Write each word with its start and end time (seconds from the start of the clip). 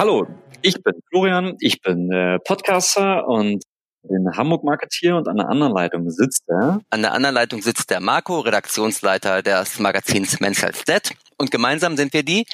Hallo, 0.00 0.26
ich 0.62 0.82
bin 0.82 0.94
Florian, 1.10 1.56
ich 1.60 1.82
bin 1.82 2.10
äh, 2.10 2.38
Podcaster 2.38 3.28
und 3.28 3.62
in 4.08 4.34
Hamburg 4.34 4.64
Marketier 4.64 5.14
und 5.14 5.28
an 5.28 5.36
der 5.36 5.50
anderen 5.50 5.74
Leitung 5.74 6.10
sitzt 6.10 6.48
der. 6.48 6.80
An 6.88 7.02
der 7.02 7.12
anderen 7.12 7.34
Leitung 7.34 7.60
sitzt 7.60 7.90
der 7.90 8.00
Marco, 8.00 8.40
Redaktionsleiter 8.40 9.42
des 9.42 9.78
Magazins 9.78 10.40
Men's 10.40 10.62
Health 10.62 10.88
Dead. 10.88 11.02
Und 11.36 11.50
gemeinsam 11.50 11.98
sind 11.98 12.14
wir 12.14 12.22
die 12.22 12.46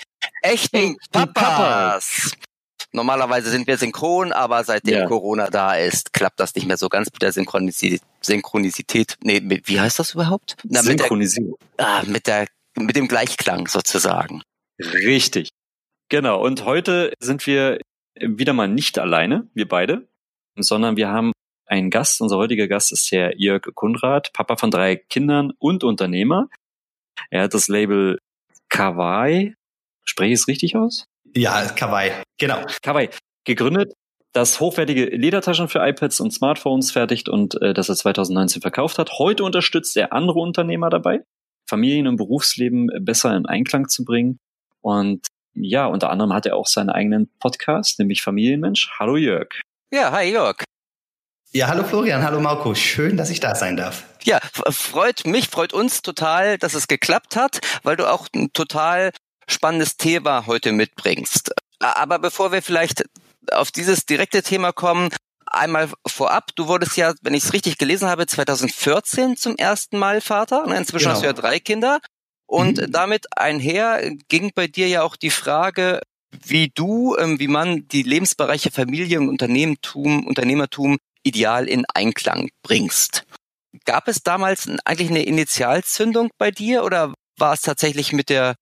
echten 0.42 0.96
Papas. 1.12 1.34
Papas. 1.34 2.32
Normalerweise 2.90 3.50
sind 3.50 3.68
wir 3.68 3.78
synchron, 3.78 4.32
aber 4.32 4.64
seitdem 4.64 4.98
ja. 4.98 5.06
Corona 5.06 5.46
da 5.46 5.76
ist, 5.76 6.12
klappt 6.12 6.40
das 6.40 6.52
nicht 6.56 6.66
mehr 6.66 6.78
so 6.78 6.88
ganz 6.88 7.12
mit 7.12 7.22
der 7.22 7.30
Synchronisität. 7.30 8.02
Synchronisität. 8.22 9.14
Nee, 9.22 9.40
wie 9.66 9.80
heißt 9.80 10.00
das 10.00 10.14
überhaupt? 10.14 10.56
Na, 10.64 10.82
Synchronisierung. 10.82 11.54
Mit 11.60 11.78
der, 11.78 11.86
ah, 11.86 12.02
mit 12.04 12.26
der, 12.26 12.46
mit 12.76 12.96
dem 12.96 13.06
Gleichklang 13.06 13.68
sozusagen. 13.68 14.42
Richtig. 14.80 15.50
Genau. 16.08 16.44
Und 16.44 16.64
heute 16.64 17.12
sind 17.20 17.46
wir 17.46 17.78
wieder 18.20 18.52
mal 18.52 18.68
nicht 18.68 18.98
alleine, 18.98 19.48
wir 19.54 19.68
beide, 19.68 20.08
sondern 20.56 20.96
wir 20.96 21.08
haben 21.08 21.32
einen 21.66 21.90
Gast. 21.90 22.20
Unser 22.20 22.36
heutiger 22.36 22.68
Gast 22.68 22.92
ist 22.92 23.10
der 23.10 23.34
Jörg 23.36 23.62
Kunrad, 23.74 24.32
Papa 24.32 24.56
von 24.56 24.70
drei 24.70 24.96
Kindern 24.96 25.52
und 25.58 25.84
Unternehmer. 25.84 26.48
Er 27.30 27.42
hat 27.42 27.54
das 27.54 27.68
Label 27.68 28.18
Kawaii. 28.68 29.54
Spreche 30.04 30.32
ich 30.32 30.40
es 30.40 30.48
richtig 30.48 30.76
aus? 30.76 31.06
Ja, 31.34 31.66
Kawaii. 31.66 32.12
Genau. 32.38 32.64
Kawaii. 32.82 33.10
Gegründet, 33.44 33.92
das 34.32 34.60
hochwertige 34.60 35.06
Ledertaschen 35.06 35.68
für 35.68 35.86
iPads 35.86 36.20
und 36.20 36.30
Smartphones 36.30 36.92
fertigt 36.92 37.28
und 37.28 37.60
äh, 37.62 37.74
das 37.74 37.88
er 37.88 37.96
2019 37.96 38.62
verkauft 38.62 38.98
hat. 38.98 39.18
Heute 39.18 39.44
unterstützt 39.44 39.96
er 39.96 40.12
andere 40.12 40.38
Unternehmer 40.38 40.90
dabei, 40.90 41.22
Familien- 41.68 42.06
und 42.06 42.16
Berufsleben 42.16 42.88
besser 43.00 43.36
in 43.36 43.46
Einklang 43.46 43.88
zu 43.88 44.04
bringen. 44.04 44.38
Und 44.82 45.26
ja, 45.56 45.86
unter 45.86 46.10
anderem 46.10 46.32
hat 46.32 46.46
er 46.46 46.56
auch 46.56 46.66
seinen 46.66 46.90
eigenen 46.90 47.28
Podcast, 47.38 47.98
nämlich 47.98 48.22
Familienmensch. 48.22 48.90
Hallo 48.98 49.16
Jörg. 49.16 49.48
Ja, 49.90 50.12
hi 50.12 50.30
Jörg. 50.30 50.62
Ja, 51.52 51.68
hallo 51.68 51.84
Florian, 51.84 52.22
hallo 52.22 52.40
Marco. 52.40 52.74
Schön, 52.74 53.16
dass 53.16 53.30
ich 53.30 53.40
da 53.40 53.54
sein 53.54 53.76
darf. 53.76 54.04
Ja, 54.24 54.40
freut 54.70 55.26
mich, 55.26 55.48
freut 55.48 55.72
uns 55.72 56.02
total, 56.02 56.58
dass 56.58 56.74
es 56.74 56.88
geklappt 56.88 57.36
hat, 57.36 57.60
weil 57.82 57.96
du 57.96 58.10
auch 58.10 58.28
ein 58.34 58.52
total 58.52 59.10
spannendes 59.48 59.96
Thema 59.96 60.46
heute 60.46 60.72
mitbringst. 60.72 61.52
Aber 61.78 62.18
bevor 62.18 62.52
wir 62.52 62.62
vielleicht 62.62 63.04
auf 63.52 63.70
dieses 63.70 64.04
direkte 64.04 64.42
Thema 64.42 64.72
kommen, 64.72 65.10
einmal 65.46 65.88
vorab, 66.06 66.50
du 66.56 66.66
wurdest 66.66 66.96
ja, 66.96 67.14
wenn 67.22 67.34
ich 67.34 67.44
es 67.44 67.52
richtig 67.52 67.78
gelesen 67.78 68.08
habe, 68.08 68.26
2014 68.26 69.36
zum 69.36 69.56
ersten 69.56 69.98
Mal 69.98 70.20
Vater. 70.20 70.64
Inzwischen 70.64 71.04
genau. 71.04 71.14
hast 71.14 71.22
du 71.22 71.26
ja 71.26 71.32
drei 71.32 71.60
Kinder. 71.60 72.00
Und 72.46 72.78
mhm. 72.78 72.92
damit 72.92 73.26
einher 73.36 74.10
ging 74.28 74.52
bei 74.54 74.66
dir 74.66 74.88
ja 74.88 75.02
auch 75.02 75.16
die 75.16 75.30
Frage, 75.30 76.00
wie 76.44 76.70
du, 76.74 77.16
ähm, 77.16 77.38
wie 77.40 77.48
man 77.48 77.88
die 77.88 78.02
Lebensbereiche 78.02 78.70
Familie 78.70 79.20
und 79.20 79.28
Unternehmertum, 79.28 80.26
Unternehmertum 80.26 80.98
ideal 81.22 81.68
in 81.68 81.84
Einklang 81.92 82.50
bringst. 82.62 83.24
Gab 83.84 84.08
es 84.08 84.22
damals 84.22 84.68
eigentlich 84.84 85.10
eine 85.10 85.24
Initialzündung 85.24 86.30
bei 86.38 86.50
dir 86.50 86.84
oder 86.84 87.14
war 87.38 87.52
es 87.52 87.62
tatsächlich 87.62 88.12
mit 88.12 88.28
der 88.28 88.54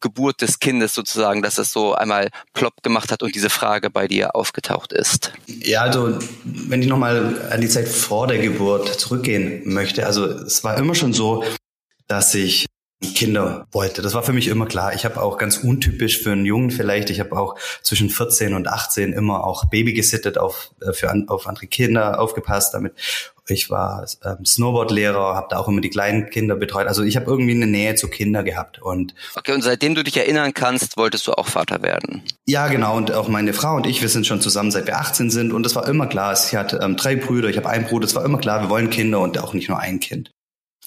Geburt 0.00 0.40
des 0.42 0.60
Kindes 0.60 0.94
sozusagen, 0.94 1.42
dass 1.42 1.58
es 1.58 1.72
so 1.72 1.94
einmal 1.94 2.30
plopp 2.52 2.82
gemacht 2.82 3.10
hat 3.10 3.22
und 3.22 3.34
diese 3.34 3.50
Frage 3.50 3.90
bei 3.90 4.06
dir 4.06 4.36
aufgetaucht 4.36 4.92
ist? 4.92 5.32
Ja, 5.46 5.82
also 5.82 6.18
wenn 6.44 6.80
ich 6.80 6.88
nochmal 6.88 7.50
an 7.50 7.60
die 7.60 7.68
Zeit 7.68 7.88
vor 7.88 8.28
der 8.28 8.38
Geburt 8.38 8.88
zurückgehen 9.00 9.62
möchte, 9.64 10.06
also 10.06 10.24
es 10.24 10.62
war 10.62 10.78
immer 10.78 10.94
schon 10.94 11.12
so, 11.12 11.42
dass 12.06 12.34
ich 12.34 12.66
Kinder 13.00 13.66
wollte. 13.70 14.02
Das 14.02 14.14
war 14.14 14.24
für 14.24 14.32
mich 14.32 14.48
immer 14.48 14.66
klar. 14.66 14.92
Ich 14.94 15.04
habe 15.04 15.22
auch 15.22 15.38
ganz 15.38 15.58
untypisch 15.58 16.20
für 16.20 16.32
einen 16.32 16.44
Jungen 16.44 16.70
vielleicht, 16.70 17.10
ich 17.10 17.20
habe 17.20 17.38
auch 17.38 17.56
zwischen 17.82 18.10
14 18.10 18.54
und 18.54 18.66
18 18.66 19.12
immer 19.12 19.44
auch 19.44 19.66
Baby 19.66 19.92
gesittet 19.92 20.36
auf, 20.36 20.72
äh, 20.80 20.92
für, 20.92 21.12
auf 21.28 21.46
andere 21.46 21.66
Kinder 21.68 22.20
aufgepasst 22.20 22.74
damit. 22.74 22.94
Ich 23.50 23.70
war 23.70 24.06
ähm, 24.24 24.44
Snowboardlehrer, 24.44 25.34
habe 25.34 25.46
da 25.50 25.58
auch 25.58 25.68
immer 25.68 25.80
die 25.80 25.88
kleinen 25.90 26.28
Kinder 26.28 26.54
betreut. 26.54 26.86
Also 26.86 27.02
ich 27.02 27.16
habe 27.16 27.26
irgendwie 27.26 27.52
eine 27.52 27.66
Nähe 27.66 27.94
zu 27.94 28.08
Kindern 28.08 28.44
gehabt. 28.44 28.82
Und 28.82 29.14
okay, 29.36 29.52
und 29.52 29.62
seitdem 29.62 29.94
du 29.94 30.04
dich 30.04 30.16
erinnern 30.16 30.52
kannst, 30.52 30.96
wolltest 30.96 31.26
du 31.26 31.32
auch 31.32 31.46
Vater 31.46 31.82
werden? 31.82 32.22
Ja, 32.46 32.68
genau. 32.68 32.96
Und 32.96 33.12
auch 33.12 33.28
meine 33.28 33.54
Frau 33.54 33.76
und 33.76 33.86
ich, 33.86 34.02
wir 34.02 34.08
sind 34.08 34.26
schon 34.26 34.40
zusammen, 34.40 34.70
seit 34.70 34.86
wir 34.86 34.98
18 34.98 35.30
sind. 35.30 35.52
Und 35.52 35.64
es 35.64 35.74
war 35.74 35.88
immer 35.88 36.08
klar. 36.08 36.34
Ich 36.34 36.54
hatte 36.54 36.80
ähm, 36.82 36.96
drei 36.96 37.16
Brüder, 37.16 37.48
ich 37.48 37.56
habe 37.56 37.68
einen 37.68 37.86
Bruder. 37.86 38.06
Es 38.06 38.14
war 38.14 38.24
immer 38.24 38.38
klar, 38.38 38.60
wir 38.60 38.70
wollen 38.70 38.90
Kinder 38.90 39.20
und 39.20 39.38
auch 39.38 39.54
nicht 39.54 39.68
nur 39.68 39.78
ein 39.78 40.00
Kind. 40.00 40.30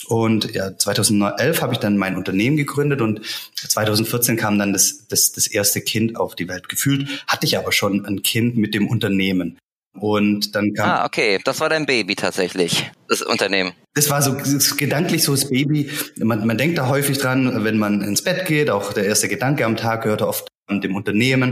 Und 0.08 0.54
ja, 0.54 0.78
2011 0.78 1.62
habe 1.62 1.74
ich 1.74 1.80
dann 1.80 1.98
mein 1.98 2.18
Unternehmen 2.18 2.58
gegründet 2.58 3.02
und 3.02 3.22
2014 3.56 4.36
kam 4.38 4.58
dann 4.58 4.74
das, 4.74 5.08
das, 5.08 5.32
das 5.32 5.48
erste 5.48 5.82
Kind 5.82 6.18
auf 6.18 6.36
die 6.36 6.48
Welt. 6.48 6.70
Gefühlt 6.70 7.08
hatte 7.28 7.46
ich 7.46 7.58
aber 7.58 7.72
schon 7.72 8.06
ein 8.06 8.22
Kind 8.24 8.58
mit 8.58 8.74
dem 8.74 8.88
Unternehmen. 8.88 9.58
Und 10.00 10.56
dann 10.56 10.74
kam. 10.74 10.90
Ah, 10.90 11.06
okay. 11.06 11.40
Das 11.44 11.60
war 11.60 11.70
dein 11.70 11.86
Baby 11.86 12.16
tatsächlich, 12.16 12.90
das 13.10 13.22
Unternehmen. 13.22 13.74
Das 13.94 14.10
war 14.10 14.22
so 14.22 14.34
das 14.34 14.78
gedanklich 14.78 15.24
so 15.24 15.34
das 15.34 15.50
Baby. 15.50 15.90
Man, 16.18 16.48
man 16.48 16.58
denkt 16.58 16.78
da 16.78 16.88
häufig 16.88 17.18
dran, 17.18 17.66
wenn 17.66 17.78
man 17.78 18.02
ins 18.02 18.24
Bett 18.24 18.46
geht. 18.46 18.70
Auch 18.70 18.94
der 18.94 19.06
erste 19.06 19.28
Gedanke 19.28 19.66
am 19.66 19.76
Tag 19.76 20.04
gehört 20.04 20.22
oft 20.22 20.48
an 20.68 20.80
dem 20.80 20.96
Unternehmen. 20.96 21.52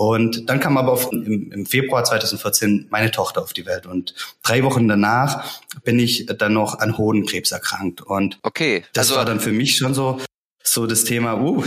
Und 0.00 0.48
dann 0.48 0.60
kam 0.60 0.78
aber 0.78 0.92
auf, 0.92 1.12
im, 1.12 1.52
im, 1.52 1.66
Februar 1.66 2.02
2014 2.02 2.86
meine 2.88 3.10
Tochter 3.10 3.42
auf 3.42 3.52
die 3.52 3.66
Welt. 3.66 3.84
Und 3.84 4.14
drei 4.42 4.62
Wochen 4.62 4.88
danach 4.88 5.60
bin 5.84 5.98
ich 5.98 6.24
dann 6.24 6.54
noch 6.54 6.78
an 6.78 6.96
Hodenkrebs 6.96 7.52
erkrankt. 7.52 8.00
Und 8.00 8.38
okay, 8.42 8.82
das 8.94 9.08
also, 9.08 9.16
war 9.16 9.26
dann 9.26 9.40
für 9.40 9.52
mich 9.52 9.76
schon 9.76 9.92
so, 9.92 10.18
so 10.64 10.86
das 10.86 11.04
Thema, 11.04 11.38
uh, 11.42 11.62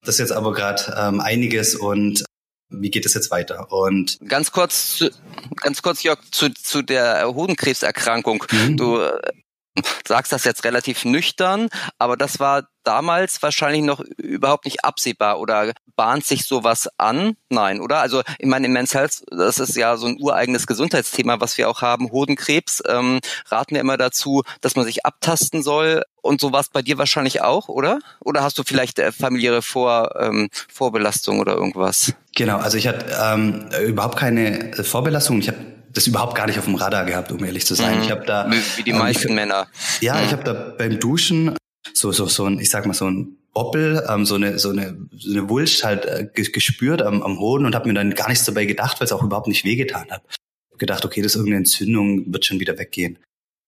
das 0.00 0.14
ist 0.14 0.18
jetzt 0.20 0.30
aber 0.30 0.52
gerade 0.52 0.94
ähm, 0.96 1.18
einiges 1.18 1.74
und 1.74 2.24
wie 2.70 2.90
geht 2.90 3.04
es 3.04 3.14
jetzt 3.14 3.32
weiter? 3.32 3.72
Und 3.72 4.16
ganz 4.28 4.52
kurz, 4.52 5.04
ganz 5.56 5.82
kurz, 5.82 6.04
Jörg, 6.04 6.20
zu, 6.30 6.54
zu 6.54 6.82
der 6.82 7.26
Hodenkrebserkrankung. 7.34 8.44
Mhm. 8.52 8.76
Du 8.76 9.00
äh, 9.00 9.20
sagst 10.06 10.32
das 10.32 10.44
jetzt 10.44 10.64
relativ 10.64 11.04
nüchtern, 11.04 11.68
aber 11.98 12.16
das 12.16 12.40
war 12.40 12.64
damals 12.84 13.42
wahrscheinlich 13.42 13.82
noch 13.82 14.00
überhaupt 14.16 14.64
nicht 14.64 14.84
absehbar 14.84 15.38
oder 15.38 15.72
bahnt 15.96 16.24
sich 16.24 16.44
sowas 16.44 16.88
an? 16.98 17.36
Nein, 17.48 17.80
oder? 17.80 17.98
Also 17.98 18.22
ich 18.38 18.46
meine, 18.46 18.66
im 18.66 18.72
Men's 18.72 18.94
Health, 18.94 19.22
das 19.30 19.58
ist 19.58 19.76
ja 19.76 19.96
so 19.96 20.06
ein 20.06 20.16
ureigenes 20.20 20.66
Gesundheitsthema, 20.66 21.40
was 21.40 21.58
wir 21.58 21.68
auch 21.68 21.82
haben, 21.82 22.10
Hodenkrebs, 22.10 22.82
ähm, 22.88 23.20
raten 23.46 23.74
wir 23.74 23.80
immer 23.80 23.96
dazu, 23.96 24.42
dass 24.60 24.76
man 24.76 24.84
sich 24.84 25.06
abtasten 25.06 25.62
soll 25.62 26.02
und 26.22 26.40
sowas 26.40 26.68
bei 26.70 26.82
dir 26.82 26.98
wahrscheinlich 26.98 27.42
auch, 27.42 27.68
oder? 27.68 27.98
Oder 28.20 28.42
hast 28.42 28.58
du 28.58 28.62
vielleicht 28.64 28.98
äh, 28.98 29.12
familiäre 29.12 29.62
Vor, 29.62 30.16
ähm, 30.18 30.48
Vorbelastung 30.68 31.40
oder 31.40 31.54
irgendwas? 31.54 32.14
Genau, 32.34 32.58
also 32.58 32.78
ich 32.78 32.88
hatte 32.88 33.14
ähm, 33.22 33.68
überhaupt 33.86 34.18
keine 34.18 34.72
Vorbelastung. 34.82 35.38
Ich 35.38 35.48
habe 35.48 35.58
das 35.92 36.06
überhaupt 36.06 36.34
gar 36.34 36.46
nicht 36.46 36.58
auf 36.58 36.64
dem 36.64 36.74
Radar 36.74 37.04
gehabt, 37.04 37.32
um 37.32 37.44
ehrlich 37.44 37.66
zu 37.66 37.74
sein. 37.74 37.98
Mhm. 37.98 38.02
Ich 38.04 38.10
habe 38.10 38.24
da 38.24 38.50
wie 38.76 38.82
die 38.82 38.90
ähm, 38.90 38.98
meisten 38.98 39.28
ich, 39.28 39.34
Männer. 39.34 39.68
Ja, 40.00 40.16
mhm. 40.16 40.24
ich 40.24 40.32
habe 40.32 40.44
da 40.44 40.52
beim 40.52 40.98
Duschen 40.98 41.56
so 41.92 42.12
so 42.12 42.26
so 42.26 42.46
ein, 42.46 42.58
ich 42.58 42.70
sag 42.70 42.86
mal 42.86 42.94
so 42.94 43.08
ein 43.10 43.36
Boppel, 43.52 44.04
ähm, 44.08 44.24
so 44.24 44.36
eine 44.36 44.58
so 44.58 44.70
eine 44.70 44.96
so 45.16 45.30
eine 45.30 45.48
Wulst 45.48 45.84
halt 45.84 46.06
äh, 46.06 46.28
gespürt 46.32 47.02
am, 47.02 47.22
am 47.22 47.38
Hoden 47.38 47.66
und 47.66 47.74
habe 47.74 47.88
mir 47.88 47.94
dann 47.94 48.14
gar 48.14 48.28
nichts 48.28 48.44
dabei 48.44 48.64
gedacht, 48.64 49.00
weil 49.00 49.06
es 49.06 49.12
auch 49.12 49.22
überhaupt 49.22 49.48
nicht 49.48 49.64
wehgetan 49.64 50.10
hat. 50.10 50.22
Hab 50.70 50.78
gedacht, 50.78 51.04
okay, 51.04 51.22
das 51.22 51.32
ist 51.32 51.36
irgendeine 51.36 51.58
Entzündung, 51.58 52.32
wird 52.32 52.44
schon 52.44 52.60
wieder 52.60 52.78
weggehen. 52.78 53.18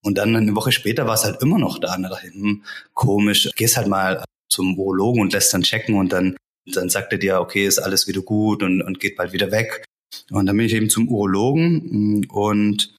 Und 0.02 0.18
dann 0.18 0.36
eine 0.36 0.54
Woche 0.54 0.72
später 0.72 1.06
war 1.06 1.14
es 1.14 1.24
halt 1.24 1.41
immer 1.42 1.58
noch 1.58 1.78
da. 1.78 1.94
Und 1.94 2.02
da 2.02 2.10
dachte 2.10 2.26
ich, 2.28 2.34
hm, 2.34 2.62
komisch, 2.92 3.48
gehst 3.56 3.76
halt 3.76 3.88
mal 3.88 4.22
zum 4.50 4.78
Urologen 4.78 5.22
und 5.22 5.32
lässt 5.32 5.52
dann 5.54 5.62
checken 5.62 5.94
und 5.94 6.12
dann 6.12 6.36
dann 6.66 6.88
sagt 6.88 7.12
er 7.12 7.18
dir, 7.18 7.41
okay, 7.41 7.66
ist 7.66 7.78
alles 7.78 8.08
wieder 8.08 8.22
gut 8.22 8.62
und, 8.62 8.82
und 8.82 9.00
geht 9.00 9.16
bald 9.16 9.32
wieder 9.32 9.50
weg. 9.50 9.84
Und 10.30 10.47
dann 10.47 10.56
bin 10.56 10.66
ich 10.66 10.75
eben 10.75 10.91
zum 10.91 11.08
Urologen 11.08 12.20
mm, 12.20 12.30
und, 12.30 12.94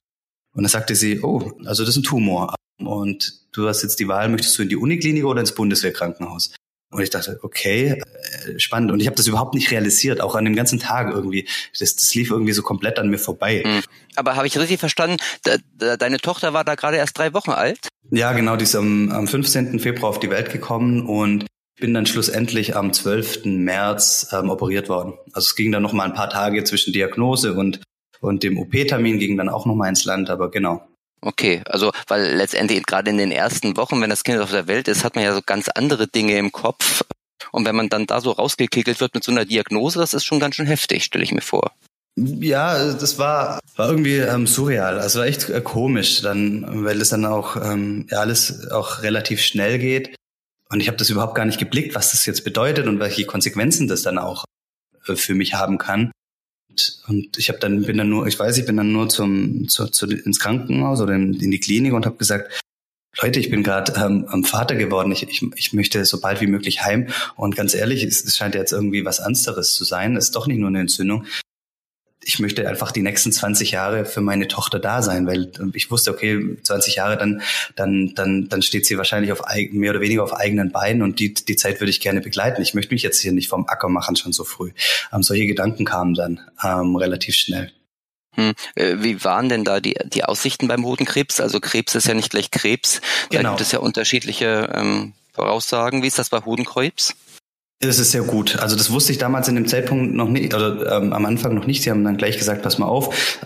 und 0.54 0.62
dann 0.62 0.70
sagte 0.70 0.94
sie, 0.94 1.20
oh, 1.22 1.52
also 1.64 1.84
das 1.84 1.90
ist 1.90 1.96
ein 1.96 2.02
Tumor. 2.02 2.54
Und 2.78 3.32
du 3.52 3.68
hast 3.68 3.82
jetzt 3.82 3.98
die 4.00 4.08
Wahl, 4.08 4.28
möchtest 4.28 4.58
du 4.58 4.62
in 4.62 4.68
die 4.68 4.76
Uniklinik 4.76 5.24
oder 5.24 5.40
ins 5.40 5.54
Bundeswehrkrankenhaus? 5.54 6.52
Und 6.92 7.02
ich 7.02 7.10
dachte, 7.10 7.40
okay, 7.42 8.00
äh, 8.46 8.58
spannend. 8.58 8.92
Und 8.92 9.00
ich 9.00 9.06
habe 9.06 9.16
das 9.16 9.26
überhaupt 9.26 9.54
nicht 9.54 9.70
realisiert, 9.70 10.20
auch 10.20 10.34
an 10.34 10.44
dem 10.44 10.54
ganzen 10.54 10.78
Tag 10.78 11.12
irgendwie. 11.12 11.48
Das, 11.78 11.96
das 11.96 12.14
lief 12.14 12.30
irgendwie 12.30 12.52
so 12.52 12.62
komplett 12.62 12.98
an 12.98 13.08
mir 13.08 13.18
vorbei. 13.18 13.62
Hm. 13.64 13.82
Aber 14.14 14.36
habe 14.36 14.46
ich 14.46 14.56
richtig 14.56 14.78
verstanden, 14.78 15.16
deine 15.76 16.18
Tochter 16.18 16.52
war 16.52 16.64
da 16.64 16.74
gerade 16.74 16.96
erst 16.96 17.18
drei 17.18 17.34
Wochen 17.34 17.50
alt? 17.50 17.88
Ja, 18.10 18.32
genau, 18.32 18.56
die 18.56 18.64
ist 18.64 18.76
am, 18.76 19.10
am 19.10 19.26
15. 19.26 19.80
Februar 19.80 20.10
auf 20.10 20.20
die 20.20 20.30
Welt 20.30 20.52
gekommen 20.52 21.06
und 21.06 21.46
bin 21.78 21.94
dann 21.94 22.06
schlussendlich 22.06 22.76
am 22.76 22.92
12. 22.92 23.44
März 23.44 24.28
ähm, 24.32 24.50
operiert 24.50 24.88
worden. 24.88 25.14
Also 25.32 25.46
es 25.46 25.56
ging 25.56 25.72
dann 25.72 25.82
noch 25.82 25.92
mal 25.92 26.04
ein 26.04 26.14
paar 26.14 26.30
Tage 26.30 26.64
zwischen 26.64 26.92
Diagnose 26.92 27.54
und 27.54 27.80
und 28.20 28.42
dem 28.42 28.58
OP-Termin 28.58 29.18
ging 29.18 29.36
dann 29.36 29.48
auch 29.48 29.66
noch 29.66 29.74
mal 29.74 29.88
ins 29.88 30.04
Land, 30.04 30.30
aber 30.30 30.50
genau. 30.50 30.86
Okay, 31.20 31.62
also 31.66 31.92
weil 32.06 32.34
letztendlich 32.34 32.84
gerade 32.84 33.10
in 33.10 33.18
den 33.18 33.32
ersten 33.32 33.76
Wochen, 33.76 34.00
wenn 34.00 34.10
das 34.10 34.24
Kind 34.24 34.40
auf 34.40 34.50
der 34.50 34.66
Welt 34.66 34.88
ist, 34.88 35.04
hat 35.04 35.14
man 35.14 35.24
ja 35.24 35.34
so 35.34 35.40
ganz 35.44 35.68
andere 35.68 36.06
Dinge 36.06 36.36
im 36.38 36.52
Kopf. 36.52 37.04
Und 37.52 37.64
wenn 37.64 37.76
man 37.76 37.88
dann 37.88 38.06
da 38.06 38.20
so 38.20 38.32
rausgekickelt 38.32 39.00
wird 39.00 39.14
mit 39.14 39.24
so 39.24 39.32
einer 39.32 39.44
Diagnose, 39.44 39.98
das 39.98 40.14
ist 40.14 40.24
schon 40.24 40.40
ganz 40.40 40.56
schön 40.56 40.66
heftig, 40.66 41.04
stelle 41.04 41.24
ich 41.24 41.32
mir 41.32 41.40
vor. 41.40 41.72
Ja, 42.16 42.92
das 42.94 43.18
war, 43.18 43.60
war 43.76 43.90
irgendwie 43.90 44.16
ähm, 44.16 44.46
surreal. 44.46 44.98
Also 44.98 45.20
war 45.20 45.26
echt 45.26 45.50
äh, 45.50 45.60
komisch, 45.60 46.22
dann, 46.22 46.84
weil 46.84 47.00
es 47.00 47.10
dann 47.10 47.26
auch 47.26 47.56
ähm, 47.56 48.06
ja, 48.10 48.20
alles 48.20 48.70
auch 48.70 49.02
relativ 49.02 49.42
schnell 49.42 49.78
geht. 49.78 50.15
Und 50.68 50.80
ich 50.80 50.88
habe 50.88 50.96
das 50.96 51.10
überhaupt 51.10 51.34
gar 51.34 51.44
nicht 51.44 51.58
geblickt, 51.58 51.94
was 51.94 52.10
das 52.10 52.26
jetzt 52.26 52.44
bedeutet 52.44 52.86
und 52.86 52.98
welche 52.98 53.24
Konsequenzen 53.24 53.88
das 53.88 54.02
dann 54.02 54.18
auch 54.18 54.44
äh, 55.06 55.16
für 55.16 55.34
mich 55.34 55.54
haben 55.54 55.78
kann. 55.78 56.10
und 57.06 57.38
ich 57.38 57.48
habe 57.48 57.58
dann 57.58 57.82
bin 57.82 57.96
dann 57.96 58.10
nur, 58.10 58.26
ich 58.26 58.38
weiß, 58.38 58.58
ich 58.58 58.66
bin 58.66 58.76
dann 58.76 58.92
nur 58.92 59.08
zum 59.08 59.68
zu, 59.68 59.86
zu, 59.86 60.06
ins 60.06 60.40
Krankenhaus 60.40 61.00
oder 61.00 61.14
in, 61.14 61.34
in 61.34 61.50
die 61.50 61.60
Klinik 61.60 61.92
und 61.92 62.04
habe 62.04 62.16
gesagt, 62.16 62.62
Leute, 63.22 63.40
ich 63.40 63.48
bin 63.48 63.62
gerade 63.62 63.94
ähm, 63.96 64.44
Vater 64.44 64.74
geworden. 64.74 65.10
Ich, 65.12 65.22
ich, 65.22 65.42
ich 65.54 65.72
möchte 65.72 66.04
so 66.04 66.20
bald 66.20 66.42
wie 66.42 66.46
möglich 66.46 66.82
heim. 66.82 67.08
Und 67.34 67.56
ganz 67.56 67.74
ehrlich, 67.74 68.02
es, 68.02 68.22
es 68.22 68.36
scheint 68.36 68.54
jetzt 68.54 68.72
irgendwie 68.72 69.06
was 69.06 69.20
Ernsteres 69.20 69.74
zu 69.74 69.84
sein. 69.84 70.16
Es 70.16 70.26
ist 70.26 70.36
doch 70.36 70.46
nicht 70.46 70.58
nur 70.58 70.68
eine 70.68 70.80
Entzündung 70.80 71.24
ich 72.26 72.40
möchte 72.40 72.68
einfach 72.68 72.90
die 72.90 73.02
nächsten 73.02 73.30
20 73.30 73.70
Jahre 73.70 74.04
für 74.04 74.20
meine 74.20 74.48
Tochter 74.48 74.80
da 74.80 75.00
sein, 75.00 75.28
weil 75.28 75.52
ich 75.74 75.92
wusste, 75.92 76.10
okay, 76.10 76.58
20 76.60 76.96
Jahre, 76.96 77.16
dann, 77.16 77.40
dann, 77.76 78.14
dann, 78.16 78.48
dann 78.48 78.62
steht 78.62 78.84
sie 78.84 78.98
wahrscheinlich 78.98 79.30
auf 79.30 79.42
mehr 79.70 79.92
oder 79.92 80.00
weniger 80.00 80.24
auf 80.24 80.34
eigenen 80.34 80.72
Beinen 80.72 81.02
und 81.02 81.20
die, 81.20 81.34
die 81.34 81.54
Zeit 81.54 81.80
würde 81.80 81.90
ich 81.90 82.00
gerne 82.00 82.20
begleiten. 82.20 82.60
Ich 82.62 82.74
möchte 82.74 82.92
mich 82.92 83.02
jetzt 83.02 83.20
hier 83.20 83.30
nicht 83.30 83.48
vom 83.48 83.68
Acker 83.68 83.88
machen 83.88 84.16
schon 84.16 84.32
so 84.32 84.42
früh. 84.42 84.72
Ähm, 85.12 85.22
solche 85.22 85.46
Gedanken 85.46 85.84
kamen 85.84 86.14
dann 86.14 86.40
ähm, 86.64 86.96
relativ 86.96 87.36
schnell. 87.36 87.70
Hm. 88.32 88.54
Äh, 88.74 88.96
wie 88.98 89.22
waren 89.22 89.48
denn 89.48 89.62
da 89.62 89.78
die, 89.78 89.96
die 90.04 90.24
Aussichten 90.24 90.66
beim 90.66 90.84
Hodenkrebs? 90.84 91.40
Also 91.40 91.60
Krebs 91.60 91.94
ist 91.94 92.08
ja 92.08 92.14
nicht 92.14 92.30
gleich 92.30 92.50
Krebs. 92.50 93.00
Da 93.30 93.38
genau. 93.38 93.50
gibt 93.50 93.60
es 93.60 93.70
ja 93.70 93.78
unterschiedliche 93.78 94.72
ähm, 94.74 95.12
Voraussagen. 95.32 96.02
Wie 96.02 96.08
ist 96.08 96.18
das 96.18 96.30
bei 96.30 96.40
Hodenkrebs? 96.40 97.14
Das 97.80 97.98
ist 97.98 98.12
sehr 98.12 98.22
gut. 98.22 98.56
Also 98.56 98.74
das 98.74 98.90
wusste 98.90 99.12
ich 99.12 99.18
damals 99.18 99.48
in 99.48 99.54
dem 99.54 99.66
Zeitpunkt 99.66 100.14
noch 100.14 100.28
nicht, 100.28 100.54
oder 100.54 100.96
ähm, 100.96 101.12
am 101.12 101.26
Anfang 101.26 101.54
noch 101.54 101.66
nicht. 101.66 101.82
Sie 101.82 101.90
haben 101.90 102.04
dann 102.04 102.16
gleich 102.16 102.38
gesagt, 102.38 102.62
pass 102.62 102.78
mal 102.78 102.86
auf, 102.86 103.42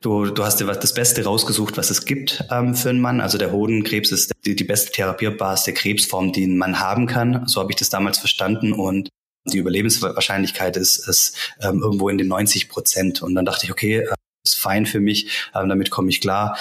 du, 0.00 0.26
du 0.26 0.44
hast 0.44 0.58
dir 0.60 0.66
was 0.66 0.78
das 0.78 0.94
Beste 0.94 1.24
rausgesucht, 1.24 1.76
was 1.76 1.90
es 1.90 2.06
gibt 2.06 2.44
ähm, 2.50 2.74
für 2.74 2.90
einen 2.90 3.00
Mann. 3.00 3.20
Also 3.20 3.36
der 3.36 3.52
Hodenkrebs 3.52 4.10
ist 4.10 4.32
die, 4.46 4.56
die 4.56 4.64
beste 4.64 4.92
therapierbarste 4.92 5.74
Krebsform, 5.74 6.32
die 6.32 6.46
ein 6.46 6.56
Mann 6.56 6.80
haben 6.80 7.06
kann. 7.06 7.46
So 7.46 7.60
habe 7.60 7.72
ich 7.72 7.76
das 7.76 7.90
damals 7.90 8.18
verstanden 8.18 8.72
und 8.72 9.10
die 9.46 9.58
Überlebenswahrscheinlichkeit 9.58 10.78
ist, 10.78 11.06
ist 11.06 11.36
ähm, 11.60 11.80
irgendwo 11.82 12.08
in 12.08 12.16
den 12.16 12.28
90 12.28 12.70
Prozent. 12.70 13.22
Und 13.22 13.34
dann 13.34 13.44
dachte 13.44 13.66
ich, 13.66 13.70
okay, 13.72 13.98
äh, 13.98 14.14
ist 14.46 14.56
fein 14.56 14.86
für 14.86 15.00
mich, 15.00 15.48
ähm, 15.54 15.68
damit 15.68 15.90
komme 15.90 16.08
ich 16.08 16.22
klar. 16.22 16.56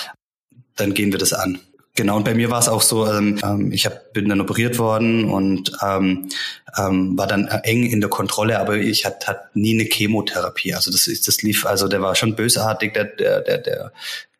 Dann 0.76 0.94
gehen 0.94 1.12
wir 1.12 1.20
das 1.20 1.32
an. 1.32 1.60
Genau, 1.96 2.18
und 2.18 2.26
bei 2.26 2.34
mir 2.34 2.50
war 2.50 2.60
es 2.60 2.70
auch 2.70 2.82
so, 2.82 3.08
ähm, 3.08 3.40
ähm, 3.44 3.72
ich 3.72 3.86
hab, 3.86 4.14
bin 4.14 4.28
dann 4.28 4.42
operiert 4.42 4.80
worden 4.80 5.26
und 5.30 5.72
ähm, 5.84 6.28
ähm, 6.76 7.16
war 7.16 7.28
dann 7.28 7.48
eng 7.48 7.84
in 7.84 8.02
der 8.02 8.10
Kontrolle, 8.10 8.60
aber 8.60 8.78
ich 8.78 9.06
hatte 9.06 9.28
hat 9.28 9.56
nie 9.56 9.80
eine 9.80 9.88
Chemotherapie. 9.88 10.74
Also 10.74 10.92
das, 10.92 11.06
ist, 11.06 11.28
das 11.28 11.44
lief, 11.44 11.68
also 11.68 11.88
der 11.88 12.02
war 12.02 12.16
schon 12.16 12.36
bösartig, 12.36 12.94
der, 12.96 13.06
der, 13.06 13.42
der, 13.42 13.58
der, 13.60 13.92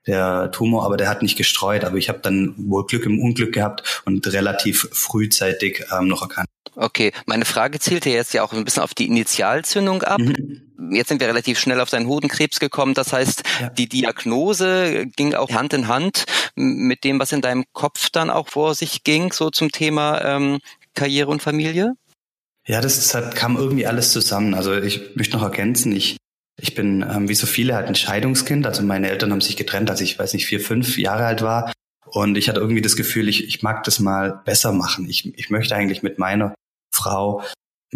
der 0.08 0.52
Tumor, 0.52 0.84
aber 0.84 0.98
der 0.98 1.10
hat 1.10 1.22
nicht 1.22 1.38
gestreut. 1.38 1.84
Aber 1.84 1.98
ich 1.98 2.10
habe 2.10 2.20
dann 2.24 2.56
wohl 2.58 2.88
Glück 2.88 3.06
im 3.06 3.22
Unglück 3.22 3.54
gehabt 3.54 4.02
und 4.06 4.26
relativ 4.34 4.90
frühzeitig 4.92 5.86
ähm, 5.96 6.08
noch 6.08 6.24
erkannt. 6.24 6.50
Okay, 6.76 7.12
meine 7.26 7.46
Frage 7.46 7.80
zielte 7.80 8.10
jetzt 8.10 8.34
ja 8.34 8.44
auch 8.44 8.54
ein 8.54 8.66
bisschen 8.66 8.84
auf 8.84 8.94
die 8.94 9.08
Initialzündung 9.08 10.04
ab. 10.04 10.20
Mhm. 10.20 10.62
Jetzt 10.92 11.10
sind 11.10 11.22
wir 11.22 11.28
relativ 11.28 11.60
schnell 11.60 11.80
auf 11.80 11.90
deinen 11.90 12.08
Hodenkrebs 12.08 12.60
gekommen. 12.60 12.94
Das 12.94 13.14
heißt, 13.14 13.44
ja. 13.62 13.70
die 13.70 13.88
Diagnose 13.88 15.06
ging 15.16 15.34
auch 15.34 15.52
Hand 15.52 15.74
in 15.74 15.88
Hand 15.88 16.26
mit 16.56 17.04
dem, 17.04 17.20
was 17.20 17.32
in 17.32 17.42
deinem 17.42 17.66
Kopf 17.74 18.10
dann 18.10 18.30
auch 18.30 18.50
vor 18.50 18.76
sich 18.76 19.04
ging, 19.04 19.32
so 19.32 19.50
zum 19.50 19.72
Thema 19.72 20.22
ähm, 20.24 20.60
Karriere 20.94 21.30
und 21.30 21.42
Familie? 21.42 21.94
Ja, 22.66 22.82
das, 22.82 22.96
das 22.96 23.14
hat, 23.14 23.36
kam 23.36 23.58
irgendwie 23.58 23.88
alles 23.88 24.12
zusammen. 24.12 24.54
Also 24.54 24.74
ich 24.74 25.16
möchte 25.16 25.38
noch 25.38 25.44
ergänzen, 25.44 25.96
ich, 25.96 26.18
ich 26.60 26.76
bin 26.76 27.02
ähm, 27.02 27.30
wie 27.30 27.36
so 27.36 27.46
viele 27.46 27.76
halt 27.76 27.88
ein 27.88 27.96
Scheidungskind. 27.96 28.66
Also 28.66 28.84
meine 28.84 29.10
Eltern 29.10 29.32
haben 29.32 29.42
sich 29.42 29.58
getrennt, 29.58 29.90
als 29.90 30.02
ich, 30.02 30.18
weiß 30.18 30.34
nicht, 30.34 30.46
vier, 30.46 30.60
fünf 30.60 30.98
Jahre 30.98 31.26
alt 31.26 31.42
war. 31.42 31.72
Und 32.06 32.38
ich 32.38 32.48
hatte 32.48 32.60
irgendwie 32.60 32.82
das 32.82 32.96
Gefühl, 32.96 33.28
ich, 33.28 33.48
ich 33.48 33.64
mag 33.64 33.84
das 33.84 34.00
mal 34.00 34.42
besser 34.46 34.72
machen. 34.72 35.10
Ich, 35.10 35.38
ich 35.38 35.50
möchte 35.50 35.76
eigentlich 35.76 36.04
mit 36.04 36.20
meiner 36.20 36.54
Frau 37.04 37.44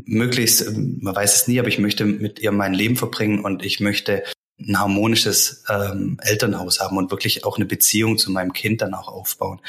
möglichst, 0.05 0.71
man 0.75 1.15
weiß 1.15 1.35
es 1.35 1.47
nie, 1.47 1.59
aber 1.59 1.69
ich 1.69 1.79
möchte 1.79 2.05
mit 2.05 2.39
ihr 2.39 2.51
mein 2.51 2.73
Leben 2.73 2.95
verbringen 2.95 3.39
und 3.43 3.65
ich 3.65 3.79
möchte 3.79 4.23
ein 4.59 4.79
harmonisches 4.79 5.63
ähm, 5.69 6.17
Elternhaus 6.21 6.79
haben 6.79 6.97
und 6.97 7.11
wirklich 7.11 7.45
auch 7.45 7.57
eine 7.57 7.65
Beziehung 7.65 8.17
zu 8.17 8.31
meinem 8.31 8.53
Kind 8.53 8.81
dann 8.81 8.93
auch 8.93 9.07
aufbauen. 9.07 9.59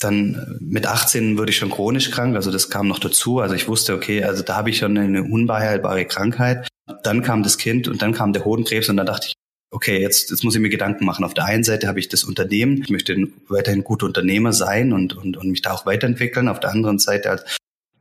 Dann 0.00 0.34
äh, 0.34 0.64
mit 0.64 0.86
18 0.86 1.38
wurde 1.38 1.50
ich 1.50 1.56
schon 1.56 1.70
chronisch 1.70 2.10
krank, 2.10 2.34
also 2.34 2.50
das 2.50 2.70
kam 2.70 2.88
noch 2.88 2.98
dazu. 2.98 3.38
Also 3.38 3.54
ich 3.54 3.68
wusste, 3.68 3.94
okay, 3.94 4.24
also 4.24 4.42
da 4.42 4.56
habe 4.56 4.70
ich 4.70 4.78
schon 4.78 4.96
eine 4.98 5.22
unbeheilbare 5.22 6.04
Krankheit. 6.06 6.68
Dann 7.04 7.22
kam 7.22 7.42
das 7.42 7.58
Kind 7.58 7.88
und 7.88 8.02
dann 8.02 8.12
kam 8.12 8.32
der 8.32 8.44
Hodenkrebs 8.44 8.88
und 8.88 8.96
dann 8.96 9.06
dachte 9.06 9.28
ich, 9.28 9.34
okay, 9.70 10.00
jetzt, 10.00 10.30
jetzt 10.30 10.44
muss 10.44 10.54
ich 10.54 10.60
mir 10.60 10.68
Gedanken 10.68 11.04
machen. 11.04 11.24
Auf 11.24 11.34
der 11.34 11.44
einen 11.44 11.64
Seite 11.64 11.86
habe 11.86 12.00
ich 12.00 12.08
das 12.08 12.24
Unternehmen, 12.24 12.82
ich 12.82 12.90
möchte 12.90 13.16
weiterhin 13.48 13.84
guter 13.84 14.06
Unternehmer 14.06 14.52
sein 14.52 14.92
und, 14.92 15.16
und, 15.16 15.36
und 15.36 15.50
mich 15.50 15.62
da 15.62 15.72
auch 15.72 15.86
weiterentwickeln. 15.86 16.48
Auf 16.48 16.60
der 16.60 16.70
anderen 16.70 16.98
Seite 16.98 17.30
als 17.30 17.44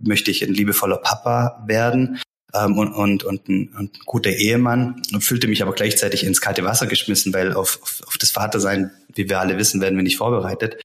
möchte 0.03 0.31
ich 0.31 0.43
ein 0.43 0.53
liebevoller 0.53 0.97
Papa 0.97 1.63
werden 1.67 2.19
ähm, 2.53 2.77
und, 2.77 2.93
und, 2.93 3.23
und, 3.23 3.47
ein, 3.49 3.69
und 3.77 3.95
ein 3.95 4.01
guter 4.05 4.31
Ehemann 4.31 5.01
und 5.13 5.23
fühlte 5.23 5.47
mich 5.47 5.61
aber 5.61 5.73
gleichzeitig 5.73 6.25
ins 6.25 6.41
kalte 6.41 6.63
Wasser 6.63 6.87
geschmissen, 6.87 7.33
weil 7.33 7.53
auf, 7.53 7.79
auf, 7.81 8.01
auf 8.07 8.17
das 8.17 8.31
Vatersein, 8.31 8.91
wie 9.13 9.29
wir 9.29 9.39
alle 9.39 9.57
wissen, 9.57 9.81
werden 9.81 9.95
wir 9.95 10.03
nicht 10.03 10.17
vorbereitet. 10.17 10.77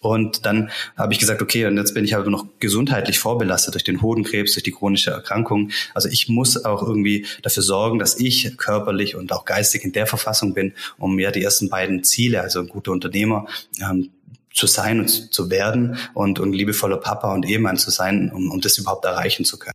Und 0.00 0.46
dann 0.46 0.70
habe 0.96 1.12
ich 1.12 1.18
gesagt, 1.18 1.42
okay, 1.42 1.66
und 1.66 1.76
jetzt 1.76 1.92
bin 1.92 2.06
ich 2.06 2.16
aber 2.16 2.30
noch 2.30 2.46
gesundheitlich 2.58 3.18
vorbelastet 3.18 3.74
durch 3.74 3.84
den 3.84 4.00
Hodenkrebs, 4.00 4.54
durch 4.54 4.62
die 4.62 4.72
chronische 4.72 5.10
Erkrankung. 5.10 5.70
Also 5.94 6.08
ich 6.08 6.28
muss 6.28 6.64
auch 6.64 6.82
irgendwie 6.82 7.26
dafür 7.42 7.62
sorgen, 7.62 7.98
dass 7.98 8.18
ich 8.18 8.56
körperlich 8.56 9.14
und 9.14 9.30
auch 9.30 9.44
geistig 9.44 9.84
in 9.84 9.92
der 9.92 10.06
Verfassung 10.06 10.54
bin, 10.54 10.72
um 10.96 11.18
ja 11.18 11.30
die 11.30 11.42
ersten 11.42 11.68
beiden 11.68 12.02
Ziele, 12.02 12.40
also 12.40 12.60
ein 12.60 12.68
guter 12.68 12.92
Unternehmer, 12.92 13.46
ähm, 13.78 14.10
zu 14.52 14.66
sein 14.66 15.00
und 15.00 15.32
zu 15.32 15.50
werden 15.50 15.96
und, 16.14 16.38
und 16.40 16.52
liebevoller 16.52 16.98
Papa 16.98 17.32
und 17.32 17.46
Ehemann 17.46 17.76
zu 17.76 17.90
sein, 17.90 18.30
um, 18.34 18.50
um 18.50 18.60
das 18.60 18.78
überhaupt 18.78 19.04
erreichen 19.04 19.44
zu 19.44 19.58
können. 19.58 19.74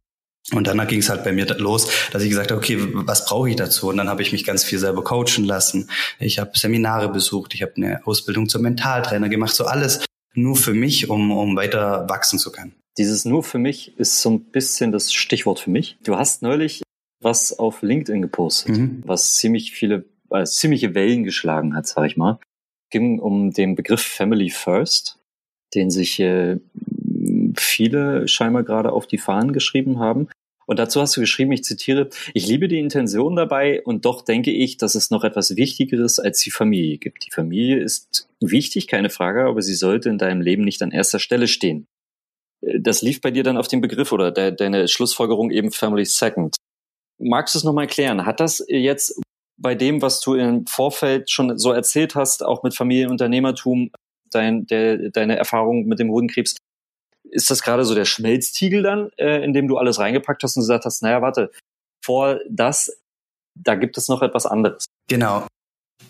Und 0.53 0.67
dann 0.67 0.85
ging 0.87 0.99
es 0.99 1.09
halt 1.09 1.23
bei 1.23 1.31
mir 1.31 1.47
los, 1.57 1.87
dass 2.11 2.21
ich 2.21 2.29
gesagt 2.29 2.51
habe, 2.51 2.59
okay, 2.59 2.77
was 2.79 3.25
brauche 3.25 3.49
ich 3.49 3.55
dazu? 3.55 3.89
Und 3.89 3.97
dann 3.97 4.09
habe 4.09 4.21
ich 4.21 4.31
mich 4.31 4.43
ganz 4.43 4.63
viel 4.63 4.77
selber 4.77 5.03
coachen 5.03 5.43
lassen. 5.43 5.89
Ich 6.19 6.37
habe 6.37 6.51
Seminare 6.53 7.09
besucht, 7.09 7.55
ich 7.55 7.63
habe 7.63 7.73
eine 7.77 8.05
Ausbildung 8.05 8.47
zum 8.47 8.61
Mentaltrainer 8.61 9.27
gemacht, 9.27 9.55
so 9.55 9.65
alles 9.65 10.05
nur 10.35 10.55
für 10.55 10.73
mich, 10.73 11.09
um, 11.09 11.31
um 11.31 11.55
weiter 11.55 12.07
wachsen 12.09 12.37
zu 12.37 12.51
können. 12.51 12.75
Dieses 12.97 13.25
nur 13.25 13.43
für 13.43 13.57
mich 13.57 13.97
ist 13.97 14.21
so 14.21 14.29
ein 14.29 14.43
bisschen 14.51 14.91
das 14.91 15.11
Stichwort 15.11 15.59
für 15.59 15.71
mich. 15.71 15.97
Du 16.03 16.15
hast 16.15 16.43
neulich 16.43 16.83
was 17.21 17.57
auf 17.57 17.81
LinkedIn 17.81 18.21
gepostet, 18.21 18.77
mhm. 18.77 19.01
was 19.03 19.35
ziemlich 19.35 19.71
viele, 19.71 20.05
äh, 20.29 20.43
ziemliche 20.43 20.93
Wellen 20.93 21.23
geschlagen 21.23 21.75
hat, 21.75 21.87
sag 21.87 22.05
ich 22.05 22.17
mal 22.17 22.39
ging 22.95 23.19
um 23.19 23.51
den 23.51 23.75
Begriff 23.75 24.01
Family 24.01 24.49
First, 24.49 25.19
den 25.73 25.89
sich 25.91 26.17
äh, 26.21 26.59
viele 27.57 28.25
scheinbar 28.29 28.63
gerade 28.63 28.93
auf 28.93 29.05
die 29.05 29.17
Fahnen 29.17 29.51
geschrieben 29.51 29.99
haben. 29.99 30.29
Und 30.65 30.79
dazu 30.79 31.01
hast 31.01 31.17
du 31.17 31.19
geschrieben, 31.19 31.51
ich 31.51 31.65
zitiere, 31.65 32.09
ich 32.33 32.47
liebe 32.47 32.69
die 32.69 32.79
Intention 32.79 33.35
dabei 33.35 33.83
und 33.83 34.05
doch 34.05 34.21
denke 34.23 34.51
ich, 34.51 34.77
dass 34.77 34.95
es 34.95 35.11
noch 35.11 35.25
etwas 35.25 35.57
Wichtigeres 35.57 36.19
als 36.19 36.39
die 36.39 36.51
Familie 36.51 36.97
gibt. 36.97 37.25
Die 37.25 37.31
Familie 37.31 37.83
ist 37.83 38.29
wichtig, 38.39 38.87
keine 38.87 39.09
Frage, 39.09 39.43
aber 39.43 39.61
sie 39.61 39.75
sollte 39.75 40.07
in 40.07 40.17
deinem 40.17 40.39
Leben 40.39 40.63
nicht 40.63 40.81
an 40.81 40.91
erster 40.91 41.19
Stelle 41.19 41.49
stehen. 41.49 41.87
Äh, 42.61 42.79
das 42.79 43.01
lief 43.01 43.19
bei 43.19 43.31
dir 43.31 43.43
dann 43.43 43.57
auf 43.57 43.67
den 43.67 43.81
Begriff 43.81 44.13
oder 44.13 44.31
de 44.31 44.55
deine 44.55 44.87
Schlussfolgerung 44.87 45.51
eben 45.51 45.71
Family 45.71 46.05
Second. 46.05 46.55
Magst 47.19 47.55
du 47.55 47.59
es 47.59 47.65
nochmal 47.65 47.83
erklären? 47.83 48.25
Hat 48.25 48.39
das 48.39 48.63
jetzt 48.69 49.21
bei 49.57 49.75
dem, 49.75 50.01
was 50.01 50.19
du 50.19 50.35
im 50.35 50.65
Vorfeld 50.67 51.29
schon 51.29 51.57
so 51.57 51.71
erzählt 51.71 52.15
hast, 52.15 52.43
auch 52.43 52.63
mit 52.63 52.75
Familienunternehmertum, 52.75 53.91
dein, 54.31 54.65
der, 54.67 55.09
deine 55.09 55.37
Erfahrung 55.37 55.85
mit 55.85 55.99
dem 55.99 56.09
Hodenkrebs, 56.11 56.57
ist 57.31 57.49
das 57.49 57.63
gerade 57.63 57.85
so 57.85 57.95
der 57.95 58.05
Schmelztiegel 58.05 58.83
dann, 58.83 59.09
äh, 59.17 59.43
in 59.43 59.53
dem 59.53 59.67
du 59.67 59.77
alles 59.77 59.99
reingepackt 59.99 60.43
hast 60.43 60.57
und 60.57 60.61
gesagt 60.61 60.85
hast, 60.85 61.01
naja, 61.01 61.21
warte, 61.21 61.51
vor 62.03 62.39
das, 62.49 62.91
da 63.55 63.75
gibt 63.75 63.97
es 63.97 64.07
noch 64.07 64.21
etwas 64.21 64.45
anderes. 64.45 64.85
Genau. 65.09 65.47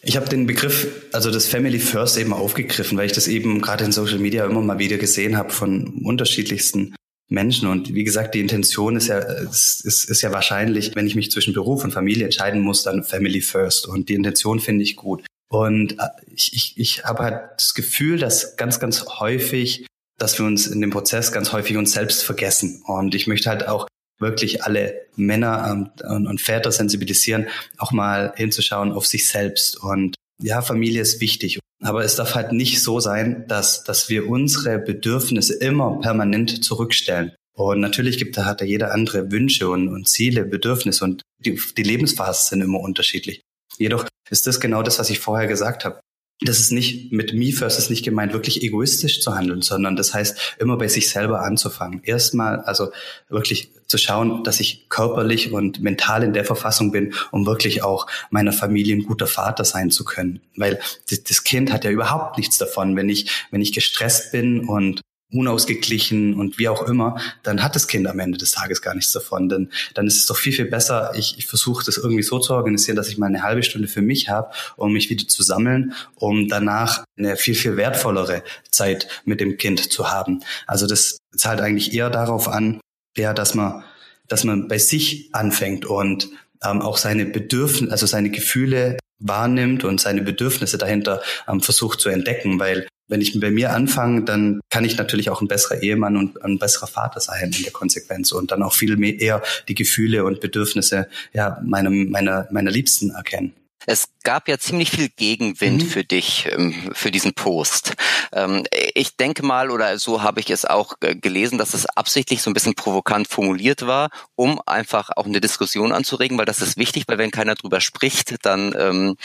Ich 0.01 0.17
habe 0.17 0.27
den 0.27 0.45
Begriff, 0.45 1.05
also 1.13 1.31
das 1.31 1.47
Family 1.47 1.79
First 1.79 2.17
eben 2.17 2.33
aufgegriffen, 2.33 2.97
weil 2.97 3.05
ich 3.05 3.13
das 3.13 3.27
eben 3.27 3.61
gerade 3.61 3.85
in 3.85 3.91
Social 3.91 4.19
Media 4.19 4.45
immer 4.45 4.61
mal 4.61 4.79
wieder 4.79 4.97
gesehen 4.97 5.37
habe 5.37 5.51
von 5.51 6.01
unterschiedlichsten 6.03 6.95
Menschen. 7.27 7.67
Und 7.67 7.93
wie 7.93 8.03
gesagt, 8.03 8.35
die 8.35 8.39
Intention 8.39 8.95
ist 8.95 9.07
ja, 9.07 9.19
ist, 9.19 9.85
ist, 9.85 10.09
ist 10.09 10.21
ja 10.21 10.31
wahrscheinlich, 10.31 10.95
wenn 10.95 11.07
ich 11.07 11.15
mich 11.15 11.31
zwischen 11.31 11.53
Beruf 11.53 11.83
und 11.83 11.91
Familie 11.91 12.25
entscheiden 12.25 12.61
muss, 12.61 12.83
dann 12.83 13.03
Family 13.03 13.41
First. 13.41 13.87
Und 13.87 14.09
die 14.09 14.13
Intention 14.13 14.59
finde 14.59 14.83
ich 14.83 14.95
gut. 14.95 15.25
Und 15.49 15.93
äh, 15.99 16.07
ich, 16.33 16.53
ich, 16.53 16.77
ich 16.77 17.03
habe 17.03 17.23
halt 17.23 17.39
das 17.57 17.73
Gefühl, 17.73 18.17
dass 18.17 18.57
ganz, 18.57 18.79
ganz 18.79 19.05
häufig, 19.05 19.85
dass 20.17 20.37
wir 20.39 20.45
uns 20.45 20.67
in 20.67 20.81
dem 20.81 20.91
Prozess 20.91 21.31
ganz 21.31 21.51
häufig 21.51 21.77
uns 21.77 21.93
selbst 21.93 22.23
vergessen. 22.23 22.83
Und 22.85 23.15
ich 23.15 23.27
möchte 23.27 23.49
halt 23.49 23.67
auch 23.67 23.87
wirklich 24.19 24.63
alle 24.63 25.01
Männer 25.15 25.91
ähm, 26.03 26.27
und 26.27 26.39
Väter 26.39 26.71
sensibilisieren, 26.71 27.47
auch 27.77 27.91
mal 27.91 28.33
hinzuschauen 28.35 28.91
auf 28.91 29.05
sich 29.05 29.27
selbst. 29.27 29.81
Und 29.81 30.15
ja, 30.41 30.61
Familie 30.61 31.01
ist 31.01 31.21
wichtig. 31.21 31.59
Aber 31.83 32.03
es 32.03 32.15
darf 32.15 32.35
halt 32.35 32.51
nicht 32.51 32.81
so 32.81 32.99
sein, 32.99 33.45
dass, 33.47 33.83
dass 33.83 34.09
wir 34.09 34.27
unsere 34.27 34.79
Bedürfnisse 34.79 35.55
immer 35.55 35.99
permanent 35.99 36.63
zurückstellen. 36.63 37.33
Und 37.55 37.79
natürlich 37.79 38.17
gibt 38.17 38.37
da 38.37 38.45
hat 38.45 38.61
da 38.61 38.65
jeder 38.65 38.93
andere 38.93 39.31
Wünsche 39.31 39.69
und, 39.69 39.87
und 39.87 40.07
Ziele, 40.07 40.45
Bedürfnisse 40.45 41.03
und 41.03 41.21
die, 41.39 41.59
die 41.77 41.83
Lebensphasen 41.83 42.49
sind 42.49 42.61
immer 42.61 42.79
unterschiedlich. 42.79 43.41
Jedoch 43.77 44.05
ist 44.29 44.47
das 44.47 44.59
genau 44.59 44.83
das, 44.83 44.99
was 44.99 45.09
ich 45.09 45.19
vorher 45.19 45.47
gesagt 45.47 45.85
habe. 45.85 45.99
Das 46.41 46.59
ist 46.59 46.71
nicht 46.71 47.13
mit 47.13 47.33
me 47.33 47.53
first 47.53 47.79
ist 47.79 47.89
nicht 47.89 48.03
gemeint, 48.03 48.33
wirklich 48.33 48.61
egoistisch 48.61 49.21
zu 49.21 49.35
handeln, 49.35 49.61
sondern 49.61 49.95
das 49.95 50.13
heißt, 50.13 50.55
immer 50.59 50.77
bei 50.77 50.89
sich 50.89 51.09
selber 51.09 51.41
anzufangen. 51.41 52.01
Erstmal, 52.03 52.59
also 52.59 52.91
wirklich 53.29 53.71
zu 53.87 53.97
schauen, 53.97 54.43
dass 54.43 54.59
ich 54.59 54.89
körperlich 54.89 55.51
und 55.53 55.81
mental 55.81 56.23
in 56.23 56.33
der 56.33 56.43
Verfassung 56.43 56.91
bin, 56.91 57.13
um 57.31 57.45
wirklich 57.45 57.83
auch 57.83 58.07
meiner 58.31 58.51
Familie 58.51 58.95
ein 58.95 59.03
guter 59.03 59.27
Vater 59.27 59.63
sein 59.63 59.91
zu 59.91 60.03
können. 60.03 60.41
Weil 60.57 60.79
das 61.09 61.43
Kind 61.43 61.71
hat 61.71 61.85
ja 61.85 61.91
überhaupt 61.91 62.37
nichts 62.37 62.57
davon, 62.57 62.95
wenn 62.95 63.07
ich, 63.07 63.29
wenn 63.51 63.61
ich 63.61 63.71
gestresst 63.71 64.31
bin 64.33 64.67
und 64.67 65.01
unausgeglichen 65.31 66.35
und 66.35 66.59
wie 66.59 66.69
auch 66.69 66.87
immer, 66.87 67.19
dann 67.43 67.63
hat 67.63 67.75
das 67.75 67.87
Kind 67.87 68.07
am 68.07 68.19
Ende 68.19 68.37
des 68.37 68.51
Tages 68.51 68.81
gar 68.81 68.93
nichts 68.93 69.11
davon. 69.11 69.49
Denn 69.49 69.71
dann 69.93 70.07
ist 70.07 70.17
es 70.17 70.25
doch 70.27 70.37
viel, 70.37 70.53
viel 70.53 70.65
besser, 70.65 71.11
ich, 71.15 71.37
ich 71.37 71.47
versuche 71.47 71.83
das 71.85 71.97
irgendwie 71.97 72.23
so 72.23 72.39
zu 72.39 72.53
organisieren, 72.53 72.95
dass 72.95 73.09
ich 73.09 73.17
mal 73.17 73.27
eine 73.27 73.43
halbe 73.43 73.63
Stunde 73.63 73.87
für 73.87 74.01
mich 74.01 74.29
habe, 74.29 74.51
um 74.77 74.93
mich 74.93 75.09
wieder 75.09 75.27
zu 75.27 75.43
sammeln, 75.43 75.93
um 76.15 76.47
danach 76.47 77.03
eine 77.17 77.37
viel, 77.37 77.55
viel 77.55 77.75
wertvollere 77.77 78.43
Zeit 78.69 79.07
mit 79.25 79.41
dem 79.41 79.57
Kind 79.57 79.91
zu 79.91 80.11
haben. 80.11 80.41
Also 80.67 80.87
das 80.87 81.17
zahlt 81.35 81.61
eigentlich 81.61 81.93
eher 81.93 82.09
darauf 82.09 82.47
an, 82.47 82.79
ja, 83.17 83.33
dass 83.33 83.55
man, 83.55 83.83
dass 84.27 84.43
man 84.43 84.67
bei 84.67 84.77
sich 84.77 85.29
anfängt 85.33 85.85
und 85.85 86.29
ähm, 86.63 86.81
auch 86.81 86.97
seine 86.97 87.25
Bedürfnisse, 87.25 87.91
also 87.91 88.05
seine 88.05 88.29
Gefühle 88.29 88.97
wahrnimmt 89.19 89.83
und 89.83 89.99
seine 89.99 90.21
Bedürfnisse 90.21 90.77
dahinter 90.77 91.21
ähm, 91.47 91.61
versucht 91.61 91.99
zu 91.99 92.09
entdecken, 92.09 92.59
weil 92.59 92.87
wenn 93.07 93.21
ich 93.21 93.39
bei 93.39 93.51
mir 93.51 93.73
anfange, 93.73 94.23
dann 94.23 94.59
kann 94.69 94.85
ich 94.85 94.97
natürlich 94.97 95.29
auch 95.29 95.41
ein 95.41 95.47
besserer 95.47 95.81
Ehemann 95.81 96.17
und 96.17 96.43
ein 96.43 96.59
besserer 96.59 96.87
Vater 96.87 97.19
sein 97.19 97.51
in 97.55 97.63
der 97.63 97.71
Konsequenz 97.71 98.31
und 98.31 98.51
dann 98.51 98.63
auch 98.63 98.73
viel 98.73 98.97
mehr 98.97 99.19
eher 99.19 99.43
die 99.67 99.75
Gefühle 99.75 100.25
und 100.25 100.41
Bedürfnisse 100.41 101.07
ja, 101.33 101.61
meinem, 101.63 102.09
meiner, 102.09 102.47
meiner 102.51 102.71
Liebsten 102.71 103.11
erkennen. 103.11 103.53
Es 103.85 104.09
gab 104.23 104.47
ja 104.47 104.57
ziemlich 104.57 104.91
viel 104.91 105.09
Gegenwind 105.09 105.83
mhm. 105.83 105.87
für 105.87 106.03
dich, 106.03 106.47
ähm, 106.51 106.91
für 106.93 107.11
diesen 107.11 107.33
Post. 107.33 107.93
Ähm, 108.31 108.65
ich 108.93 109.17
denke 109.17 109.45
mal, 109.45 109.69
oder 109.69 109.97
so 109.99 110.21
habe 110.21 110.39
ich 110.39 110.49
es 110.49 110.65
auch 110.65 110.95
gelesen, 110.99 111.57
dass 111.57 111.73
es 111.73 111.85
absichtlich 111.85 112.41
so 112.41 112.49
ein 112.49 112.53
bisschen 112.53 112.75
provokant 112.75 113.27
formuliert 113.27 113.85
war, 113.85 114.09
um 114.35 114.61
einfach 114.65 115.09
auch 115.15 115.25
eine 115.25 115.41
Diskussion 115.41 115.91
anzuregen, 115.91 116.37
weil 116.37 116.45
das 116.45 116.61
ist 116.61 116.77
wichtig, 116.77 117.03
weil 117.07 117.17
wenn 117.17 117.31
keiner 117.31 117.55
drüber 117.55 117.81
spricht, 117.81 118.45
dann 118.45 118.73
ähm, 118.77 119.17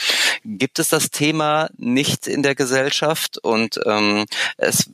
gibt 0.43 0.79
es 0.79 0.89
das 0.89 1.11
Thema 1.11 1.69
nicht 1.77 2.27
in 2.27 2.43
der 2.43 2.55
Gesellschaft 2.55 3.37
und 3.37 3.79
ähm, 3.85 4.25
es 4.57 4.89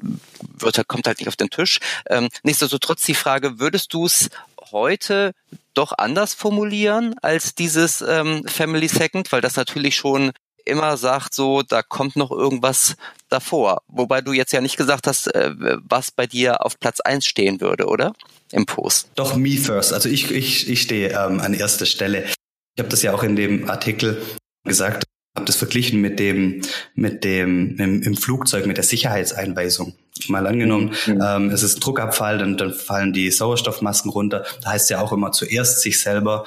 wird, 0.57 0.87
kommt 0.87 1.07
halt 1.07 1.19
nicht 1.19 1.27
auf 1.27 1.35
den 1.35 1.49
Tisch. 1.49 1.79
Ähm, 2.09 2.29
nichtsdestotrotz 2.43 3.03
die 3.03 3.15
Frage, 3.15 3.59
würdest 3.59 3.93
du 3.93 4.05
es 4.05 4.29
heute 4.71 5.33
doch 5.77 5.93
anders 5.97 6.33
formulieren 6.33 7.15
als 7.21 7.55
dieses 7.55 8.01
ähm, 8.01 8.43
Family 8.47 8.87
Second, 8.87 9.31
weil 9.31 9.41
das 9.41 9.55
natürlich 9.55 9.95
schon 9.95 10.31
immer 10.65 10.97
sagt, 10.97 11.33
so, 11.33 11.61
da 11.63 11.81
kommt 11.81 12.15
noch 12.15 12.31
irgendwas 12.31 12.95
davor. 13.29 13.81
Wobei 13.87 14.21
du 14.21 14.33
jetzt 14.33 14.51
ja 14.51 14.61
nicht 14.61 14.77
gesagt 14.77 15.07
hast, 15.07 15.33
äh, 15.33 15.51
was 15.55 16.11
bei 16.11 16.27
dir 16.27 16.65
auf 16.65 16.79
Platz 16.79 16.99
eins 16.99 17.25
stehen 17.25 17.61
würde, 17.61 17.87
oder? 17.87 18.13
Im 18.51 18.65
Post. 18.65 19.09
Doch, 19.15 19.35
me 19.35 19.57
first. 19.57 19.93
Also 19.93 20.09
ich, 20.09 20.31
ich, 20.31 20.69
ich 20.69 20.81
stehe 20.81 21.09
ähm, 21.09 21.39
an 21.39 21.53
erster 21.53 21.85
Stelle. 21.85 22.25
Ich 22.25 22.79
habe 22.79 22.89
das 22.89 23.01
ja 23.01 23.13
auch 23.13 23.23
in 23.23 23.35
dem 23.35 23.69
Artikel 23.69 24.21
gesagt, 24.63 25.03
habe 25.37 25.45
das 25.45 25.55
verglichen 25.55 26.01
mit 26.01 26.19
dem, 26.19 26.61
mit 26.95 27.23
dem 27.23 27.77
im, 27.77 28.01
im 28.01 28.17
Flugzeug, 28.17 28.65
mit 28.65 28.77
der 28.77 28.83
Sicherheitseinweisung. 28.83 29.93
Mal 30.27 30.47
angenommen, 30.47 30.95
mhm. 31.05 31.21
ähm, 31.23 31.49
es 31.51 31.63
ist 31.63 31.79
Druckabfall, 31.79 32.39
dann, 32.39 32.57
dann 32.57 32.73
fallen 32.73 33.13
die 33.13 33.29
Sauerstoffmasken 33.31 34.11
runter. 34.11 34.45
Da 34.63 34.71
heißt 34.71 34.89
ja 34.89 34.99
auch 34.99 35.13
immer 35.13 35.31
zuerst 35.31 35.79
sich 35.81 36.01
selber 36.01 36.45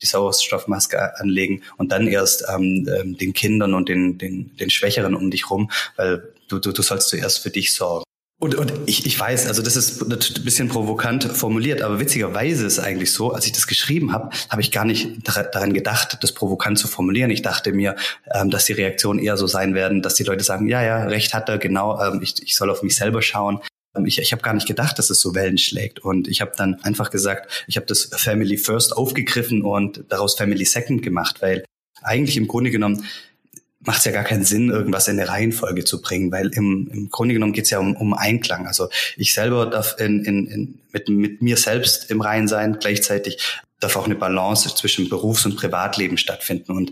die 0.00 0.06
Sauerstoffmaske 0.06 1.18
anlegen 1.18 1.62
und 1.76 1.90
dann 1.90 2.06
erst 2.06 2.44
ähm, 2.48 2.88
ähm, 2.96 3.18
den 3.18 3.32
Kindern 3.32 3.74
und 3.74 3.88
den, 3.88 4.16
den, 4.16 4.56
den 4.56 4.70
Schwächeren 4.70 5.16
um 5.16 5.30
dich 5.30 5.50
rum, 5.50 5.70
weil 5.96 6.32
du, 6.46 6.60
du, 6.60 6.70
du 6.70 6.82
sollst 6.82 7.08
zuerst 7.08 7.40
für 7.40 7.50
dich 7.50 7.74
sorgen. 7.74 8.04
Und, 8.40 8.54
und 8.54 8.72
ich, 8.86 9.04
ich 9.04 9.18
weiß, 9.18 9.48
also 9.48 9.62
das 9.62 9.74
ist 9.74 10.00
ein 10.00 10.44
bisschen 10.44 10.68
provokant 10.68 11.24
formuliert, 11.24 11.82
aber 11.82 11.98
witzigerweise 11.98 12.66
ist 12.66 12.78
eigentlich 12.78 13.12
so, 13.12 13.32
als 13.32 13.46
ich 13.46 13.52
das 13.52 13.66
geschrieben 13.66 14.12
habe, 14.12 14.30
habe 14.48 14.62
ich 14.62 14.70
gar 14.70 14.84
nicht 14.84 15.26
daran 15.26 15.72
gedacht, 15.72 16.18
das 16.20 16.30
provokant 16.30 16.78
zu 16.78 16.86
formulieren. 16.86 17.30
Ich 17.30 17.42
dachte 17.42 17.72
mir, 17.72 17.96
ähm, 18.32 18.50
dass 18.50 18.66
die 18.66 18.74
Reaktionen 18.74 19.18
eher 19.18 19.36
so 19.36 19.48
sein 19.48 19.74
werden, 19.74 20.02
dass 20.02 20.14
die 20.14 20.22
Leute 20.22 20.44
sagen, 20.44 20.68
ja, 20.68 20.82
ja, 20.84 21.04
recht 21.04 21.34
hat 21.34 21.48
er, 21.48 21.58
genau, 21.58 22.00
ähm, 22.00 22.20
ich, 22.22 22.40
ich 22.40 22.54
soll 22.54 22.70
auf 22.70 22.84
mich 22.84 22.94
selber 22.94 23.22
schauen. 23.22 23.58
Ähm, 23.96 24.06
ich, 24.06 24.20
ich 24.20 24.30
habe 24.30 24.42
gar 24.42 24.54
nicht 24.54 24.68
gedacht, 24.68 25.00
dass 25.00 25.10
es 25.10 25.20
so 25.20 25.34
Wellen 25.34 25.58
schlägt. 25.58 25.98
Und 25.98 26.28
ich 26.28 26.40
habe 26.40 26.52
dann 26.56 26.76
einfach 26.84 27.10
gesagt, 27.10 27.64
ich 27.66 27.76
habe 27.76 27.86
das 27.86 28.10
Family 28.12 28.56
First 28.56 28.96
aufgegriffen 28.96 29.62
und 29.62 30.04
daraus 30.10 30.36
Family 30.36 30.64
Second 30.64 31.02
gemacht, 31.02 31.42
weil 31.42 31.64
eigentlich 32.02 32.36
im 32.36 32.46
Grunde 32.46 32.70
genommen 32.70 33.04
macht 33.88 34.00
es 34.00 34.04
ja 34.04 34.12
gar 34.12 34.22
keinen 34.22 34.44
Sinn, 34.44 34.68
irgendwas 34.68 35.08
in 35.08 35.18
eine 35.18 35.30
Reihenfolge 35.30 35.82
zu 35.82 36.02
bringen, 36.02 36.30
weil 36.30 36.48
im, 36.48 36.90
im 36.92 37.08
Grunde 37.08 37.32
genommen 37.32 37.54
geht 37.54 37.64
es 37.64 37.70
ja 37.70 37.78
um, 37.78 37.96
um 37.96 38.12
Einklang. 38.12 38.66
Also 38.66 38.90
ich 39.16 39.32
selber 39.32 39.64
darf 39.64 39.96
in, 39.98 40.26
in, 40.26 40.46
in, 40.46 40.78
mit, 40.92 41.08
mit 41.08 41.40
mir 41.40 41.56
selbst 41.56 42.10
im 42.10 42.20
Rein 42.20 42.48
sein, 42.48 42.76
gleichzeitig 42.78 43.38
darf 43.80 43.96
auch 43.96 44.04
eine 44.04 44.14
Balance 44.14 44.74
zwischen 44.74 45.08
Berufs- 45.08 45.46
und 45.46 45.56
Privatleben 45.56 46.18
stattfinden. 46.18 46.72
Und 46.72 46.90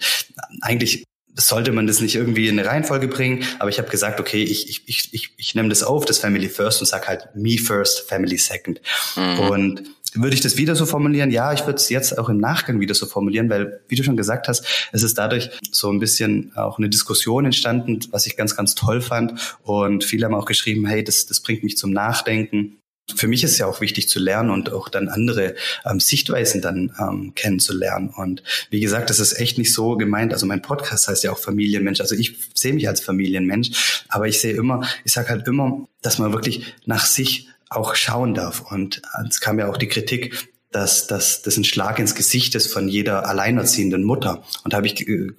eigentlich 0.62 1.04
sollte 1.34 1.70
man 1.70 1.86
das 1.86 2.00
nicht 2.00 2.14
irgendwie 2.14 2.48
in 2.48 2.58
eine 2.58 2.66
Reihenfolge 2.66 3.08
bringen, 3.08 3.44
aber 3.58 3.68
ich 3.68 3.78
habe 3.78 3.90
gesagt, 3.90 4.18
okay, 4.18 4.42
ich, 4.42 4.70
ich, 4.70 4.88
ich, 4.88 5.12
ich, 5.12 5.34
ich 5.36 5.54
nehme 5.54 5.68
das 5.68 5.82
auf, 5.82 6.06
das 6.06 6.20
Family 6.20 6.48
First 6.48 6.80
und 6.80 6.86
sag 6.86 7.08
halt 7.08 7.28
Me 7.34 7.58
First, 7.58 8.08
Family 8.08 8.38
Second. 8.38 8.80
Mhm. 9.16 9.38
Und 9.40 9.82
würde 10.16 10.34
ich 10.34 10.40
das 10.40 10.56
wieder 10.56 10.76
so 10.76 10.86
formulieren? 10.86 11.30
Ja, 11.30 11.52
ich 11.52 11.60
würde 11.60 11.76
es 11.76 11.88
jetzt 11.88 12.18
auch 12.18 12.28
im 12.28 12.38
Nachgang 12.38 12.80
wieder 12.80 12.94
so 12.94 13.06
formulieren, 13.06 13.48
weil, 13.50 13.80
wie 13.88 13.96
du 13.96 14.02
schon 14.02 14.16
gesagt 14.16 14.48
hast, 14.48 14.64
es 14.92 15.02
ist 15.02 15.18
dadurch 15.18 15.50
so 15.70 15.90
ein 15.90 16.00
bisschen 16.00 16.52
auch 16.56 16.78
eine 16.78 16.88
Diskussion 16.88 17.44
entstanden, 17.44 18.00
was 18.10 18.26
ich 18.26 18.36
ganz, 18.36 18.56
ganz 18.56 18.74
toll 18.74 19.00
fand. 19.00 19.58
Und 19.62 20.04
viele 20.04 20.26
haben 20.26 20.34
auch 20.34 20.46
geschrieben, 20.46 20.86
hey, 20.86 21.04
das, 21.04 21.26
das 21.26 21.40
bringt 21.40 21.64
mich 21.64 21.76
zum 21.76 21.92
Nachdenken. 21.92 22.78
Für 23.14 23.28
mich 23.28 23.44
ist 23.44 23.52
es 23.52 23.58
ja 23.58 23.66
auch 23.66 23.80
wichtig 23.80 24.08
zu 24.08 24.18
lernen 24.18 24.50
und 24.50 24.72
auch 24.72 24.88
dann 24.88 25.08
andere 25.08 25.54
ähm, 25.84 26.00
Sichtweisen 26.00 26.60
dann 26.60 26.92
ähm, 26.98 27.34
kennenzulernen. 27.36 28.12
Und 28.16 28.42
wie 28.70 28.80
gesagt, 28.80 29.10
das 29.10 29.20
ist 29.20 29.38
echt 29.38 29.58
nicht 29.58 29.72
so 29.72 29.96
gemeint. 29.96 30.32
Also 30.32 30.44
mein 30.44 30.60
Podcast 30.60 31.06
heißt 31.06 31.22
ja 31.22 31.30
auch 31.30 31.38
Familienmensch. 31.38 32.00
Also 32.00 32.16
ich 32.16 32.36
sehe 32.54 32.72
mich 32.72 32.88
als 32.88 33.00
Familienmensch, 33.00 34.04
aber 34.08 34.26
ich 34.26 34.40
sehe 34.40 34.54
immer, 34.54 34.82
ich 35.04 35.12
sage 35.12 35.28
halt 35.28 35.46
immer, 35.46 35.86
dass 36.02 36.18
man 36.18 36.32
wirklich 36.32 36.74
nach 36.84 37.06
sich 37.06 37.48
auch 37.70 37.94
schauen 37.94 38.34
darf. 38.34 38.70
Und 38.70 39.02
es 39.28 39.40
kam 39.40 39.58
ja 39.58 39.68
auch 39.68 39.76
die 39.76 39.88
Kritik, 39.88 40.48
dass, 40.70 41.06
dass 41.06 41.42
das 41.42 41.56
ein 41.56 41.64
Schlag 41.64 41.98
ins 41.98 42.14
Gesicht 42.14 42.54
ist 42.54 42.72
von 42.72 42.88
jeder 42.88 43.28
alleinerziehenden 43.28 44.04
Mutter. 44.04 44.42
Und 44.64 44.72
da 44.72 44.82
ich, 44.82 45.08
äh, 45.08 45.30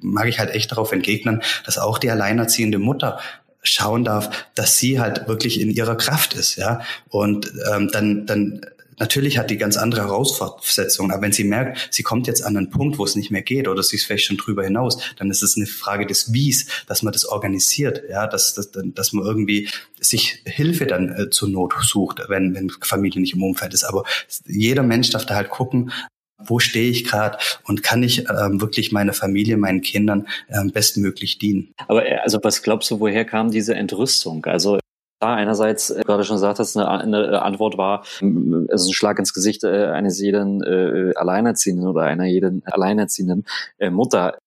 mag 0.00 0.28
ich 0.28 0.38
halt 0.38 0.50
echt 0.50 0.70
darauf 0.70 0.92
entgegnen, 0.92 1.42
dass 1.64 1.78
auch 1.78 1.98
die 1.98 2.10
alleinerziehende 2.10 2.78
Mutter 2.78 3.18
schauen 3.62 4.04
darf, 4.04 4.30
dass 4.54 4.78
sie 4.78 5.00
halt 5.00 5.26
wirklich 5.26 5.60
in 5.60 5.70
ihrer 5.70 5.96
Kraft 5.96 6.34
ist, 6.34 6.56
ja. 6.56 6.80
Und 7.08 7.52
ähm, 7.72 7.90
dann, 7.92 8.24
dann 8.24 8.60
Natürlich 8.98 9.38
hat 9.38 9.50
die 9.50 9.56
ganz 9.56 9.76
andere 9.76 10.02
Herausforderungen, 10.02 11.12
aber 11.12 11.22
wenn 11.22 11.32
sie 11.32 11.44
merkt, 11.44 11.88
sie 11.90 12.02
kommt 12.02 12.26
jetzt 12.26 12.44
an 12.44 12.56
einen 12.56 12.70
Punkt, 12.70 12.98
wo 12.98 13.04
es 13.04 13.16
nicht 13.16 13.30
mehr 13.30 13.42
geht 13.42 13.68
oder 13.68 13.82
sie 13.82 13.96
ist 13.96 14.06
vielleicht 14.06 14.24
schon 14.24 14.36
drüber 14.36 14.64
hinaus, 14.64 14.98
dann 15.16 15.30
ist 15.30 15.42
es 15.42 15.56
eine 15.56 15.66
Frage 15.66 16.06
des 16.06 16.32
Wies, 16.32 16.66
dass 16.86 17.02
man 17.02 17.12
das 17.12 17.24
organisiert, 17.26 18.02
ja, 18.08 18.26
dass, 18.26 18.54
dass, 18.54 18.70
dass 18.72 19.12
man 19.12 19.24
irgendwie 19.24 19.68
sich 20.00 20.42
Hilfe 20.44 20.86
dann 20.86 21.08
äh, 21.08 21.30
zur 21.30 21.48
Not 21.48 21.74
sucht, 21.82 22.20
wenn, 22.28 22.54
wenn 22.54 22.70
Familie 22.80 23.20
nicht 23.20 23.34
im 23.34 23.42
Umfeld 23.42 23.74
ist. 23.74 23.84
Aber 23.84 24.04
jeder 24.46 24.82
Mensch 24.82 25.10
darf 25.10 25.26
da 25.26 25.34
halt 25.34 25.50
gucken, 25.50 25.92
wo 26.38 26.60
stehe 26.60 26.90
ich 26.90 27.04
gerade 27.04 27.38
und 27.64 27.82
kann 27.82 28.02
ich 28.02 28.28
ähm, 28.28 28.60
wirklich 28.60 28.92
meiner 28.92 29.12
Familie, 29.12 29.56
meinen 29.56 29.80
Kindern 29.80 30.28
ähm, 30.48 30.70
bestmöglich 30.70 31.38
dienen. 31.38 31.74
Aber 31.88 32.06
äh, 32.06 32.16
also 32.16 32.38
was 32.42 32.62
glaubst 32.62 32.90
du, 32.90 33.00
woher 33.00 33.24
kam 33.24 33.50
diese 33.50 33.74
Entrüstung? 33.74 34.44
Also 34.46 34.78
da 35.20 35.34
einerseits, 35.34 35.90
äh, 35.90 36.02
gerade 36.04 36.24
schon 36.24 36.36
gesagt 36.36 36.58
hast, 36.58 36.76
eine, 36.76 36.88
eine 36.88 37.42
Antwort 37.42 37.76
war, 37.76 38.04
also 38.20 38.90
ein 38.90 38.94
Schlag 38.94 39.18
ins 39.18 39.34
Gesicht 39.34 39.64
äh, 39.64 39.86
eines 39.86 40.20
jeden 40.20 40.62
äh, 40.62 41.12
Alleinerziehenden 41.16 41.86
oder 41.86 42.02
einer 42.02 42.26
jeden 42.26 42.62
Alleinerziehenden 42.66 43.44
äh, 43.78 43.90
Mutter. 43.90 44.38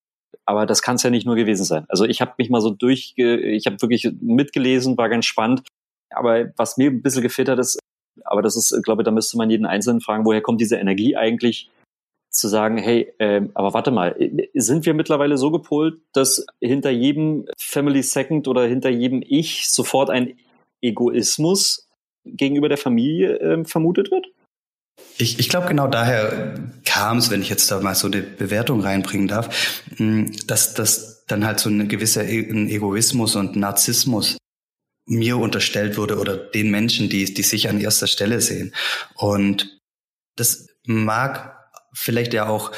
Aber 0.45 0.65
das 0.65 0.81
kann 0.81 0.95
es 0.95 1.03
ja 1.03 1.09
nicht 1.09 1.25
nur 1.25 1.35
gewesen 1.35 1.63
sein. 1.63 1.85
Also 1.87 2.05
ich 2.05 2.21
habe 2.21 2.33
mich 2.37 2.49
mal 2.49 2.61
so 2.61 2.71
durch, 2.71 3.13
ich 3.15 3.65
habe 3.67 3.81
wirklich 3.81 4.11
mitgelesen, 4.21 4.97
war 4.97 5.07
ganz 5.07 5.25
spannend. 5.25 5.63
Aber 6.09 6.51
was 6.57 6.77
mir 6.77 6.89
ein 6.89 7.01
bisschen 7.01 7.21
gefehlt 7.21 7.47
hat, 7.47 7.59
ist, 7.59 7.79
aber 8.25 8.41
das 8.41 8.57
ist, 8.57 8.83
glaube 8.83 9.01
ich, 9.01 9.05
da 9.05 9.11
müsste 9.11 9.37
man 9.37 9.49
jeden 9.49 9.65
Einzelnen 9.65 10.01
fragen, 10.01 10.25
woher 10.25 10.41
kommt 10.41 10.59
diese 10.59 10.77
Energie 10.77 11.15
eigentlich, 11.15 11.69
zu 12.31 12.47
sagen, 12.47 12.77
hey, 12.77 13.13
äh, 13.19 13.41
aber 13.53 13.73
warte 13.73 13.91
mal, 13.91 14.15
sind 14.53 14.85
wir 14.85 14.93
mittlerweile 14.93 15.37
so 15.37 15.51
gepolt, 15.51 15.99
dass 16.13 16.45
hinter 16.61 16.89
jedem 16.89 17.45
Family 17.59 18.01
Second 18.01 18.47
oder 18.47 18.65
hinter 18.65 18.89
jedem 18.89 19.21
Ich 19.25 19.69
sofort 19.69 20.09
ein 20.09 20.33
Egoismus 20.81 21.87
gegenüber 22.25 22.69
der 22.69 22.77
Familie 22.77 23.39
äh, 23.39 23.65
vermutet 23.65 24.11
wird? 24.11 24.27
Ich, 25.17 25.39
ich 25.39 25.49
glaube, 25.49 25.67
genau 25.67 25.87
daher 25.87 26.55
kam 26.85 27.17
es, 27.17 27.29
wenn 27.29 27.41
ich 27.41 27.49
jetzt 27.49 27.69
da 27.71 27.79
mal 27.79 27.95
so 27.95 28.07
eine 28.07 28.21
Bewertung 28.21 28.81
reinbringen 28.81 29.27
darf, 29.27 29.83
hm, 29.95 30.31
dass 30.47 30.73
das 30.73 31.25
dann 31.27 31.45
halt 31.45 31.59
so 31.59 31.69
eine 31.69 31.87
gewisse 31.87 32.23
e 32.23 32.49
ein 32.49 32.69
Egoismus 32.69 33.35
und 33.35 33.55
Narzissmus 33.55 34.37
mir 35.05 35.37
unterstellt 35.37 35.97
wurde 35.97 36.17
oder 36.19 36.37
den 36.37 36.71
Menschen, 36.71 37.09
die, 37.09 37.33
die 37.33 37.43
sich 37.43 37.69
an 37.69 37.79
erster 37.79 38.07
Stelle 38.07 38.41
sehen. 38.41 38.73
Und 39.15 39.79
das 40.35 40.67
mag 40.85 41.57
vielleicht 41.93 42.33
ja 42.33 42.47
auch 42.47 42.71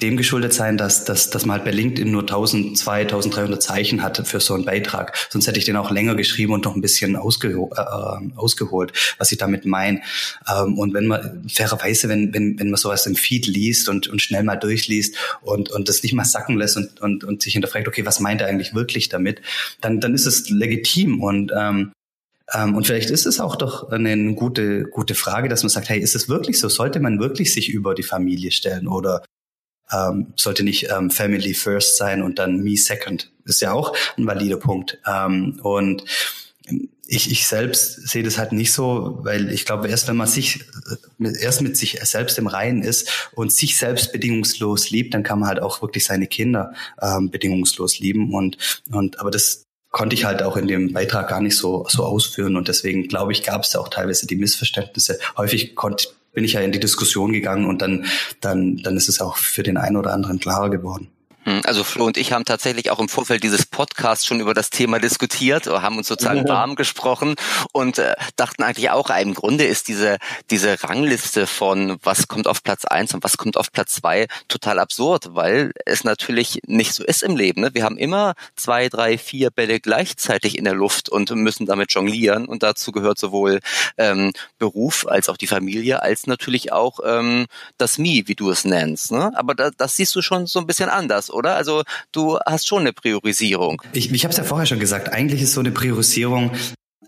dem 0.00 0.16
geschuldet 0.16 0.52
sein, 0.52 0.76
dass, 0.76 1.04
dass, 1.04 1.30
dass 1.30 1.44
man 1.44 1.56
halt 1.56 1.64
bei 1.64 1.72
LinkedIn 1.72 2.10
nur 2.10 2.22
1000, 2.22 2.78
2300 2.78 3.60
Zeichen 3.60 4.02
hatte 4.02 4.24
für 4.24 4.38
so 4.38 4.54
einen 4.54 4.64
Beitrag. 4.64 5.16
Sonst 5.28 5.48
hätte 5.48 5.58
ich 5.58 5.64
den 5.64 5.76
auch 5.76 5.90
länger 5.90 6.14
geschrieben 6.14 6.52
und 6.52 6.64
noch 6.64 6.76
ein 6.76 6.80
bisschen 6.80 7.16
ausgeho 7.16 7.70
äh, 7.76 8.36
ausgeholt, 8.36 8.92
was 9.18 9.32
ich 9.32 9.38
damit 9.38 9.66
meine. 9.66 10.00
Ähm, 10.48 10.78
und 10.78 10.94
wenn 10.94 11.06
man, 11.06 11.48
fairerweise, 11.48 12.08
wenn, 12.08 12.32
wenn, 12.32 12.58
wenn 12.60 12.70
man 12.70 12.76
sowas 12.76 13.06
im 13.06 13.16
Feed 13.16 13.46
liest 13.46 13.88
und, 13.88 14.06
und 14.06 14.22
schnell 14.22 14.44
mal 14.44 14.56
durchliest 14.56 15.16
und, 15.42 15.70
und 15.70 15.88
das 15.88 16.02
nicht 16.02 16.12
mal 16.12 16.24
sacken 16.24 16.56
lässt 16.56 16.76
und, 16.76 17.00
und, 17.00 17.24
und 17.24 17.42
sich 17.42 17.54
hinterfragt, 17.54 17.88
okay, 17.88 18.06
was 18.06 18.20
meint 18.20 18.40
er 18.40 18.46
eigentlich 18.46 18.74
wirklich 18.74 19.08
damit, 19.08 19.42
dann, 19.80 20.00
dann 20.00 20.14
ist 20.14 20.26
es 20.26 20.48
legitim 20.48 21.22
und, 21.22 21.52
ähm, 21.56 21.92
ähm, 22.54 22.76
und 22.76 22.86
vielleicht 22.86 23.10
ist 23.10 23.26
es 23.26 23.40
auch 23.40 23.56
doch 23.56 23.90
eine 23.90 24.34
gute, 24.34 24.84
gute 24.84 25.14
Frage, 25.14 25.48
dass 25.48 25.64
man 25.64 25.70
sagt, 25.70 25.88
hey, 25.88 25.98
ist 25.98 26.14
es 26.14 26.28
wirklich 26.28 26.60
so? 26.60 26.68
Sollte 26.68 27.00
man 27.00 27.18
wirklich 27.18 27.52
sich 27.52 27.68
über 27.68 27.94
die 27.94 28.02
Familie 28.02 28.52
stellen 28.52 28.86
oder 28.86 29.22
ähm, 29.92 30.32
sollte 30.36 30.64
nicht 30.64 30.88
ähm, 30.90 31.10
Family 31.10 31.54
First 31.54 31.96
sein 31.96 32.22
und 32.22 32.38
dann 32.38 32.62
Me 32.62 32.76
Second. 32.76 33.30
Ist 33.44 33.62
ja 33.62 33.72
auch 33.72 33.96
ein 34.16 34.26
valider 34.26 34.58
Punkt. 34.58 34.98
Ähm, 35.06 35.58
und 35.62 36.04
ich, 37.10 37.30
ich 37.30 37.46
selbst 37.46 38.06
sehe 38.06 38.22
das 38.22 38.36
halt 38.36 38.52
nicht 38.52 38.72
so, 38.72 39.20
weil 39.22 39.50
ich 39.50 39.64
glaube, 39.64 39.88
erst 39.88 40.08
wenn 40.08 40.16
man 40.16 40.26
sich, 40.26 40.60
äh, 41.20 41.32
erst 41.40 41.62
mit 41.62 41.76
sich 41.76 41.98
selbst 42.02 42.38
im 42.38 42.46
Reinen 42.46 42.82
ist 42.82 43.30
und 43.32 43.50
sich 43.50 43.78
selbst 43.78 44.12
bedingungslos 44.12 44.90
liebt, 44.90 45.14
dann 45.14 45.22
kann 45.22 45.40
man 45.40 45.48
halt 45.48 45.62
auch 45.62 45.80
wirklich 45.80 46.04
seine 46.04 46.26
Kinder 46.26 46.74
ähm, 47.00 47.30
bedingungslos 47.30 47.98
lieben. 47.98 48.34
Und, 48.34 48.58
und 48.90 49.20
aber 49.20 49.30
das 49.30 49.64
konnte 49.90 50.14
ich 50.14 50.26
halt 50.26 50.42
auch 50.42 50.58
in 50.58 50.68
dem 50.68 50.92
Beitrag 50.92 51.28
gar 51.28 51.40
nicht 51.40 51.56
so, 51.56 51.86
so 51.88 52.04
ausführen. 52.04 52.56
Und 52.56 52.68
deswegen 52.68 53.08
glaube 53.08 53.32
ich, 53.32 53.42
gab 53.42 53.64
es 53.64 53.74
auch 53.74 53.88
teilweise 53.88 54.26
die 54.26 54.36
Missverständnisse. 54.36 55.18
Häufig 55.38 55.74
konnte 55.74 56.08
bin 56.38 56.44
ich 56.44 56.52
ja 56.52 56.60
in 56.60 56.70
die 56.70 56.78
Diskussion 56.78 57.32
gegangen 57.32 57.66
und 57.66 57.82
dann, 57.82 58.04
dann, 58.40 58.76
dann 58.76 58.96
ist 58.96 59.08
es 59.08 59.20
auch 59.20 59.38
für 59.38 59.64
den 59.64 59.76
einen 59.76 59.96
oder 59.96 60.12
anderen 60.12 60.38
klarer 60.38 60.70
geworden. 60.70 61.08
Hm, 61.48 61.62
also 61.64 61.82
Flo 61.82 62.04
und 62.04 62.18
ich 62.18 62.32
haben 62.32 62.44
tatsächlich 62.44 62.90
auch 62.90 62.98
im 62.98 63.08
Vorfeld 63.08 63.42
dieses 63.42 63.64
Podcasts 63.64 64.26
schon 64.26 64.40
über 64.40 64.52
das 64.52 64.68
Thema 64.68 64.98
diskutiert, 64.98 65.66
haben 65.66 65.96
uns 65.96 66.06
sozusagen 66.06 66.46
ja. 66.46 66.48
warm 66.48 66.74
gesprochen 66.74 67.36
und 67.72 67.98
äh, 67.98 68.14
dachten 68.36 68.62
eigentlich 68.62 68.90
auch, 68.90 69.08
im 69.08 69.32
Grunde 69.32 69.64
ist 69.64 69.88
diese, 69.88 70.18
diese 70.50 70.82
Rangliste 70.84 71.46
von 71.46 71.96
was 72.02 72.28
kommt 72.28 72.46
auf 72.46 72.62
Platz 72.62 72.84
eins 72.84 73.14
und 73.14 73.24
was 73.24 73.38
kommt 73.38 73.56
auf 73.56 73.72
Platz 73.72 73.94
zwei 73.94 74.26
total 74.48 74.78
absurd, 74.78 75.34
weil 75.34 75.72
es 75.86 76.04
natürlich 76.04 76.60
nicht 76.66 76.92
so 76.92 77.02
ist 77.02 77.22
im 77.22 77.34
Leben. 77.34 77.62
Ne? 77.62 77.70
Wir 77.72 77.84
haben 77.84 77.96
immer 77.96 78.34
zwei, 78.54 78.90
drei, 78.90 79.16
vier 79.16 79.50
Bälle 79.50 79.80
gleichzeitig 79.80 80.58
in 80.58 80.64
der 80.64 80.74
Luft 80.74 81.08
und 81.08 81.30
müssen 81.30 81.64
damit 81.64 81.94
jonglieren 81.94 82.44
und 82.44 82.62
dazu 82.62 82.92
gehört 82.92 83.18
sowohl 83.18 83.60
ähm, 83.96 84.34
Beruf 84.58 85.06
als 85.08 85.30
auch 85.30 85.38
die 85.38 85.46
Familie, 85.46 86.02
als 86.02 86.26
natürlich 86.26 86.72
auch 86.72 87.00
ähm, 87.02 87.46
das 87.78 87.96
Me, 87.96 88.24
wie 88.26 88.34
du 88.34 88.50
es 88.50 88.66
nennst. 88.66 89.12
Ne? 89.12 89.32
Aber 89.34 89.54
da, 89.54 89.70
das 89.70 89.96
siehst 89.96 90.14
du 90.14 90.20
schon 90.20 90.46
so 90.46 90.58
ein 90.58 90.66
bisschen 90.66 90.90
anders, 90.90 91.30
oder? 91.38 91.56
Also 91.56 91.82
du 92.12 92.38
hast 92.44 92.66
schon 92.66 92.80
eine 92.80 92.92
Priorisierung. 92.92 93.80
Ich, 93.92 94.12
ich 94.12 94.24
habe 94.24 94.32
es 94.32 94.38
ja 94.38 94.44
vorher 94.44 94.66
schon 94.66 94.80
gesagt, 94.80 95.12
eigentlich 95.12 95.40
ist 95.40 95.54
so 95.54 95.60
eine 95.60 95.70
Priorisierung 95.70 96.52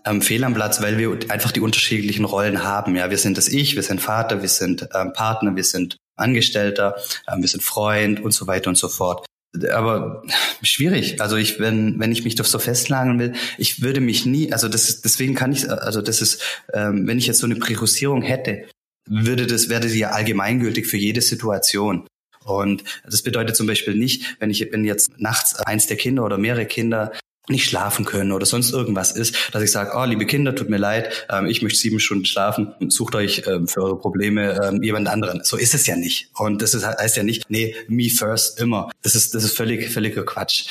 ähm, 0.05 0.21
fehl 0.21 0.43
am 0.43 0.53
Platz, 0.53 0.81
weil 0.81 0.97
wir 0.97 1.17
einfach 1.29 1.51
die 1.51 1.61
unterschiedlichen 1.61 2.25
Rollen 2.25 2.63
haben. 2.63 2.95
Ja, 2.95 3.09
wir 3.09 3.17
sind 3.17 3.37
das 3.37 3.47
Ich, 3.47 3.75
wir 3.75 3.83
sind 3.83 4.01
Vater, 4.01 4.41
wir 4.41 4.49
sind 4.49 4.87
ähm, 4.95 5.13
Partner, 5.13 5.55
wir 5.55 5.63
sind 5.63 5.97
Angestellter, 6.15 6.95
ähm, 7.31 7.41
wir 7.41 7.49
sind 7.49 7.61
Freund 7.61 8.19
und 8.19 8.31
so 8.31 8.47
weiter 8.47 8.69
und 8.69 8.77
so 8.77 8.89
fort. 8.89 9.25
Aber 9.73 10.23
schwierig. 10.61 11.19
Also 11.19 11.35
ich, 11.35 11.59
wenn, 11.59 11.99
wenn 11.99 12.11
ich 12.11 12.23
mich 12.23 12.35
doch 12.35 12.45
so 12.45 12.57
festlagern 12.57 13.19
will, 13.19 13.33
ich 13.57 13.81
würde 13.81 13.99
mich 13.99 14.25
nie, 14.25 14.53
also 14.53 14.69
das 14.69 15.01
deswegen 15.01 15.35
kann 15.35 15.51
ich, 15.51 15.69
also 15.69 16.01
das 16.01 16.21
ist, 16.21 16.41
ähm, 16.73 17.05
wenn 17.05 17.17
ich 17.17 17.27
jetzt 17.27 17.39
so 17.39 17.45
eine 17.45 17.57
Priorisierung 17.57 18.21
hätte, 18.21 18.65
würde 19.09 19.47
das, 19.47 19.67
wäre 19.67 19.81
das 19.81 19.95
ja 19.95 20.11
allgemeingültig 20.11 20.87
für 20.87 20.97
jede 20.97 21.21
Situation. 21.21 22.07
Und 22.43 22.83
das 23.05 23.21
bedeutet 23.21 23.55
zum 23.55 23.67
Beispiel 23.67 23.95
nicht, 23.95 24.37
wenn 24.39 24.49
ich 24.49 24.67
wenn 24.71 24.83
jetzt 24.85 25.19
nachts 25.19 25.55
eins 25.55 25.87
der 25.87 25.97
Kinder 25.97 26.25
oder 26.25 26.37
mehrere 26.37 26.65
Kinder 26.65 27.11
nicht 27.49 27.65
schlafen 27.65 28.05
können 28.05 28.31
oder 28.31 28.45
sonst 28.45 28.71
irgendwas 28.71 29.11
ist, 29.11 29.35
dass 29.51 29.63
ich 29.63 29.71
sage, 29.71 29.91
oh, 29.95 30.05
liebe 30.05 30.25
Kinder, 30.25 30.55
tut 30.55 30.69
mir 30.69 30.77
leid, 30.77 31.27
ähm, 31.29 31.47
ich 31.47 31.61
möchte 31.61 31.79
sieben 31.79 31.99
Stunden 31.99 32.25
schlafen, 32.25 32.73
sucht 32.89 33.15
euch 33.15 33.43
ähm, 33.47 33.67
für 33.67 33.81
eure 33.83 33.99
Probleme 33.99 34.59
ähm, 34.63 34.83
jemand 34.83 35.07
anderen. 35.07 35.43
So 35.43 35.57
ist 35.57 35.73
es 35.73 35.87
ja 35.87 35.95
nicht. 35.95 36.29
Und 36.35 36.61
das 36.61 36.73
ist, 36.73 36.85
heißt 36.85 37.17
ja 37.17 37.23
nicht, 37.23 37.49
nee, 37.49 37.75
me 37.87 38.09
first 38.09 38.59
immer. 38.59 38.91
Das 39.01 39.15
ist, 39.15 39.33
das 39.33 39.43
ist 39.43 39.57
völlig, 39.57 39.89
völliger 39.89 40.23
Quatsch. 40.23 40.67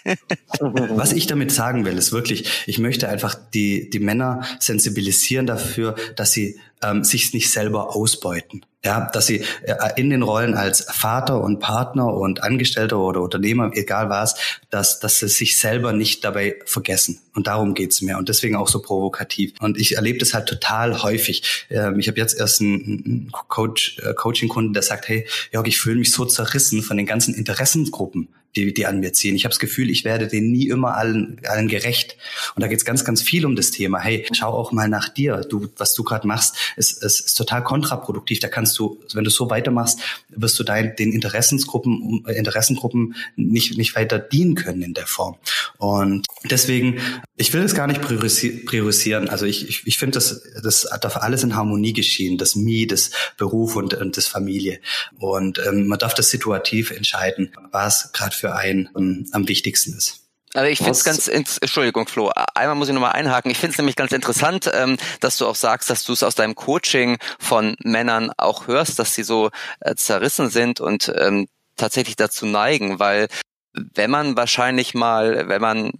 Was 0.60 1.12
ich 1.12 1.26
damit 1.26 1.52
sagen 1.52 1.84
will, 1.84 1.96
ist 1.98 2.12
wirklich, 2.12 2.64
ich 2.66 2.78
möchte 2.78 3.08
einfach 3.08 3.34
die, 3.54 3.90
die 3.90 4.00
Männer 4.00 4.42
sensibilisieren 4.60 5.46
dafür, 5.46 5.94
dass 6.16 6.32
sie 6.32 6.58
ähm, 6.82 7.04
sich 7.04 7.32
nicht 7.32 7.50
selber 7.50 7.94
ausbeuten. 7.94 8.64
Ja, 8.84 9.08
dass 9.12 9.26
sie 9.26 9.44
äh, 9.62 9.76
in 9.94 10.10
den 10.10 10.22
Rollen 10.22 10.54
als 10.54 10.84
Vater 10.90 11.40
und 11.40 11.60
Partner 11.60 12.12
und 12.12 12.42
Angestellter 12.42 12.98
oder 12.98 13.20
Unternehmer, 13.20 13.70
egal 13.74 14.10
was, 14.10 14.34
dass, 14.70 14.98
dass 14.98 15.20
sie 15.20 15.28
sich 15.28 15.56
selber 15.56 15.92
nicht 15.92 16.24
dabei 16.24 16.56
vergessen. 16.64 17.20
Und 17.32 17.46
darum 17.46 17.74
geht's 17.74 18.02
mir. 18.02 18.18
Und 18.18 18.28
deswegen 18.28 18.56
auch 18.56 18.66
so 18.66 18.82
provokativ. 18.82 19.52
Und 19.60 19.78
ich 19.78 19.94
erlebe 19.94 20.18
das 20.18 20.34
halt 20.34 20.48
total 20.48 21.04
häufig. 21.04 21.66
Ähm, 21.70 22.00
ich 22.00 22.08
habe 22.08 22.18
jetzt 22.18 22.38
erst 22.38 22.60
einen 22.60 23.30
Coach, 23.46 23.98
äh, 24.00 24.14
Coaching-Kunden, 24.14 24.72
der 24.72 24.82
sagt, 24.82 25.08
hey, 25.08 25.28
Jörg, 25.52 25.68
ich 25.68 25.78
fühle 25.78 25.96
mich 25.96 26.10
so 26.10 26.24
zerrissen 26.24 26.82
von 26.82 26.96
den 26.96 27.06
ganzen 27.06 27.34
Interessensgruppen 27.34 28.28
die, 28.56 28.74
die 28.74 28.86
an 28.86 29.00
mir 29.00 29.12
ziehen. 29.12 29.34
Ich 29.34 29.44
habe 29.44 29.52
das 29.52 29.58
Gefühl, 29.58 29.90
ich 29.90 30.04
werde 30.04 30.28
denen 30.28 30.52
nie 30.52 30.68
immer 30.68 30.96
allen, 30.96 31.40
allen 31.46 31.68
gerecht. 31.68 32.16
Und 32.54 32.62
da 32.62 32.68
geht 32.68 32.78
es 32.78 32.84
ganz, 32.84 33.04
ganz 33.04 33.22
viel 33.22 33.46
um 33.46 33.56
das 33.56 33.70
Thema. 33.70 33.98
Hey, 33.98 34.26
schau 34.32 34.52
auch 34.52 34.72
mal 34.72 34.88
nach 34.88 35.08
dir. 35.08 35.40
Du, 35.48 35.68
was 35.76 35.94
du 35.94 36.04
gerade 36.04 36.26
machst, 36.26 36.56
ist, 36.76 37.02
ist, 37.02 37.20
ist 37.20 37.34
total 37.34 37.64
kontraproduktiv. 37.64 38.40
Da 38.40 38.48
kannst 38.48 38.78
du, 38.78 39.00
wenn 39.14 39.24
du 39.24 39.30
so 39.30 39.48
weitermachst, 39.48 40.00
wirst 40.28 40.58
du 40.58 40.64
dein, 40.64 40.96
den 40.96 41.12
Interessensgruppen, 41.12 42.24
Interessengruppen 42.26 43.14
nicht, 43.36 43.78
nicht 43.78 43.96
weiter 43.96 44.18
dienen 44.18 44.54
können 44.54 44.82
in 44.82 44.94
der 44.94 45.06
Form. 45.06 45.36
Und 45.78 46.26
deswegen, 46.44 46.98
ich 47.36 47.52
will 47.52 47.62
das 47.62 47.74
gar 47.74 47.86
nicht 47.86 48.02
priorisieren. 48.02 49.28
Also 49.28 49.46
ich, 49.46 49.68
ich, 49.68 49.86
ich 49.86 49.98
finde, 49.98 50.14
das, 50.14 50.42
das 50.62 50.88
darf 51.00 51.16
alles 51.16 51.42
in 51.42 51.56
Harmonie 51.56 51.92
geschehen. 51.92 52.36
Das 52.36 52.54
Me, 52.54 52.86
das 52.86 53.10
Beruf 53.38 53.76
und, 53.76 53.94
und 53.94 54.16
das 54.16 54.26
Familie. 54.26 54.80
Und 55.18 55.60
ähm, 55.66 55.86
man 55.86 55.98
darf 55.98 56.14
das 56.14 56.30
situativ 56.30 56.90
entscheiden, 56.90 57.52
was 57.70 58.12
gerade 58.12 58.34
für 58.42 58.56
einen 58.56 58.88
ähm, 58.98 59.28
am 59.30 59.46
wichtigsten 59.46 59.96
ist. 59.96 60.18
Also 60.52 60.68
ich 60.68 60.78
finde 60.78 60.90
es 60.90 61.04
ganz, 61.04 61.28
Entschuldigung 61.28 62.08
Flo, 62.08 62.30
einmal 62.54 62.74
muss 62.74 62.88
ich 62.88 62.94
nochmal 62.94 63.12
einhaken. 63.12 63.50
Ich 63.52 63.58
finde 63.58 63.72
es 63.72 63.78
nämlich 63.78 63.96
ganz 63.96 64.10
interessant, 64.10 64.68
ähm, 64.74 64.98
dass 65.20 65.38
du 65.38 65.46
auch 65.46 65.54
sagst, 65.54 65.88
dass 65.88 66.02
du 66.04 66.12
es 66.12 66.24
aus 66.24 66.34
deinem 66.34 66.56
Coaching 66.56 67.18
von 67.38 67.76
Männern 67.84 68.32
auch 68.36 68.66
hörst, 68.66 68.98
dass 68.98 69.14
sie 69.14 69.22
so 69.22 69.50
äh, 69.80 69.94
zerrissen 69.94 70.50
sind 70.50 70.80
und 70.80 71.10
ähm, 71.16 71.46
tatsächlich 71.76 72.16
dazu 72.16 72.44
neigen, 72.44 72.98
weil 72.98 73.28
wenn 73.72 74.10
man 74.10 74.36
wahrscheinlich 74.36 74.92
mal, 74.92 75.48
wenn 75.48 75.62
man 75.62 75.92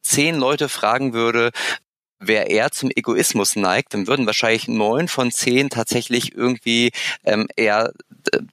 zehn 0.00 0.36
Leute 0.36 0.70
fragen 0.70 1.12
würde, 1.12 1.52
wer 2.18 2.50
eher 2.50 2.72
zum 2.72 2.90
Egoismus 2.90 3.54
neigt, 3.54 3.94
dann 3.94 4.06
würden 4.06 4.26
wahrscheinlich 4.26 4.66
neun 4.66 5.08
von 5.08 5.30
zehn 5.30 5.68
tatsächlich 5.68 6.34
irgendwie 6.34 6.90
ähm, 7.24 7.48
eher 7.54 7.92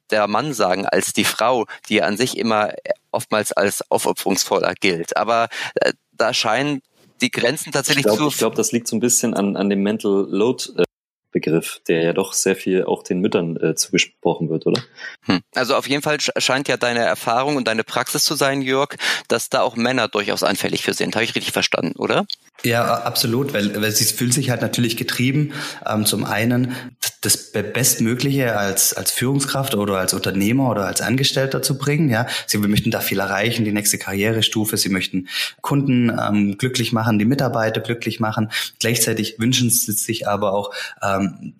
der 0.10 0.28
Mann 0.28 0.54
sagen 0.54 0.86
als 0.86 1.14
die 1.14 1.26
Frau, 1.26 1.66
die 1.88 2.02
an 2.02 2.18
sich 2.18 2.38
immer 2.38 2.74
oftmals 3.12 3.52
als 3.52 3.90
aufopferungsvoller 3.90 4.74
gilt. 4.80 5.18
Aber 5.18 5.50
äh, 5.76 5.94
da 6.12 6.34
scheinen 6.34 6.82
die 7.22 7.32
Grenzen 7.32 7.72
tatsächlich 7.72 8.06
ich 8.06 8.12
glaub, 8.12 8.18
zu. 8.18 8.28
Ich 8.28 8.38
glaube, 8.38 8.56
das 8.56 8.72
liegt 8.72 8.88
so 8.88 8.96
ein 8.96 9.00
bisschen 9.00 9.34
an, 9.34 9.56
an 9.56 9.70
dem 9.70 9.84
Mental 9.84 10.28
Load 10.30 10.64
äh, 10.78 10.84
Begriff, 11.32 11.80
der 11.88 12.02
ja 12.02 12.14
doch 12.14 12.34
sehr 12.34 12.56
viel 12.56 12.86
auch 12.86 13.04
den 13.04 13.20
Müttern 13.20 13.56
äh, 13.58 13.76
zugesprochen 13.76 14.50
wird, 14.50 14.66
oder? 14.66 14.82
Hm. 15.26 15.42
Also 15.54 15.76
auf 15.76 15.88
jeden 15.88 16.02
Fall 16.02 16.18
scheint 16.20 16.68
ja 16.68 16.76
deine 16.76 17.02
Erfahrung 17.02 17.56
und 17.56 17.68
deine 17.68 17.84
Praxis 17.84 18.24
zu 18.24 18.34
sein, 18.34 18.62
Jörg, 18.64 18.96
dass 19.28 19.50
da 19.50 19.62
auch 19.62 19.76
Männer 19.76 20.08
durchaus 20.08 20.42
anfällig 20.42 20.84
für 20.84 20.94
sind. 20.94 21.16
Habe 21.16 21.24
ich 21.24 21.36
richtig 21.36 21.54
verstanden, 21.54 22.00
oder? 22.00 22.26
Ja, 22.64 23.04
absolut, 23.04 23.54
weil, 23.54 23.80
weil 23.80 23.92
sie 23.92 24.06
fühlt 24.06 24.34
sich 24.34 24.50
halt 24.50 24.62
natürlich 24.62 24.98
getrieben, 24.98 25.54
ähm, 25.86 26.06
zum 26.06 26.26
einen 26.26 26.76
das 27.22 27.52
Bestmögliche 27.52 28.58
als, 28.58 28.94
als 28.94 29.12
Führungskraft 29.12 29.76
oder 29.76 29.98
als 29.98 30.14
Unternehmer 30.14 30.70
oder 30.70 30.86
als 30.86 31.02
Angestellter 31.02 31.62
zu 31.62 31.78
bringen. 31.78 32.10
Ja, 32.10 32.28
sie 32.48 32.58
möchten 32.60 32.92
da 32.92 33.02
viel 33.02 33.20
erreichen, 33.20 33.66
die 33.66 33.74
nächste 33.74 33.98
Karrierestufe. 33.98 34.78
Sie 34.78 34.90
möchten 34.90 35.28
Kunden 35.62 36.10
ähm, 36.10 36.58
glücklich 36.58 36.94
machen, 36.94 37.20
die 37.20 37.26
Mitarbeiter 37.26 37.82
glücklich 37.82 38.20
machen. 38.20 38.52
Gleichzeitig 38.80 39.38
wünschen 39.38 39.70
sie 39.70 39.92
sich 39.92 40.28
aber 40.28 40.54
auch 40.54 40.74
ähm, 41.02 41.56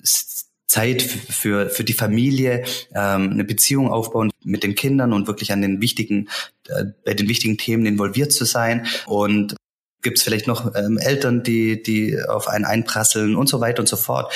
Zeit 0.68 1.02
für, 1.02 1.70
für 1.70 1.84
die 1.84 1.94
Familie, 1.94 2.64
ähm, 2.94 3.32
eine 3.32 3.44
Beziehung 3.44 3.90
aufbauen 3.90 4.32
mit 4.44 4.64
den 4.64 4.76
Kindern 4.76 5.12
und 5.12 5.28
wirklich 5.28 5.52
an 5.52 5.62
den 5.62 5.82
wichtigen, 5.82 6.30
äh, 6.70 6.86
bei 7.04 7.16
den 7.16 7.28
wichtigen 7.28 7.58
Themen 7.58 7.86
involviert 7.86 8.32
zu 8.32 8.46
sein. 8.46 8.86
Und 9.08 9.58
gibt 10.02 10.20
es 10.20 10.24
vielleicht 10.24 10.48
noch 10.48 10.74
ähm, 10.76 10.98
Eltern, 10.98 11.44
die, 11.44 11.84
die 11.84 12.18
auf 12.24 12.48
einen 12.48 12.64
einprasseln 12.64 13.36
und 13.36 13.50
so 13.50 13.60
weiter 13.60 13.82
und 13.82 13.90
so 13.90 13.98
fort 13.98 14.32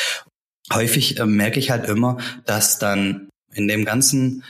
häufig 0.71 1.19
äh, 1.19 1.25
merke 1.25 1.59
ich 1.59 1.71
halt 1.71 1.87
immer, 1.87 2.17
dass 2.45 2.79
dann 2.79 3.29
in 3.53 3.67
dem 3.67 3.85
ganzen 3.85 4.43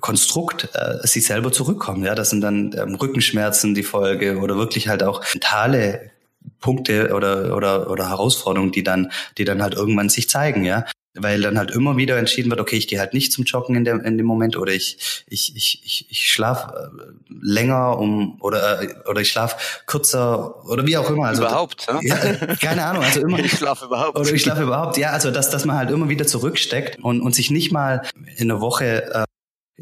Konstrukt 0.00 0.68
äh, 0.74 1.06
sie 1.06 1.20
selber 1.20 1.50
zurückkommen. 1.50 2.04
Ja, 2.04 2.14
das 2.14 2.30
sind 2.30 2.40
dann 2.40 2.74
ähm, 2.78 2.94
Rückenschmerzen 2.94 3.74
die 3.74 3.82
Folge 3.82 4.38
oder 4.38 4.56
wirklich 4.56 4.88
halt 4.88 5.02
auch 5.02 5.24
mentale 5.32 6.10
Punkte 6.60 7.14
oder 7.14 7.56
oder 7.56 7.90
oder 7.90 8.08
Herausforderungen, 8.08 8.72
die 8.72 8.82
dann 8.82 9.10
die 9.38 9.44
dann 9.44 9.62
halt 9.62 9.74
irgendwann 9.74 10.08
sich 10.08 10.28
zeigen. 10.28 10.64
Ja, 10.64 10.84
weil 11.20 11.40
dann 11.40 11.58
halt 11.58 11.70
immer 11.70 11.96
wieder 11.96 12.18
entschieden 12.18 12.50
wird, 12.50 12.60
okay, 12.60 12.76
ich 12.76 12.88
gehe 12.88 12.98
halt 12.98 13.14
nicht 13.14 13.32
zum 13.32 13.44
Joggen 13.44 13.76
in, 13.76 13.84
der, 13.84 14.04
in 14.04 14.16
dem 14.18 14.26
Moment 14.26 14.56
oder 14.56 14.72
ich 14.72 15.24
ich 15.28 15.54
ich 15.56 15.80
ich, 15.84 16.06
ich 16.10 16.30
schlafe 16.30 16.90
äh, 16.92 17.34
länger 17.40 17.98
um 17.98 18.40
oder 18.40 18.82
äh, 18.82 18.94
oder 19.08 19.20
ich 19.20 19.28
schlafe 19.28 19.56
kürzer 19.86 20.64
oder 20.66 20.86
wie 20.86 20.96
auch 20.96 21.10
immer. 21.10 21.26
Also 21.26 21.42
überhaupt? 21.42 21.86
Ja, 22.02 22.16
keine 22.56 22.84
Ahnung. 22.84 23.02
Also 23.02 23.20
immer 23.20 23.38
ich 23.44 23.52
schlafe 23.52 23.86
überhaupt. 23.86 24.18
Oder 24.18 24.32
ich 24.32 24.42
schlafe 24.42 24.62
überhaupt. 24.62 24.96
Ja, 24.96 25.10
also 25.10 25.30
dass 25.30 25.50
dass 25.50 25.64
man 25.64 25.76
halt 25.76 25.90
immer 25.90 26.08
wieder 26.08 26.26
zurücksteckt 26.26 26.98
und 27.02 27.20
und 27.20 27.34
sich 27.34 27.50
nicht 27.50 27.72
mal 27.72 28.02
in 28.36 28.50
einer 28.50 28.60
Woche 28.60 29.12
äh, 29.12 29.24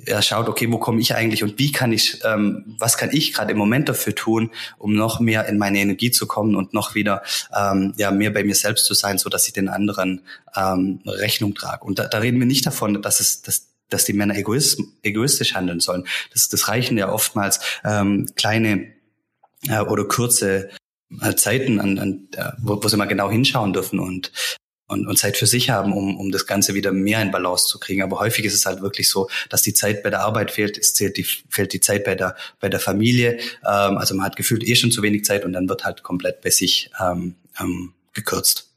er 0.04 0.20
schaut, 0.22 0.48
okay, 0.48 0.70
wo 0.70 0.78
komme 0.78 1.00
ich 1.00 1.14
eigentlich 1.14 1.42
und 1.42 1.58
wie 1.58 1.72
kann 1.72 1.92
ich, 1.92 2.20
ähm, 2.24 2.76
was 2.78 2.98
kann 2.98 3.10
ich 3.12 3.32
gerade 3.32 3.52
im 3.52 3.58
Moment 3.58 3.88
dafür 3.88 4.14
tun, 4.14 4.50
um 4.78 4.94
noch 4.94 5.20
mehr 5.20 5.46
in 5.46 5.56
meine 5.56 5.78
Energie 5.78 6.10
zu 6.10 6.26
kommen 6.26 6.54
und 6.54 6.74
noch 6.74 6.94
wieder 6.94 7.22
ähm, 7.56 7.94
ja 7.96 8.10
mehr 8.10 8.30
bei 8.30 8.44
mir 8.44 8.54
selbst 8.54 8.84
zu 8.84 8.94
sein, 8.94 9.18
so 9.18 9.30
dass 9.30 9.46
ich 9.46 9.54
den 9.54 9.68
anderen 9.68 10.20
ähm, 10.54 11.00
Rechnung 11.06 11.54
trage. 11.54 11.84
Und 11.84 11.98
da, 11.98 12.06
da 12.06 12.18
reden 12.18 12.38
wir 12.38 12.46
nicht 12.46 12.66
davon, 12.66 13.00
dass 13.00 13.20
es 13.20 13.42
dass 13.42 13.68
dass 13.88 14.04
die 14.04 14.14
Männer 14.14 14.34
egoist, 14.34 14.80
egoistisch 15.04 15.54
handeln 15.54 15.78
sollen. 15.78 16.08
Das, 16.32 16.48
das 16.48 16.66
reichen 16.66 16.98
ja 16.98 17.08
oftmals 17.08 17.60
ähm, 17.84 18.26
kleine 18.34 18.88
äh, 19.68 19.78
oder 19.78 20.04
kurze 20.06 20.70
äh, 21.20 21.34
Zeiten, 21.36 21.80
an, 21.80 21.98
an, 22.00 22.28
äh, 22.36 22.50
wo, 22.58 22.82
wo 22.82 22.88
sie 22.88 22.96
mal 22.96 23.04
genau 23.06 23.30
hinschauen 23.30 23.72
dürfen 23.72 24.00
und 24.00 24.32
und, 24.88 25.06
und 25.06 25.18
Zeit 25.18 25.36
für 25.36 25.46
sich 25.46 25.70
haben, 25.70 25.92
um, 25.92 26.18
um 26.18 26.30
das 26.30 26.46
Ganze 26.46 26.74
wieder 26.74 26.92
mehr 26.92 27.20
in 27.22 27.30
Balance 27.30 27.68
zu 27.68 27.78
kriegen. 27.78 28.02
Aber 28.02 28.20
häufig 28.20 28.44
ist 28.44 28.54
es 28.54 28.66
halt 28.66 28.82
wirklich 28.82 29.08
so, 29.08 29.28
dass 29.50 29.62
die 29.62 29.74
Zeit 29.74 30.02
bei 30.02 30.10
der 30.10 30.20
Arbeit 30.20 30.50
fehlt, 30.50 30.78
es 30.78 30.94
zählt 30.94 31.16
die, 31.16 31.24
fehlt 31.24 31.72
die 31.72 31.80
Zeit 31.80 32.04
bei 32.04 32.14
der, 32.14 32.36
bei 32.60 32.68
der 32.68 32.80
Familie. 32.80 33.38
Ähm, 33.64 33.98
also 33.98 34.14
man 34.14 34.24
hat 34.24 34.36
gefühlt 34.36 34.66
eh 34.66 34.76
schon 34.76 34.90
zu 34.90 35.02
wenig 35.02 35.24
Zeit 35.24 35.44
und 35.44 35.52
dann 35.52 35.68
wird 35.68 35.84
halt 35.84 36.02
komplett 36.02 36.40
bei 36.40 36.50
sich 36.50 36.90
ähm, 37.00 37.34
ähm, 37.60 37.92
gekürzt. 38.12 38.70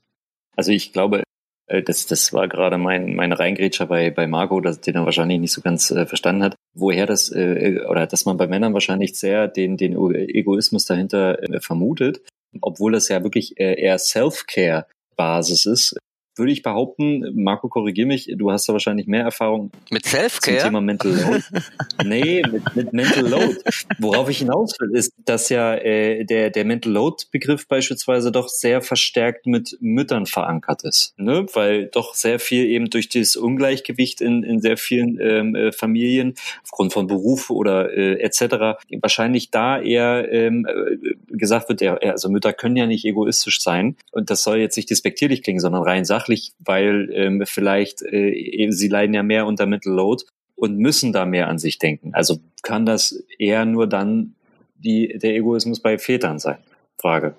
Also 0.55 0.71
ich 0.71 0.91
glaube, 0.91 1.23
äh, 1.67 1.83
das, 1.83 2.07
das 2.07 2.33
war 2.33 2.47
gerade 2.47 2.77
mein, 2.77 3.15
mein 3.15 3.31
Reingrätscher 3.31 3.85
bei, 3.85 4.09
bei 4.09 4.27
Marco, 4.27 4.59
das, 4.61 4.81
den 4.81 4.95
er 4.95 5.05
wahrscheinlich 5.05 5.39
nicht 5.39 5.53
so 5.53 5.61
ganz 5.61 5.91
äh, 5.91 6.05
verstanden 6.05 6.43
hat, 6.43 6.55
woher 6.73 7.05
das, 7.05 7.31
äh, 7.31 7.81
oder 7.87 8.07
dass 8.07 8.25
man 8.25 8.37
bei 8.37 8.47
Männern 8.47 8.73
wahrscheinlich 8.73 9.17
sehr 9.17 9.47
den, 9.47 9.77
den 9.77 9.95
Egoismus 10.13 10.85
dahinter 10.85 11.41
äh, 11.43 11.61
vermutet, 11.61 12.21
obwohl 12.61 12.91
das 12.91 13.09
ja 13.09 13.23
wirklich 13.23 13.59
äh, 13.59 13.79
eher 13.79 13.99
Self-Care 13.99 14.87
Basis 15.19 15.65
ist, 15.65 15.95
würde 16.39 16.51
ich 16.51 16.63
behaupten, 16.63 17.25
Marco, 17.35 17.69
korrigier 17.69 18.05
mich, 18.05 18.31
du 18.35 18.51
hast 18.51 18.67
ja 18.67 18.73
wahrscheinlich 18.73 19.07
mehr 19.07 19.23
Erfahrung 19.23 19.71
mit 19.89 20.05
Selfcare. 20.05 20.57
Zum 20.57 20.67
Thema 20.67 20.81
Mental 20.81 21.11
Load. 21.11 21.43
nee, 22.05 22.41
mit, 22.51 22.75
mit 22.75 22.93
Mental 22.93 23.27
Load. 23.27 23.57
Worauf 23.99 24.29
ich 24.29 24.39
hinaus 24.39 24.75
will, 24.79 24.95
ist, 24.95 25.13
dass 25.25 25.49
ja 25.49 25.75
äh, 25.75 26.25
der, 26.25 26.49
der 26.49 26.65
Mental 26.65 26.91
Load-Begriff 26.91 27.67
beispielsweise 27.67 28.31
doch 28.31 28.47
sehr 28.47 28.81
verstärkt 28.81 29.45
mit 29.45 29.77
Müttern 29.81 30.25
verankert 30.25 30.83
ist. 30.83 31.13
Ne? 31.17 31.45
Weil 31.53 31.87
doch 31.87 32.13
sehr 32.13 32.39
viel 32.39 32.65
eben 32.65 32.89
durch 32.89 33.09
das 33.09 33.35
Ungleichgewicht 33.35 34.21
in, 34.21 34.43
in 34.43 34.61
sehr 34.61 34.77
vielen 34.77 35.19
ähm, 35.19 35.55
äh, 35.55 35.71
Familien, 35.71 36.35
aufgrund 36.63 36.93
von 36.93 37.07
Beruf 37.07 37.49
oder 37.49 37.91
äh, 37.91 38.19
etc., 38.21 38.79
wahrscheinlich 39.01 39.51
da 39.51 39.81
eher 39.81 40.31
ähm, 40.31 40.65
äh, 40.65 41.35
gesagt 41.35 41.69
wird, 41.69 41.81
ja, 41.81 41.95
also 41.95 42.29
Mütter 42.29 42.53
können 42.53 42.75
ja 42.75 42.85
nicht 42.85 43.05
egoistisch 43.05 43.61
sein. 43.61 43.95
Und 44.11 44.29
das 44.29 44.43
soll 44.43 44.57
jetzt 44.57 44.77
nicht 44.77 44.89
despektierlich 44.89 45.43
klingen, 45.43 45.59
sondern 45.59 45.83
rein 45.83 46.05
sachlich 46.05 46.28
sachlich, 46.29 46.53
weil 46.59 47.09
ähm, 47.13 47.43
vielleicht 47.45 48.01
äh, 48.03 48.71
sie 48.71 48.87
leiden 48.87 49.13
ja 49.13 49.23
mehr 49.23 49.45
unter 49.45 49.65
Mental 49.65 49.93
Load 49.93 50.23
und 50.55 50.77
müssen 50.77 51.11
da 51.11 51.25
mehr 51.25 51.47
an 51.47 51.57
sich 51.57 51.79
denken. 51.79 52.13
Also 52.13 52.39
kann 52.61 52.85
das 52.85 53.23
eher 53.37 53.65
nur 53.65 53.87
dann 53.87 54.35
die, 54.75 55.17
der 55.17 55.35
Egoismus 55.35 55.81
bei 55.81 55.97
Vätern 55.97 56.39
sein? 56.39 56.59
Frage. 56.97 57.35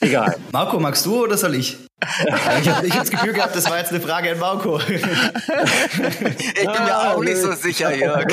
Egal. 0.00 0.36
Marco, 0.52 0.78
magst 0.78 1.06
du 1.06 1.24
oder 1.24 1.36
soll 1.36 1.54
ich? 1.54 1.76
ich 1.98 2.68
habe 2.68 2.86
ich 2.86 2.92
hab 2.92 3.00
das 3.00 3.10
Gefühl 3.10 3.32
gehabt, 3.32 3.56
das 3.56 3.70
war 3.70 3.78
jetzt 3.78 3.90
eine 3.90 4.02
Frage 4.02 4.32
an 4.32 4.38
Marco. 4.38 4.78
ich 4.78 5.00
bin 5.00 5.10
mir 6.66 6.98
auch 6.98 7.22
nicht 7.22 7.38
so 7.38 7.52
sicher, 7.52 7.94
Jörg. 7.94 8.26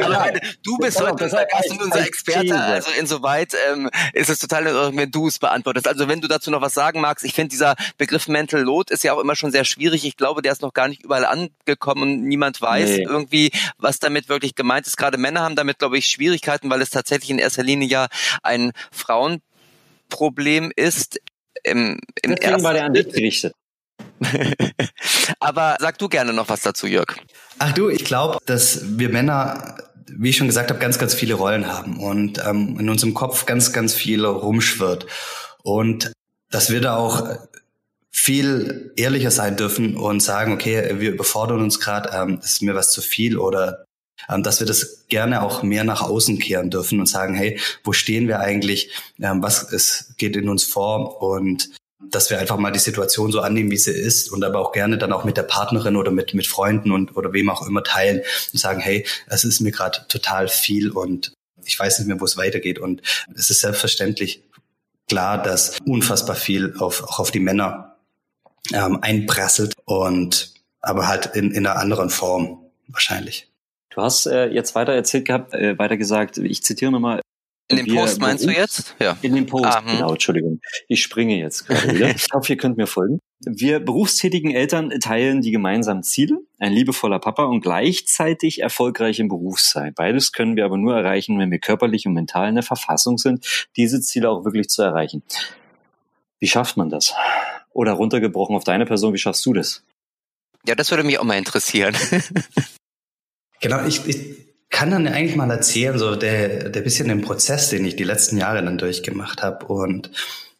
Aber 0.00 0.32
du 0.62 0.78
bist 0.78 1.00
heute 1.00 1.24
unser 1.24 1.44
Gast 1.44 1.70
und 1.72 1.82
unser 1.82 2.06
Experte, 2.06 2.56
also 2.56 2.90
insoweit 2.98 3.52
ähm, 3.68 3.90
ist 4.12 4.30
es 4.30 4.38
total, 4.38 4.96
wenn 4.96 5.10
du 5.10 5.26
es 5.26 5.40
beantwortest. 5.40 5.88
Also 5.88 6.06
wenn 6.06 6.20
du 6.20 6.28
dazu 6.28 6.52
noch 6.52 6.60
was 6.60 6.74
sagen 6.74 7.00
magst, 7.00 7.24
ich 7.24 7.34
finde 7.34 7.50
dieser 7.50 7.74
Begriff 7.98 8.28
Mental 8.28 8.60
Load 8.60 8.94
ist 8.94 9.02
ja 9.02 9.12
auch 9.12 9.20
immer 9.20 9.34
schon 9.34 9.50
sehr 9.50 9.64
schwierig. 9.64 10.04
Ich 10.04 10.16
glaube, 10.16 10.40
der 10.40 10.52
ist 10.52 10.62
noch 10.62 10.72
gar 10.72 10.86
nicht 10.86 11.02
überall 11.02 11.24
angekommen 11.24 12.02
und 12.02 12.22
niemand 12.24 12.62
weiß 12.62 12.90
nee. 12.90 13.02
irgendwie, 13.02 13.50
was 13.76 13.98
damit 13.98 14.28
wirklich 14.28 14.54
gemeint 14.54 14.86
ist. 14.86 14.96
Gerade 14.96 15.18
Männer 15.18 15.40
haben 15.40 15.56
damit, 15.56 15.80
glaube 15.80 15.98
ich, 15.98 16.06
Schwierigkeiten, 16.06 16.70
weil 16.70 16.80
es 16.80 16.90
tatsächlich 16.90 17.30
in 17.30 17.38
erster 17.40 17.64
Linie 17.64 17.88
ja 17.88 18.06
ein 18.44 18.70
Frauenproblem 20.10 20.72
ist. 20.76 21.20
Im, 21.62 21.98
im 22.22 22.34
Deswegen 22.36 22.62
war 22.62 22.74
der 22.74 22.84
an 22.84 22.94
dich 22.94 23.08
gerichtet. 23.08 23.54
Aber 25.40 25.76
sag 25.80 25.98
du 25.98 26.08
gerne 26.08 26.32
noch 26.32 26.48
was 26.48 26.62
dazu, 26.62 26.86
Jörg. 26.86 27.16
Ach 27.58 27.72
du, 27.72 27.88
ich 27.88 28.04
glaube, 28.04 28.38
dass 28.46 28.98
wir 28.98 29.08
Männer, 29.08 29.76
wie 30.06 30.30
ich 30.30 30.36
schon 30.36 30.46
gesagt 30.46 30.70
habe, 30.70 30.80
ganz, 30.80 30.98
ganz 30.98 31.14
viele 31.14 31.34
Rollen 31.34 31.66
haben 31.66 31.98
und 31.98 32.42
ähm, 32.44 32.78
in 32.78 32.90
unserem 32.90 33.14
Kopf 33.14 33.46
ganz, 33.46 33.72
ganz 33.72 33.94
viel 33.94 34.24
rumschwirrt. 34.24 35.06
Und 35.62 36.12
dass 36.50 36.70
wir 36.70 36.80
da 36.80 36.96
auch 36.96 37.38
viel 38.10 38.92
ehrlicher 38.96 39.30
sein 39.30 39.56
dürfen 39.56 39.96
und 39.96 40.20
sagen, 40.20 40.52
okay, 40.52 41.00
wir 41.00 41.12
überfordern 41.12 41.62
uns 41.62 41.80
gerade, 41.80 42.10
ähm, 42.14 42.40
ist 42.42 42.62
mir 42.62 42.74
was 42.74 42.90
zu 42.90 43.00
viel 43.00 43.38
oder 43.38 43.84
dass 44.42 44.60
wir 44.60 44.66
das 44.66 45.06
gerne 45.08 45.42
auch 45.42 45.62
mehr 45.62 45.84
nach 45.84 46.02
außen 46.02 46.38
kehren 46.38 46.70
dürfen 46.70 47.00
und 47.00 47.06
sagen, 47.06 47.34
hey, 47.34 47.60
wo 47.82 47.92
stehen 47.92 48.28
wir 48.28 48.40
eigentlich? 48.40 48.90
Ähm, 49.20 49.42
was 49.42 49.72
es 49.72 50.14
geht 50.16 50.36
in 50.36 50.48
uns 50.48 50.64
vor? 50.64 51.22
Und 51.22 51.70
dass 52.10 52.30
wir 52.30 52.38
einfach 52.38 52.58
mal 52.58 52.70
die 52.70 52.78
Situation 52.78 53.32
so 53.32 53.40
annehmen, 53.40 53.70
wie 53.70 53.76
sie 53.76 53.90
ist 53.90 54.30
und 54.30 54.44
aber 54.44 54.60
auch 54.60 54.72
gerne 54.72 54.98
dann 54.98 55.12
auch 55.12 55.24
mit 55.24 55.36
der 55.36 55.42
Partnerin 55.42 55.96
oder 55.96 56.10
mit, 56.10 56.34
mit 56.34 56.46
Freunden 56.46 56.90
und 56.90 57.16
oder 57.16 57.32
wem 57.32 57.50
auch 57.50 57.66
immer 57.66 57.82
teilen 57.82 58.22
und 58.52 58.58
sagen, 58.58 58.80
hey, 58.80 59.06
es 59.26 59.44
ist 59.44 59.60
mir 59.60 59.72
gerade 59.72 60.06
total 60.08 60.48
viel 60.48 60.90
und 60.90 61.32
ich 61.64 61.78
weiß 61.78 61.98
nicht 61.98 62.08
mehr, 62.08 62.20
wo 62.20 62.24
es 62.24 62.36
weitergeht. 62.36 62.78
Und 62.78 63.02
es 63.34 63.50
ist 63.50 63.60
selbstverständlich 63.60 64.42
klar, 65.08 65.42
dass 65.42 65.78
unfassbar 65.84 66.36
viel 66.36 66.74
auf, 66.78 67.02
auch 67.04 67.18
auf 67.18 67.30
die 67.30 67.40
Männer 67.40 67.96
ähm, 68.72 68.98
einprasselt 69.02 69.74
und 69.84 70.52
aber 70.80 71.08
halt 71.08 71.34
in, 71.34 71.50
in 71.50 71.66
einer 71.66 71.78
anderen 71.78 72.10
Form 72.10 72.70
wahrscheinlich. 72.88 73.48
Du 73.94 74.02
hast 74.02 74.26
äh, 74.26 74.48
jetzt 74.48 74.74
weiter 74.74 74.92
erzählt 74.92 75.24
gehabt, 75.24 75.54
äh, 75.54 75.78
weiter 75.78 75.96
gesagt, 75.96 76.38
ich 76.38 76.62
zitiere 76.64 76.90
nochmal. 76.90 77.20
In 77.68 77.78
dem 77.78 77.94
Post 77.94 78.20
meinst 78.20 78.44
du 78.44 78.50
jetzt? 78.50 78.94
Ja. 79.00 79.16
In 79.22 79.34
dem 79.34 79.46
Post, 79.46 79.64
ah, 79.64 79.80
hm. 79.80 79.86
genau, 79.86 80.10
Entschuldigung. 80.12 80.60
Ich 80.88 81.02
springe 81.02 81.38
jetzt 81.38 81.66
gerade 81.66 81.94
wieder. 81.94 82.10
ich 82.14 82.26
hoffe, 82.32 82.52
ihr 82.52 82.56
könnt 82.56 82.76
mir 82.76 82.86
folgen. 82.86 83.20
Wir 83.46 83.78
berufstätigen 83.78 84.50
Eltern 84.50 84.90
teilen 85.00 85.40
die 85.40 85.50
gemeinsamen 85.50 86.02
Ziele, 86.02 86.38
ein 86.58 86.72
liebevoller 86.72 87.20
Papa 87.20 87.44
und 87.44 87.60
gleichzeitig 87.60 88.60
erfolgreich 88.60 89.20
im 89.20 89.28
Berufssein. 89.28 89.94
Beides 89.94 90.32
können 90.32 90.56
wir 90.56 90.64
aber 90.64 90.76
nur 90.76 90.94
erreichen, 90.94 91.38
wenn 91.38 91.50
wir 91.50 91.58
körperlich 91.58 92.06
und 92.06 92.14
mental 92.14 92.48
in 92.48 92.56
der 92.56 92.64
Verfassung 92.64 93.16
sind, 93.16 93.68
diese 93.76 94.00
Ziele 94.00 94.28
auch 94.28 94.44
wirklich 94.44 94.68
zu 94.68 94.82
erreichen. 94.82 95.22
Wie 96.40 96.48
schafft 96.48 96.76
man 96.76 96.90
das? 96.90 97.14
Oder 97.70 97.92
runtergebrochen 97.92 98.56
auf 98.56 98.64
deine 98.64 98.86
Person, 98.86 99.14
wie 99.14 99.18
schaffst 99.18 99.46
du 99.46 99.52
das? 99.52 99.82
Ja, 100.66 100.74
das 100.74 100.90
würde 100.90 101.04
mich 101.04 101.18
auch 101.18 101.24
mal 101.24 101.38
interessieren. 101.38 101.94
Genau, 103.60 103.84
ich, 103.86 104.06
ich 104.06 104.34
kann 104.70 104.90
dann 104.90 105.06
eigentlich 105.06 105.36
mal 105.36 105.50
erzählen, 105.50 105.98
so 105.98 106.16
der, 106.16 106.68
der 106.68 106.80
bisschen 106.80 107.08
den 107.08 107.22
Prozess, 107.22 107.70
den 107.70 107.84
ich 107.84 107.96
die 107.96 108.04
letzten 108.04 108.38
Jahre 108.38 108.62
dann 108.62 108.78
durchgemacht 108.78 109.42
habe. 109.42 109.66
Und 109.66 110.10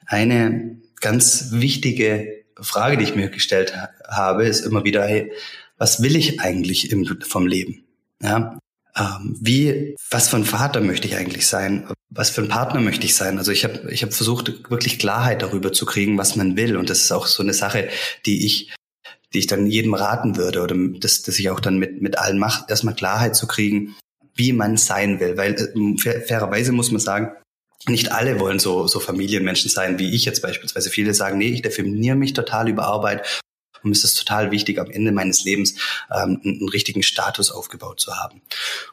eine 0.07 0.77
ganz 1.01 1.49
wichtige 1.51 2.45
Frage, 2.61 2.97
die 2.97 3.05
ich 3.05 3.17
mir 3.17 3.29
gestellt 3.29 3.75
habe, 4.09 4.47
ist 4.47 4.65
immer 4.65 4.85
wieder, 4.85 5.05
hey, 5.05 5.33
was 5.77 6.03
will 6.03 6.17
ich 6.17 6.41
eigentlich 6.41 6.93
im, 6.93 7.05
vom 7.23 7.47
Leben? 7.47 7.85
Ja, 8.23 8.59
ähm, 8.97 9.37
wie, 9.41 9.97
was 10.11 10.29
für 10.29 10.37
ein 10.37 10.45
Vater 10.45 10.81
möchte 10.81 11.09
ich 11.09 11.17
eigentlich 11.17 11.47
sein? 11.47 11.89
Was 12.11 12.31
für 12.31 12.43
ein 12.43 12.49
Partner 12.49 12.81
möchte 12.81 13.07
ich 13.07 13.17
sein? 13.17 13.39
Also 13.39 13.51
ich 13.51 13.65
habe 13.65 13.91
ich 13.91 14.05
hab 14.05 14.13
versucht, 14.13 14.71
wirklich 14.71 14.99
Klarheit 15.01 15.43
darüber 15.43 15.73
zu 15.73 15.85
kriegen, 15.85 16.17
was 16.17 16.37
man 16.37 16.57
will. 16.57 16.77
Und 16.77 16.91
das 16.91 17.01
ist 17.01 17.13
auch 17.13 17.27
so 17.27 17.43
eine 17.43 17.55
Sache, 17.55 17.89
die 18.25 18.47
ich 18.47 18.73
die 19.35 19.41
ich 19.41 19.47
dann 19.47 19.67
jedem 19.67 19.95
raten 19.95 20.37
würde 20.37 20.63
oder 20.63 20.77
dass, 21.01 21.23
dass 21.23 21.39
ich 21.39 21.51
auch 21.51 21.61
dann 21.61 21.79
mit, 21.79 22.01
mit 22.01 22.19
allen 22.19 22.39
mache, 22.39 22.65
erstmal 22.69 22.95
Klarheit 22.95 23.37
zu 23.37 23.47
kriegen, 23.47 23.95
wie 24.35 24.53
man 24.53 24.77
sein 24.77 25.21
will. 25.21 25.37
Weil 25.37 25.55
äh, 25.55 25.99
fair, 26.01 26.23
fairerweise 26.23 26.73
muss 26.73 26.91
man 26.91 27.01
sagen, 27.01 27.33
nicht 27.87 28.13
alle 28.13 28.41
wollen 28.41 28.59
so, 28.59 28.87
so 28.87 29.01
Familienmenschen 29.01 29.71
sein, 29.71 29.99
wie 29.99 30.15
ich 30.15 30.25
jetzt 30.25 30.41
beispielsweise. 30.41 30.89
Viele 30.89 31.13
sagen, 31.13 31.37
nee, 31.37 31.49
ich 31.49 31.63
definiere 31.63 32.17
mich 32.17 32.33
total 32.33 32.69
über 32.69 32.85
Arbeit 32.85 33.43
und 33.83 33.91
mir 33.91 33.93
ist 33.93 34.05
es 34.05 34.15
total 34.15 34.51
wichtig, 34.51 34.79
am 34.79 34.91
Ende 34.91 35.13
meines 35.13 35.45
Lebens 35.45 35.75
ähm, 36.11 36.41
einen, 36.43 36.69
richtigen 36.71 37.03
Status 37.03 37.51
aufgebaut 37.51 38.01
zu 38.01 38.17
haben. 38.17 38.41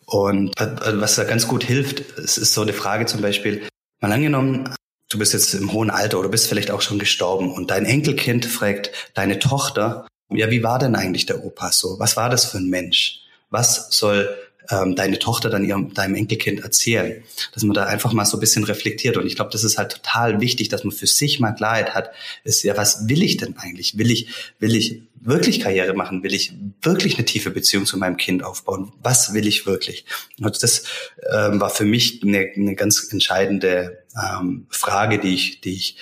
Und 0.06 0.54
was 0.60 1.15
da 1.15 1.23
ganz 1.23 1.47
gut 1.47 1.63
hilft, 1.63 2.01
es 2.17 2.38
ist 2.38 2.54
so 2.54 2.62
eine 2.62 2.73
Frage 2.73 3.06
zum 3.06 3.21
Beispiel, 3.21 3.67
mal 4.01 4.12
angenommen, 4.12 4.75
du 5.10 5.17
bist 5.17 5.34
jetzt 5.34 5.54
im 5.54 5.71
hohen 5.71 5.89
Alter 5.89 6.19
oder 6.19 6.30
bist 6.30 6.47
vielleicht 6.47 6.71
auch 6.71 6.82
schon 6.82 6.99
gestorben 6.99 7.51
und 7.51 7.71
dein 7.71 7.86
Enkelkind 7.86 8.45
fragt 8.45 8.91
deine 9.13 9.39
Tochter, 9.39 10.08
ja, 10.32 10.50
wie 10.50 10.63
war 10.63 10.80
denn 10.80 10.96
eigentlich 10.96 11.26
der 11.26 11.44
Opa 11.44 11.72
so? 11.72 12.00
Was 12.00 12.17
war 12.17 12.30
das 12.30 12.46
für 12.46 12.58
ein 12.58 12.70
Mensch? 12.70 13.22
Was 13.50 13.88
soll 13.91 14.30
ähm, 14.72 14.96
deine 14.96 15.20
Tochter 15.20 15.50
dann 15.50 15.65
ihrem, 15.65 15.94
deinem 15.94 16.15
Enkelkind 16.15 16.62
erzählen. 16.62 17.24
Dass 17.54 17.63
man 17.63 17.74
da 17.74 17.86
einfach 17.86 18.13
mal 18.13 18.26
so 18.26 18.38
ein 18.38 18.39
bisschen 18.39 18.63
reflektiert. 18.63 19.17
Und 19.17 19.26
ich 19.28 19.36
glaube, 19.36 19.52
das 19.52 19.63
ist 19.63 19.78
halt 19.78 19.91
total 19.91 20.39
wichtig, 20.39 20.70
dass 20.70 20.84
man 20.84 20.91
für 20.91 21.08
sich 21.08 21.39
mal 21.39 21.52
Klarheit 21.52 21.94
hat, 21.94 22.12
ist 22.44 22.63
ja, 22.63 22.78
was 22.78 23.08
will 23.08 23.24
ich 23.24 23.38
denn 23.38 23.58
eigentlich? 23.58 23.98
Will 23.98 24.12
ich, 24.12 24.28
will 24.60 24.76
ich 24.76 25.02
wirklich 25.20 25.60
Karriere 25.60 25.94
machen? 25.94 26.24
Will 26.24 26.34
ich 26.34 26.54
wirklich 26.82 27.15
eine 27.15 27.26
tiefe 27.26 27.52
Beziehung 27.52 27.86
zu 27.86 27.98
meinem 27.98 28.17
Kind 28.17 28.44
aufbauen? 28.44 28.91
Was 29.02 29.34
will 29.34 29.48
ich 29.48 29.65
wirklich? 29.65 30.06
Und 30.39 30.62
das 30.63 30.84
ähm, 31.32 31.60
war 31.60 31.70
für 31.70 31.86
mich 31.86 32.22
eine, 32.24 32.52
eine 32.56 32.76
ganz 32.76 33.12
entscheidende 33.12 34.04
ähm, 34.15 34.67
Frage, 34.70 35.20
die 35.20 35.34
ich, 35.34 35.62
die 35.62 35.74
ich 35.74 35.98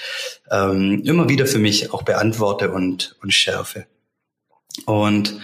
ähm, 0.52 1.02
immer 1.06 1.30
wieder 1.30 1.46
für 1.46 1.60
mich 1.60 1.92
auch 1.92 2.04
beantworte 2.04 2.72
und, 2.72 3.16
und 3.22 3.34
schärfe. 3.34 3.86
Und 4.86 5.40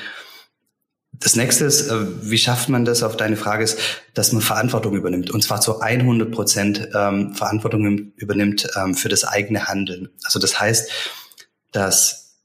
das 1.20 1.36
nächste 1.36 1.66
ist, 1.66 1.90
äh, 1.90 2.30
wie 2.30 2.38
schafft 2.38 2.70
man 2.70 2.86
das 2.86 3.04
auf 3.04 3.18
deine 3.18 3.38
Frage 3.38 3.64
ist, 3.64 3.80
dass 4.14 4.32
man 4.32 4.42
Verantwortung 4.42 4.96
übernimmt 4.96 5.32
und 5.32 5.44
zwar 5.44 5.62
zu 5.62 5.80
100 5.80 6.32
Prozent 6.32 6.90
ähm, 6.94 7.34
Verantwortung 7.34 8.12
übernimmt 8.16 8.68
ähm, 8.76 8.96
für 8.96 9.10
das 9.10 9.24
eigene 9.24 9.68
Handeln. 9.68 10.10
Also 10.24 10.40
das 10.40 10.60
heißt, 10.60 10.90
dass 11.72 12.38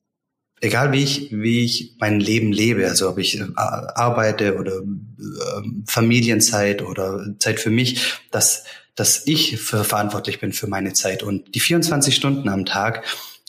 egal 0.61 0.93
wie 0.93 1.03
ich 1.03 1.29
wie 1.33 1.65
ich 1.65 1.97
mein 1.99 2.21
Leben 2.21 2.53
lebe, 2.53 2.87
also 2.89 3.09
ob 3.09 3.19
ich 3.19 3.41
äh, 3.41 3.47
arbeite 3.57 4.57
oder 4.57 4.77
äh, 4.79 5.63
Familienzeit 5.87 6.83
oder 6.83 7.25
Zeit 7.39 7.61
für 7.61 7.71
mich, 7.71 8.19
dass 8.31 8.65
dass 8.95 9.27
ich 9.27 9.59
für 9.59 9.85
verantwortlich 9.85 10.41
bin 10.41 10.53
für 10.53 10.67
meine 10.67 10.93
Zeit 10.93 11.23
und 11.23 11.55
die 11.55 11.61
24 11.61 12.15
Stunden 12.15 12.49
am 12.49 12.67
Tag, 12.67 13.05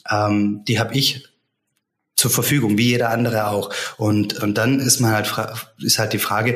ähm, 0.09 0.63
die 0.67 0.79
habe 0.79 0.95
ich 0.95 1.27
zur 2.21 2.31
Verfügung, 2.31 2.77
wie 2.77 2.89
jeder 2.89 3.09
andere 3.09 3.47
auch. 3.47 3.73
Und, 3.97 4.41
und 4.41 4.57
dann 4.57 4.79
ist 4.79 4.99
man 4.99 5.11
halt, 5.11 5.33
ist 5.79 5.97
halt 5.97 6.13
die 6.13 6.19
Frage, 6.19 6.55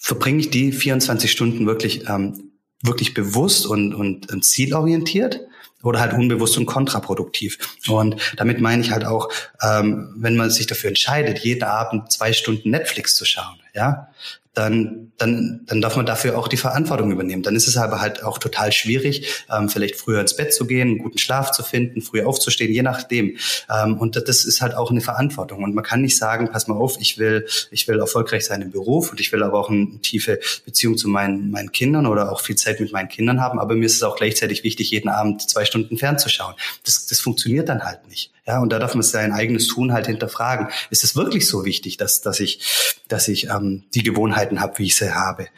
verbringe 0.00 0.40
ich 0.40 0.50
die 0.50 0.72
24 0.72 1.30
Stunden 1.30 1.66
wirklich, 1.66 2.08
ähm, 2.08 2.50
wirklich 2.82 3.14
bewusst 3.14 3.66
und, 3.66 3.94
und, 3.94 4.30
und 4.30 4.44
zielorientiert? 4.44 5.40
oder 5.82 6.00
halt 6.00 6.14
unbewusst 6.14 6.56
und 6.56 6.64
kontraproduktiv. 6.64 7.58
Und 7.88 8.16
damit 8.38 8.58
meine 8.58 8.80
ich 8.80 8.90
halt 8.90 9.04
auch, 9.04 9.28
ähm, 9.60 10.14
wenn 10.16 10.34
man 10.34 10.48
sich 10.48 10.66
dafür 10.66 10.88
entscheidet, 10.88 11.40
jeden 11.40 11.62
Abend 11.62 12.10
zwei 12.10 12.32
Stunden 12.32 12.70
Netflix 12.70 13.16
zu 13.16 13.26
schauen, 13.26 13.60
ja, 13.74 14.08
dann, 14.54 15.12
dann, 15.18 15.62
dann 15.66 15.80
darf 15.80 15.96
man 15.96 16.06
dafür 16.06 16.38
auch 16.38 16.46
die 16.46 16.56
Verantwortung 16.56 17.10
übernehmen. 17.10 17.42
Dann 17.42 17.56
ist 17.56 17.66
es 17.66 17.76
aber 17.76 18.00
halt 18.00 18.22
auch 18.22 18.38
total 18.38 18.70
schwierig, 18.72 19.44
ähm, 19.52 19.68
vielleicht 19.68 19.96
früher 19.96 20.20
ins 20.20 20.36
Bett 20.36 20.54
zu 20.54 20.66
gehen, 20.66 20.88
einen 20.88 20.98
guten 20.98 21.18
Schlaf 21.18 21.50
zu 21.50 21.64
finden, 21.64 22.02
früh 22.02 22.22
aufzustehen, 22.22 22.72
je 22.72 22.82
nachdem. 22.82 23.36
Ähm, 23.68 23.98
und 23.98 24.16
das 24.16 24.44
ist 24.44 24.62
halt 24.62 24.74
auch 24.74 24.90
eine 24.90 25.00
Verantwortung. 25.00 25.64
Und 25.64 25.74
man 25.74 25.82
kann 25.82 26.02
nicht 26.02 26.16
sagen, 26.16 26.50
pass 26.52 26.68
mal 26.68 26.76
auf, 26.76 26.96
ich 27.00 27.18
will, 27.18 27.46
ich 27.72 27.88
will 27.88 27.98
erfolgreich 27.98 28.46
sein 28.46 28.62
im 28.62 28.70
Beruf 28.70 29.10
und 29.10 29.20
ich 29.20 29.32
will 29.32 29.42
aber 29.42 29.58
auch 29.58 29.70
eine 29.70 29.98
tiefe 30.00 30.38
Beziehung 30.64 30.96
zu 30.96 31.08
meinen, 31.08 31.50
meinen 31.50 31.72
Kindern 31.72 32.06
oder 32.06 32.30
auch 32.30 32.40
viel 32.40 32.56
Zeit 32.56 32.78
mit 32.78 32.92
meinen 32.92 33.08
Kindern 33.08 33.40
haben. 33.40 33.58
Aber 33.58 33.74
mir 33.74 33.86
ist 33.86 33.96
es 33.96 34.02
auch 34.04 34.16
gleichzeitig 34.16 34.62
wichtig, 34.62 34.90
jeden 34.90 35.08
Abend 35.08 35.48
zwei 35.48 35.64
Stunden 35.64 35.98
fernzuschauen. 35.98 36.54
Das, 36.84 37.06
das 37.06 37.18
funktioniert 37.18 37.68
dann 37.68 37.84
halt 37.84 38.06
nicht. 38.08 38.30
Ja, 38.46 38.60
und 38.60 38.70
da 38.70 38.78
darf 38.78 38.94
man 38.94 39.02
sein 39.02 39.32
eigenes 39.32 39.68
Tun 39.68 39.92
halt 39.94 40.06
hinterfragen. 40.06 40.68
Ist 40.90 41.02
es 41.02 41.16
wirklich 41.16 41.48
so 41.48 41.64
wichtig, 41.64 41.96
dass, 41.96 42.20
dass 42.20 42.40
ich, 42.40 42.60
dass 43.08 43.26
ich 43.28 43.48
ähm, 43.48 43.84
die 43.94 44.02
Gewohnheiten 44.44 44.60
habe, 44.60 44.78
wie 44.78 44.86
ich 44.86 44.96
sie 44.96 45.14
habe? 45.14 45.48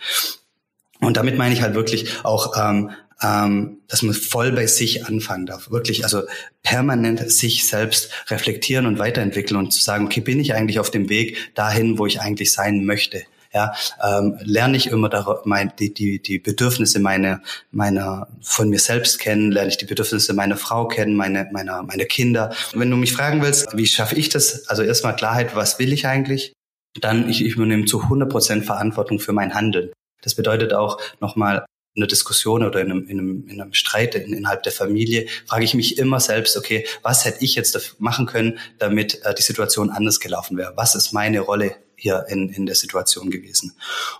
Und 1.00 1.16
damit 1.16 1.36
meine 1.36 1.54
ich 1.54 1.62
halt 1.62 1.74
wirklich 1.74 2.24
auch, 2.24 2.54
ähm, 2.56 2.90
ähm, 3.22 3.78
dass 3.88 4.02
man 4.02 4.14
voll 4.14 4.52
bei 4.52 4.66
sich 4.66 5.06
anfangen 5.06 5.46
darf. 5.46 5.70
Wirklich, 5.70 6.04
also 6.04 6.22
permanent 6.62 7.30
sich 7.30 7.66
selbst 7.66 8.10
reflektieren 8.28 8.86
und 8.86 8.98
weiterentwickeln 8.98 9.58
und 9.58 9.72
zu 9.72 9.82
sagen, 9.82 10.06
okay, 10.06 10.20
bin 10.20 10.40
ich 10.40 10.54
eigentlich 10.54 10.78
auf 10.78 10.90
dem 10.90 11.08
Weg 11.08 11.54
dahin, 11.54 11.98
wo 11.98 12.06
ich 12.06 12.20
eigentlich 12.20 12.52
sein 12.52 12.84
möchte? 12.84 13.24
ja, 13.56 13.72
ähm, 14.04 14.38
lerne 14.42 14.76
ich 14.76 14.88
immer 14.88 15.40
mein, 15.44 15.72
die, 15.78 15.94
die, 15.94 16.20
die 16.20 16.38
Bedürfnisse 16.38 17.00
meiner, 17.00 17.40
meiner, 17.70 18.28
von 18.42 18.68
mir 18.68 18.78
selbst 18.78 19.18
kennen, 19.18 19.50
lerne 19.50 19.70
ich 19.70 19.78
die 19.78 19.86
Bedürfnisse 19.86 20.34
meiner 20.34 20.58
Frau 20.58 20.86
kennen, 20.86 21.16
meine, 21.16 21.48
meiner, 21.52 21.82
meine 21.82 22.04
Kinder. 22.04 22.54
Wenn 22.74 22.90
du 22.90 22.98
mich 22.98 23.14
fragen 23.14 23.40
willst, 23.40 23.66
wie 23.72 23.86
schaffe 23.86 24.16
ich 24.16 24.28
das? 24.28 24.68
Also 24.68 24.82
erstmal 24.82 25.16
Klarheit, 25.16 25.56
was 25.56 25.78
will 25.78 25.94
ich 25.94 26.06
eigentlich? 26.06 26.52
Dann 27.00 27.28
ich, 27.28 27.42
übernehme 27.42 27.84
zu 27.84 28.02
100 28.02 28.28
Prozent 28.28 28.64
Verantwortung 28.64 29.18
für 29.18 29.32
mein 29.32 29.54
Handeln. 29.54 29.92
Das 30.22 30.34
bedeutet 30.34 30.72
auch 30.72 31.00
nochmal 31.20 31.66
in 31.94 32.02
einer 32.02 32.08
Diskussion 32.08 32.62
oder 32.62 32.80
in 32.80 32.90
einem, 32.90 33.08
in 33.08 33.18
einem, 33.18 33.48
in 33.48 33.60
einem 33.60 33.72
Streit 33.72 34.14
in, 34.14 34.32
innerhalb 34.34 34.62
der 34.62 34.72
Familie, 34.72 35.26
frage 35.46 35.64
ich 35.64 35.72
mich 35.72 35.98
immer 35.98 36.20
selbst, 36.20 36.56
okay, 36.56 36.86
was 37.02 37.24
hätte 37.24 37.42
ich 37.42 37.54
jetzt 37.54 37.96
machen 37.98 38.26
können, 38.26 38.58
damit 38.78 39.24
äh, 39.24 39.34
die 39.34 39.42
Situation 39.42 39.90
anders 39.90 40.20
gelaufen 40.20 40.58
wäre? 40.58 40.74
Was 40.76 40.94
ist 40.94 41.12
meine 41.12 41.40
Rolle 41.40 41.76
hier 41.96 42.26
in, 42.28 42.50
in 42.50 42.66
der 42.66 42.74
Situation 42.74 43.30
gewesen. 43.30 43.74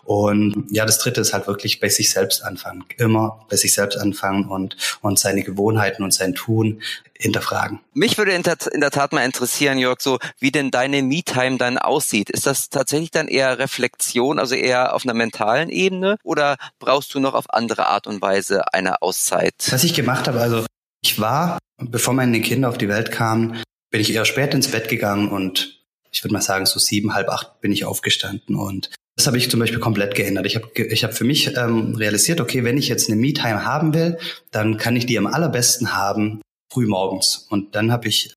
Und 0.05 0.67
ja, 0.71 0.85
das 0.85 0.99
dritte 0.99 1.21
ist 1.21 1.33
halt 1.33 1.47
wirklich 1.47 1.81
bei 1.81 1.89
sich 1.89 2.11
selbst 2.11 2.43
anfangen. 2.43 2.85
Immer 2.97 3.47
bei 3.49 3.57
sich 3.57 3.75
selbst 3.75 3.97
anfangen 3.97 4.49
und, 4.49 4.77
und 5.03 5.19
seine 5.19 5.43
Gewohnheiten 5.43 6.03
und 6.03 6.13
sein 6.13 6.35
Tun 6.35 6.83
hinterfragen. 7.19 7.81
Mich 7.95 8.19
würde 8.19 8.33
in 8.33 8.43
der, 8.43 8.57
in 8.73 8.81
der 8.81 8.91
Tat 8.91 9.13
mal 9.13 9.25
interessieren, 9.25 9.79
Jörg, 9.79 10.01
so 10.01 10.19
wie 10.39 10.51
denn 10.51 10.71
deine 10.71 11.03
Me-Time 11.03 11.59
dann 11.59 11.79
aussieht. 11.79 12.31
Ist 12.31 12.47
das 12.47 12.69
tatsächlich 12.69 13.11
dann 13.11 13.29
eher 13.29 13.59
Reflexion, 13.59 14.39
also 14.39 14.55
eher 14.55 14.95
auf 14.95 15.05
einer 15.05 15.15
mentalen 15.15 15.69
Ebene 15.69 16.17
oder 16.23 16.57
brauchst 16.79 17.15
du 17.15 17.21
noch 17.21 17.35
auf 17.35 17.53
andere 17.53 17.87
Art 17.87 18.07
und 18.07 18.21
Weise 18.21 18.73
eine 18.73 19.03
Auszeit? 19.03 19.55
Was 19.71 19.85
ich 19.85 19.95
gemacht 19.95 20.29
habe, 20.29 20.41
also 20.41 20.67
ich 21.03 21.21
war, 21.21 21.59
bevor 21.79 22.15
meine 22.15 22.41
Kinder 22.41 22.69
auf 22.69 22.79
die 22.79 22.89
Welt 22.89 23.11
kamen, 23.11 23.63
bin 23.91 24.01
ich 24.01 24.13
eher 24.13 24.25
spät 24.25 24.53
ins 24.55 24.71
Bett 24.71 24.89
gegangen 24.89 25.31
und 25.31 25.86
ich 26.17 26.25
würde 26.25 26.33
mal 26.33 26.41
sagen, 26.41 26.65
so 26.65 26.79
sieben, 26.79 27.13
halb 27.13 27.29
acht 27.29 27.61
bin 27.61 27.73
ich 27.73 27.85
aufgestanden 27.85 28.57
und 28.57 28.91
das 29.17 29.27
habe 29.27 29.37
ich 29.37 29.51
zum 29.51 29.61
Beispiel 29.61 29.81
komplett 29.81 30.15
geändert. 30.15 30.47
Ich 30.47 30.57
habe 30.57 30.71
ich 30.75 31.05
hab 31.05 31.15
für 31.15 31.25
mich 31.25 31.57
ähm, 31.57 31.95
realisiert, 31.95 32.41
okay, 32.41 32.65
wenn 32.65 32.79
ich 32.79 32.89
jetzt 32.89 33.09
eine 33.09 33.17
Me-Time 33.17 33.65
haben 33.65 33.93
will, 33.95 34.19
dann 34.51 34.79
kann 34.79 34.97
ich 34.97 35.07
die 35.07 35.19
am 35.19 35.27
allerbesten 35.27 35.95
haben 35.95 36.41
früh 36.73 36.87
morgens. 36.87 37.47
Und 37.51 37.75
dann 37.75 37.93
habe 37.93 38.09
ich 38.09 38.35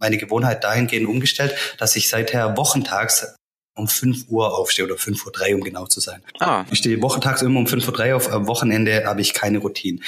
meine 0.00 0.16
Gewohnheit 0.16 0.64
dahingehend 0.64 1.06
umgestellt, 1.06 1.54
dass 1.78 1.96
ich 1.96 2.08
seither 2.08 2.56
wochentags 2.56 3.34
um 3.74 3.88
5 3.88 4.28
Uhr 4.28 4.56
aufstehe 4.56 4.84
oder 4.84 4.96
5 4.96 5.24
Uhr 5.26 5.32
3, 5.32 5.54
um 5.54 5.62
genau 5.62 5.86
zu 5.86 6.00
sein. 6.00 6.22
Ah. 6.40 6.64
Ich 6.70 6.78
stehe 6.78 7.00
wochentags 7.00 7.42
immer 7.42 7.58
um 7.60 7.66
5 7.66 7.86
Uhr 7.86 7.94
3 7.94 8.14
auf, 8.14 8.30
am 8.30 8.46
Wochenende 8.46 9.04
habe 9.04 9.20
ich 9.20 9.34
keine 9.34 9.58
Routine. 9.58 10.00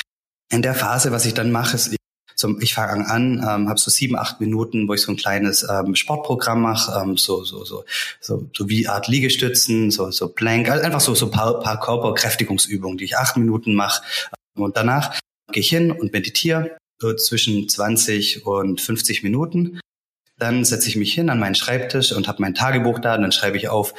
In 0.50 0.62
der 0.62 0.74
Phase, 0.74 1.12
was 1.12 1.24
ich 1.26 1.35
dann 1.35 1.50
mache, 1.50 1.76
ist, 1.76 1.94
so, 2.40 2.59
ich 2.61 2.74
fange 2.74 3.07
an, 3.09 3.44
ähm, 3.46 3.68
habe 3.68 3.79
so 3.79 3.90
sieben, 3.90 4.16
acht 4.16 4.40
Minuten, 4.40 4.88
wo 4.88 4.94
ich 4.94 5.03
so 5.03 5.12
ein 5.12 5.16
kleines 5.16 5.66
ähm, 5.68 5.94
Sportprogramm 5.94 6.62
mache, 6.62 6.98
ähm, 7.00 7.16
so, 7.16 7.44
so, 7.44 7.64
so, 7.64 7.85
so, 8.20 8.48
so 8.57 8.68
wie 8.68 8.88
Art 8.88 9.09
Liegestützen, 9.09 9.90
so, 9.90 10.11
so 10.11 10.29
Plank, 10.29 10.68
also 10.70 10.85
einfach 10.85 11.00
so, 11.00 11.14
so 11.14 11.31
paar, 11.31 11.61
paar 11.61 11.79
Körperkräftigungsübungen, 11.79 12.98
die 12.98 13.05
ich 13.05 13.18
acht 13.18 13.37
Minuten 13.37 13.74
mache. 13.74 14.03
Und 14.57 14.76
danach 14.76 15.18
gehe 15.53 15.61
ich 15.61 15.68
hin 15.68 15.92
und 15.92 16.12
meditiere 16.12 16.76
so 16.98 17.14
zwischen 17.14 17.68
20 17.68 18.46
und 18.46 18.81
50 18.81 19.22
Minuten. 19.22 19.81
Dann 20.38 20.64
setze 20.64 20.88
ich 20.88 20.96
mich 20.96 21.12
hin 21.12 21.31
an 21.31 21.38
meinen 21.38 21.55
Schreibtisch 21.55 22.12
und 22.12 22.26
habe 22.26 22.40
mein 22.40 22.55
Tagebuch 22.55 22.98
da 22.98 23.14
und 23.14 23.22
dann 23.22 23.33
schreibe 23.33 23.59
ich 23.59 23.68
auf 23.68 23.94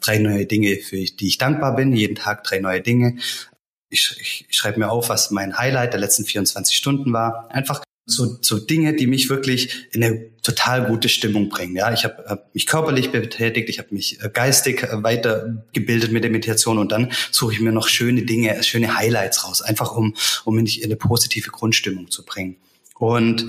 drei 0.00 0.18
neue 0.18 0.46
Dinge, 0.46 0.76
für 0.76 0.96
die 0.96 1.26
ich 1.26 1.38
dankbar 1.38 1.76
bin, 1.76 1.92
jeden 1.92 2.14
Tag 2.14 2.44
drei 2.44 2.60
neue 2.60 2.80
Dinge 2.80 3.18
ich, 3.90 4.16
ich, 4.20 4.46
ich 4.48 4.56
schreibe 4.56 4.78
mir 4.78 4.90
auf, 4.90 5.08
was 5.08 5.30
mein 5.30 5.56
Highlight 5.58 5.92
der 5.92 6.00
letzten 6.00 6.24
24 6.24 6.76
Stunden 6.76 7.12
war. 7.12 7.48
Einfach 7.50 7.82
so, 8.08 8.38
so 8.40 8.58
Dinge, 8.58 8.94
die 8.94 9.06
mich 9.06 9.28
wirklich 9.28 9.86
in 9.92 10.02
eine 10.02 10.36
total 10.42 10.86
gute 10.86 11.08
Stimmung 11.10 11.50
bringen. 11.50 11.76
Ja, 11.76 11.92
ich 11.92 12.04
habe 12.04 12.24
hab 12.26 12.54
mich 12.54 12.66
körperlich 12.66 13.10
betätigt, 13.10 13.68
ich 13.68 13.78
habe 13.78 13.94
mich 13.94 14.22
äh, 14.22 14.30
geistig 14.32 14.82
äh, 14.82 15.02
weitergebildet 15.02 16.10
mit 16.10 16.24
der 16.24 16.30
Meditation 16.30 16.78
und 16.78 16.90
dann 16.90 17.12
suche 17.30 17.52
ich 17.52 17.60
mir 17.60 17.70
noch 17.70 17.86
schöne 17.86 18.22
Dinge, 18.22 18.62
schöne 18.62 18.96
Highlights 18.96 19.46
raus, 19.46 19.60
einfach 19.60 19.94
um 19.94 20.14
um 20.44 20.54
mich 20.54 20.80
in 20.80 20.86
eine 20.86 20.96
positive 20.96 21.50
Grundstimmung 21.50 22.10
zu 22.10 22.24
bringen. 22.24 22.56
Und 22.94 23.44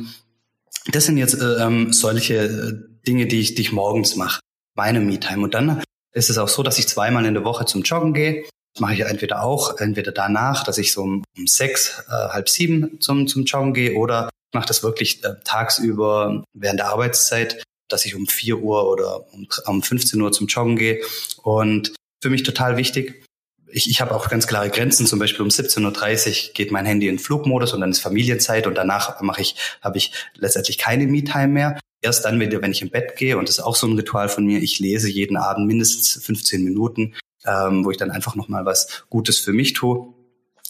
das 0.91 1.05
sind 1.05 1.17
jetzt 1.17 1.35
äh, 1.35 1.63
ähm, 1.63 1.93
solche 1.93 2.89
Dinge, 3.07 3.27
die 3.27 3.39
ich, 3.39 3.55
die 3.55 3.61
ich 3.61 3.71
morgens 3.71 4.17
mache, 4.17 4.41
meine 4.75 4.99
Me-Time. 4.99 5.43
Und 5.43 5.53
dann 5.53 5.81
ist 6.11 6.29
es 6.29 6.37
auch 6.37 6.49
so, 6.49 6.63
dass 6.63 6.79
ich 6.79 6.87
zweimal 6.87 7.25
in 7.25 7.33
der 7.33 7.45
Woche 7.45 7.65
zum 7.65 7.83
Joggen 7.83 8.13
gehe 8.13 8.43
mache 8.77 8.93
ich 8.93 8.99
entweder 9.01 9.43
auch, 9.43 9.77
entweder 9.79 10.11
danach, 10.11 10.63
dass 10.63 10.77
ich 10.77 10.93
so 10.93 11.01
um, 11.01 11.23
um 11.37 11.47
sechs, 11.47 12.03
äh, 12.07 12.11
halb 12.11 12.49
sieben 12.49 13.01
zum, 13.01 13.27
zum 13.27 13.45
Joggen 13.45 13.73
gehe 13.73 13.95
oder 13.95 14.29
mache 14.53 14.67
das 14.67 14.83
wirklich 14.83 15.23
äh, 15.23 15.35
tagsüber 15.43 16.43
während 16.53 16.79
der 16.79 16.89
Arbeitszeit, 16.89 17.63
dass 17.87 18.05
ich 18.05 18.15
um 18.15 18.27
vier 18.27 18.59
Uhr 18.59 18.89
oder 18.89 19.31
um, 19.33 19.47
um 19.65 19.83
15 19.83 20.21
Uhr 20.21 20.31
zum 20.31 20.47
Joggen 20.47 20.75
gehe. 20.75 21.01
Und 21.41 21.93
für 22.21 22.29
mich 22.29 22.43
total 22.43 22.77
wichtig, 22.77 23.25
ich, 23.71 23.89
ich 23.89 24.01
habe 24.01 24.15
auch 24.15 24.29
ganz 24.29 24.47
klare 24.47 24.69
Grenzen. 24.69 25.05
Zum 25.05 25.19
Beispiel 25.19 25.41
um 25.41 25.49
17.30 25.49 26.47
Uhr 26.47 26.53
geht 26.53 26.71
mein 26.71 26.85
Handy 26.85 27.07
in 27.07 27.19
Flugmodus 27.19 27.73
und 27.73 27.81
dann 27.81 27.91
ist 27.91 27.99
Familienzeit 27.99 28.67
und 28.67 28.75
danach 28.75 29.21
mache 29.21 29.41
ich, 29.41 29.55
habe 29.81 29.97
ich 29.97 30.11
letztendlich 30.35 30.77
keine 30.77 31.05
Me-Time 31.05 31.49
mehr. 31.49 31.79
Erst 32.01 32.23
dann 32.23 32.39
wenn 32.39 32.71
ich 32.71 32.81
im 32.81 32.89
Bett 32.89 33.17
gehe, 33.17 33.37
und 33.37 33.49
das 33.49 33.57
ist 33.57 33.63
auch 33.63 33.75
so 33.75 33.85
ein 33.85 33.97
Ritual 33.97 34.29
von 34.29 34.45
mir, 34.45 34.59
ich 34.59 34.79
lese 34.79 35.09
jeden 35.09 35.35
Abend 35.35 35.67
mindestens 35.67 36.23
15 36.23 36.63
Minuten 36.63 37.13
ähm, 37.45 37.85
wo 37.85 37.91
ich 37.91 37.97
dann 37.97 38.11
einfach 38.11 38.35
nochmal 38.35 38.65
was 38.65 39.05
Gutes 39.09 39.39
für 39.39 39.53
mich 39.53 39.73
tue. 39.73 40.13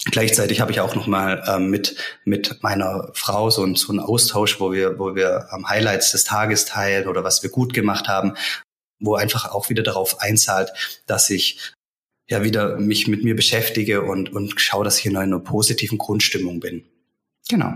Gleichzeitig 0.06 0.62
habe 0.62 0.72
ich 0.72 0.80
auch 0.80 0.96
nochmal 0.96 1.44
ähm, 1.48 1.70
mit 1.70 1.96
mit 2.24 2.64
meiner 2.64 3.10
Frau 3.14 3.50
so, 3.50 3.64
ein, 3.64 3.76
so 3.76 3.92
einen 3.92 4.00
Austausch, 4.00 4.60
wo 4.60 4.72
wir 4.72 4.98
wo 4.98 5.16
wir 5.16 5.50
ähm, 5.54 5.68
Highlights 5.68 6.12
des 6.12 6.24
Tages 6.24 6.66
teilen 6.66 7.08
oder 7.08 7.24
was 7.24 7.44
wir 7.44 7.50
gut 7.50 7.74
gemacht 7.74 8.08
haben, 8.08 8.36
wo 9.00 9.16
einfach 9.16 9.52
auch 9.52 9.70
wieder 9.70 9.84
darauf 9.84 10.22
einzahlt, 10.22 10.72
dass 11.06 11.30
ich 11.30 11.74
ja 12.30 12.44
wieder 12.44 12.78
mich 12.78 13.08
mit 13.08 13.24
mir 13.24 13.36
beschäftige 13.36 14.04
und, 14.04 14.32
und 14.32 14.62
schaue, 14.62 14.86
dass 14.86 15.00
ich 15.00 15.06
in 15.06 15.18
einer 15.18 15.40
positiven 15.40 15.98
Grundstimmung 15.98 16.60
bin. 16.60 16.86
Genau. 17.50 17.74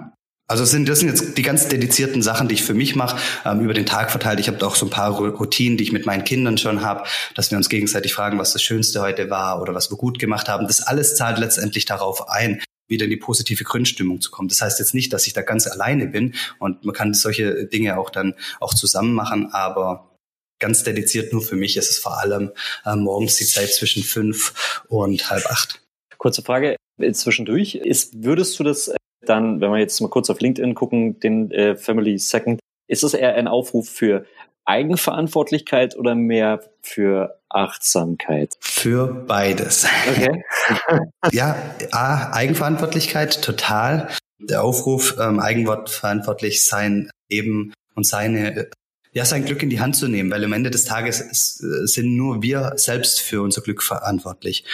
Also 0.53 0.65
sind, 0.65 0.87
das 0.87 0.99
sind 0.99 1.09
jetzt 1.09 1.35
die 1.35 1.41
ganz 1.41 1.67
dedizierten 1.67 2.21
Sachen, 2.21 2.47
die 2.47 2.53
ich 2.53 2.63
für 2.63 2.75
mich 2.75 2.95
mache, 2.95 3.19
ähm, 3.43 3.61
über 3.61 3.73
den 3.73 3.87
Tag 3.87 4.11
verteilt. 4.11 4.39
Ich 4.39 4.47
habe 4.47 4.63
auch 4.63 4.75
so 4.75 4.85
ein 4.85 4.91
paar 4.91 5.09
Routinen, 5.09 5.79
die 5.79 5.83
ich 5.83 5.91
mit 5.91 6.05
meinen 6.05 6.23
Kindern 6.25 6.59
schon 6.59 6.83
habe, 6.83 7.05
dass 7.33 7.49
wir 7.49 7.57
uns 7.57 7.69
gegenseitig 7.69 8.13
fragen, 8.13 8.37
was 8.37 8.53
das 8.53 8.61
Schönste 8.61 9.01
heute 9.01 9.31
war 9.31 9.59
oder 9.63 9.73
was 9.73 9.89
wir 9.89 9.97
gut 9.97 10.19
gemacht 10.19 10.49
haben. 10.49 10.67
Das 10.67 10.81
alles 10.81 11.15
zahlt 11.15 11.39
letztendlich 11.39 11.85
darauf 11.85 12.29
ein, 12.29 12.61
wieder 12.87 13.05
in 13.05 13.09
die 13.09 13.17
positive 13.17 13.63
Grundstimmung 13.63 14.21
zu 14.21 14.29
kommen. 14.29 14.47
Das 14.47 14.61
heißt 14.61 14.77
jetzt 14.77 14.93
nicht, 14.93 15.11
dass 15.11 15.25
ich 15.25 15.33
da 15.33 15.41
ganz 15.41 15.65
alleine 15.65 16.05
bin 16.05 16.35
und 16.59 16.85
man 16.85 16.93
kann 16.93 17.15
solche 17.15 17.65
Dinge 17.65 17.97
auch 17.97 18.11
dann 18.11 18.35
auch 18.59 18.75
zusammen 18.75 19.15
machen, 19.15 19.49
aber 19.53 20.15
ganz 20.59 20.83
dediziert 20.83 21.33
nur 21.33 21.41
für 21.41 21.55
mich 21.55 21.77
ist 21.77 21.89
es 21.89 21.97
vor 21.97 22.19
allem 22.19 22.51
äh, 22.85 22.95
morgens 22.95 23.37
die 23.37 23.45
Zeit 23.47 23.73
zwischen 23.73 24.03
fünf 24.03 24.83
und 24.87 25.31
halb 25.31 25.47
acht. 25.47 25.81
Kurze 26.19 26.43
Frage 26.43 26.75
zwischendurch. 27.13 27.73
Ist, 27.73 28.23
würdest 28.23 28.59
du 28.59 28.63
das 28.63 28.93
dann, 29.25 29.61
wenn 29.61 29.71
wir 29.71 29.79
jetzt 29.79 29.99
mal 30.01 30.09
kurz 30.09 30.29
auf 30.29 30.39
LinkedIn 30.39 30.75
gucken, 30.75 31.19
den 31.19 31.51
äh, 31.51 31.75
Family 31.75 32.17
Second, 32.17 32.59
ist 32.87 33.03
das 33.03 33.13
eher 33.13 33.35
ein 33.35 33.47
Aufruf 33.47 33.89
für 33.89 34.25
Eigenverantwortlichkeit 34.65 35.97
oder 35.97 36.15
mehr 36.15 36.61
für 36.81 37.39
Achtsamkeit? 37.49 38.55
Für 38.59 39.07
beides. 39.07 39.87
Okay. 40.09 40.43
ja, 41.31 41.55
A, 41.91 42.31
Eigenverantwortlichkeit, 42.31 43.41
total. 43.41 44.09
Der 44.39 44.63
Aufruf, 44.63 45.15
ähm, 45.19 45.39
eigenverantwortlich 45.39 46.65
sein, 46.65 47.09
eben 47.29 47.73
und 47.95 48.05
seine 48.05 48.69
ja, 49.13 49.25
sein 49.25 49.45
Glück 49.45 49.61
in 49.61 49.69
die 49.69 49.79
Hand 49.79 49.95
zu 49.95 50.07
nehmen, 50.07 50.31
weil 50.31 50.43
am 50.43 50.53
Ende 50.53 50.71
des 50.71 50.85
Tages 50.85 51.19
sind 51.59 52.15
nur 52.15 52.41
wir 52.41 52.73
selbst 52.77 53.21
für 53.21 53.43
unser 53.43 53.61
Glück 53.61 53.83
verantwortlich. 53.83 54.65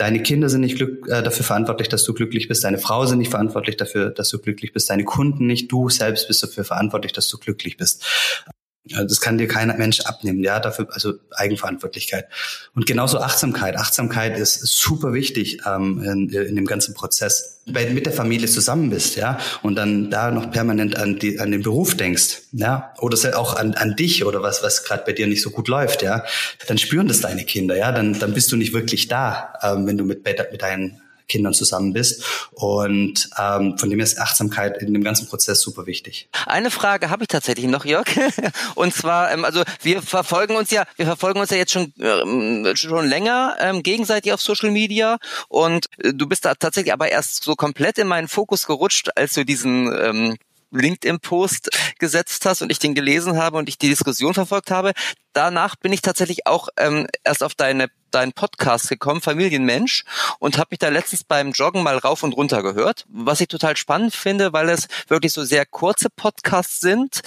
Deine 0.00 0.22
Kinder 0.22 0.48
sind 0.48 0.62
nicht 0.62 0.76
glück, 0.76 1.06
äh, 1.08 1.22
dafür 1.22 1.44
verantwortlich, 1.44 1.90
dass 1.90 2.04
du 2.04 2.14
glücklich 2.14 2.48
bist. 2.48 2.64
Deine 2.64 2.78
Frau 2.78 3.04
sind 3.04 3.18
nicht 3.18 3.30
verantwortlich 3.30 3.76
dafür, 3.76 4.08
dass 4.08 4.30
du 4.30 4.38
glücklich 4.38 4.72
bist. 4.72 4.88
Deine 4.88 5.04
Kunden 5.04 5.46
nicht. 5.46 5.70
Du 5.70 5.90
selbst 5.90 6.26
bist 6.26 6.42
dafür 6.42 6.64
verantwortlich, 6.64 7.12
dass 7.12 7.28
du 7.28 7.36
glücklich 7.36 7.76
bist. 7.76 8.02
Das 8.84 9.20
kann 9.20 9.36
dir 9.36 9.46
kein 9.46 9.68
Mensch 9.76 10.00
abnehmen, 10.00 10.42
ja, 10.42 10.58
dafür, 10.58 10.88
also 10.90 11.12
Eigenverantwortlichkeit. 11.32 12.26
Und 12.74 12.86
genauso 12.86 13.18
Achtsamkeit. 13.18 13.76
Achtsamkeit 13.76 14.38
ist 14.38 14.66
super 14.66 15.12
wichtig 15.12 15.58
ähm, 15.66 16.02
in, 16.02 16.30
in 16.30 16.56
dem 16.56 16.64
ganzen 16.64 16.94
Prozess. 16.94 17.60
Wenn 17.66 17.88
du 17.88 17.94
mit 17.94 18.06
der 18.06 18.14
Familie 18.14 18.48
zusammen 18.48 18.88
bist, 18.88 19.16
ja, 19.16 19.38
und 19.62 19.76
dann 19.76 20.10
da 20.10 20.30
noch 20.30 20.50
permanent 20.50 20.96
an, 20.96 21.18
die, 21.18 21.38
an 21.38 21.50
den 21.50 21.62
Beruf 21.62 21.94
denkst, 21.94 22.42
ja, 22.52 22.94
oder 22.98 23.38
auch 23.38 23.54
an, 23.54 23.74
an 23.74 23.96
dich 23.96 24.24
oder 24.24 24.42
was, 24.42 24.62
was 24.62 24.82
gerade 24.82 25.04
bei 25.04 25.12
dir 25.12 25.26
nicht 25.26 25.42
so 25.42 25.50
gut 25.50 25.68
läuft, 25.68 26.02
ja, 26.02 26.24
dann 26.66 26.78
spüren 26.78 27.06
das 27.06 27.20
deine 27.20 27.44
Kinder, 27.44 27.76
ja, 27.76 27.92
dann, 27.92 28.18
dann 28.18 28.32
bist 28.32 28.50
du 28.50 28.56
nicht 28.56 28.72
wirklich 28.72 29.08
da, 29.08 29.52
ähm, 29.62 29.86
wenn 29.86 29.98
du 29.98 30.04
mit, 30.04 30.24
mit 30.24 30.62
deinen 30.62 31.02
Kindern 31.30 31.54
zusammen 31.54 31.94
bist. 31.94 32.22
Und 32.52 33.30
ähm, 33.38 33.78
von 33.78 33.88
dem 33.88 33.98
her 33.98 34.04
ist 34.04 34.18
Achtsamkeit 34.18 34.82
in 34.82 34.92
dem 34.92 35.02
ganzen 35.02 35.28
Prozess 35.28 35.60
super 35.60 35.86
wichtig. 35.86 36.28
Eine 36.46 36.70
Frage 36.70 37.08
habe 37.08 37.24
ich 37.24 37.28
tatsächlich 37.28 37.66
noch, 37.66 37.84
Jörg. 37.84 38.08
Und 38.74 38.92
zwar, 38.92 39.32
ähm, 39.32 39.44
also 39.44 39.62
wir 39.82 40.02
verfolgen 40.02 40.56
uns 40.56 40.70
ja, 40.70 40.84
wir 40.96 41.06
verfolgen 41.06 41.40
uns 41.40 41.50
ja 41.50 41.56
jetzt 41.56 41.72
schon 41.72 41.94
ähm, 42.00 42.70
schon 42.74 43.06
länger 43.06 43.56
ähm, 43.60 43.82
gegenseitig 43.82 44.32
auf 44.32 44.42
Social 44.42 44.70
Media. 44.70 45.18
Und 45.48 45.86
äh, 45.98 46.12
du 46.12 46.26
bist 46.26 46.44
da 46.44 46.54
tatsächlich 46.54 46.92
aber 46.92 47.10
erst 47.10 47.42
so 47.44 47.54
komplett 47.54 47.98
in 47.98 48.08
meinen 48.08 48.28
Fokus 48.28 48.66
gerutscht, 48.66 49.10
als 49.14 49.34
du 49.34 49.44
diesen 49.44 49.90
ähm, 49.98 50.36
LinkedIn-Post 50.70 51.70
gesetzt 51.98 52.46
hast 52.46 52.62
und 52.62 52.70
ich 52.70 52.78
den 52.78 52.94
gelesen 52.94 53.36
habe 53.36 53.58
und 53.58 53.68
ich 53.68 53.78
die 53.78 53.88
Diskussion 53.88 54.34
verfolgt 54.34 54.70
habe. 54.70 54.92
Danach 55.32 55.76
bin 55.76 55.92
ich 55.92 56.02
tatsächlich 56.02 56.46
auch 56.46 56.68
ähm, 56.76 57.06
erst 57.24 57.42
auf 57.42 57.54
deine 57.54 57.88
deinen 58.10 58.32
Podcast 58.32 58.88
gekommen, 58.88 59.20
Familienmensch, 59.20 60.04
und 60.40 60.58
habe 60.58 60.68
mich 60.70 60.80
da 60.80 60.88
letztens 60.88 61.22
beim 61.22 61.52
Joggen 61.52 61.82
mal 61.82 61.96
rauf 61.96 62.24
und 62.24 62.32
runter 62.32 62.62
gehört, 62.62 63.06
was 63.08 63.40
ich 63.40 63.46
total 63.46 63.76
spannend 63.76 64.14
finde, 64.14 64.52
weil 64.52 64.68
es 64.68 64.88
wirklich 65.06 65.32
so 65.32 65.44
sehr 65.44 65.64
kurze 65.64 66.10
Podcasts 66.10 66.80
sind, 66.80 67.20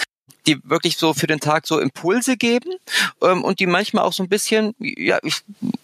die 0.47 0.59
wirklich 0.63 0.97
so 0.97 1.13
für 1.13 1.27
den 1.27 1.39
Tag 1.39 1.67
so 1.67 1.79
Impulse 1.79 2.37
geben 2.37 2.73
ähm, 3.21 3.43
und 3.43 3.59
die 3.59 3.67
manchmal 3.67 4.03
auch 4.03 4.13
so 4.13 4.23
ein 4.23 4.29
bisschen, 4.29 4.75
ja, 4.79 5.19
ich 5.23 5.41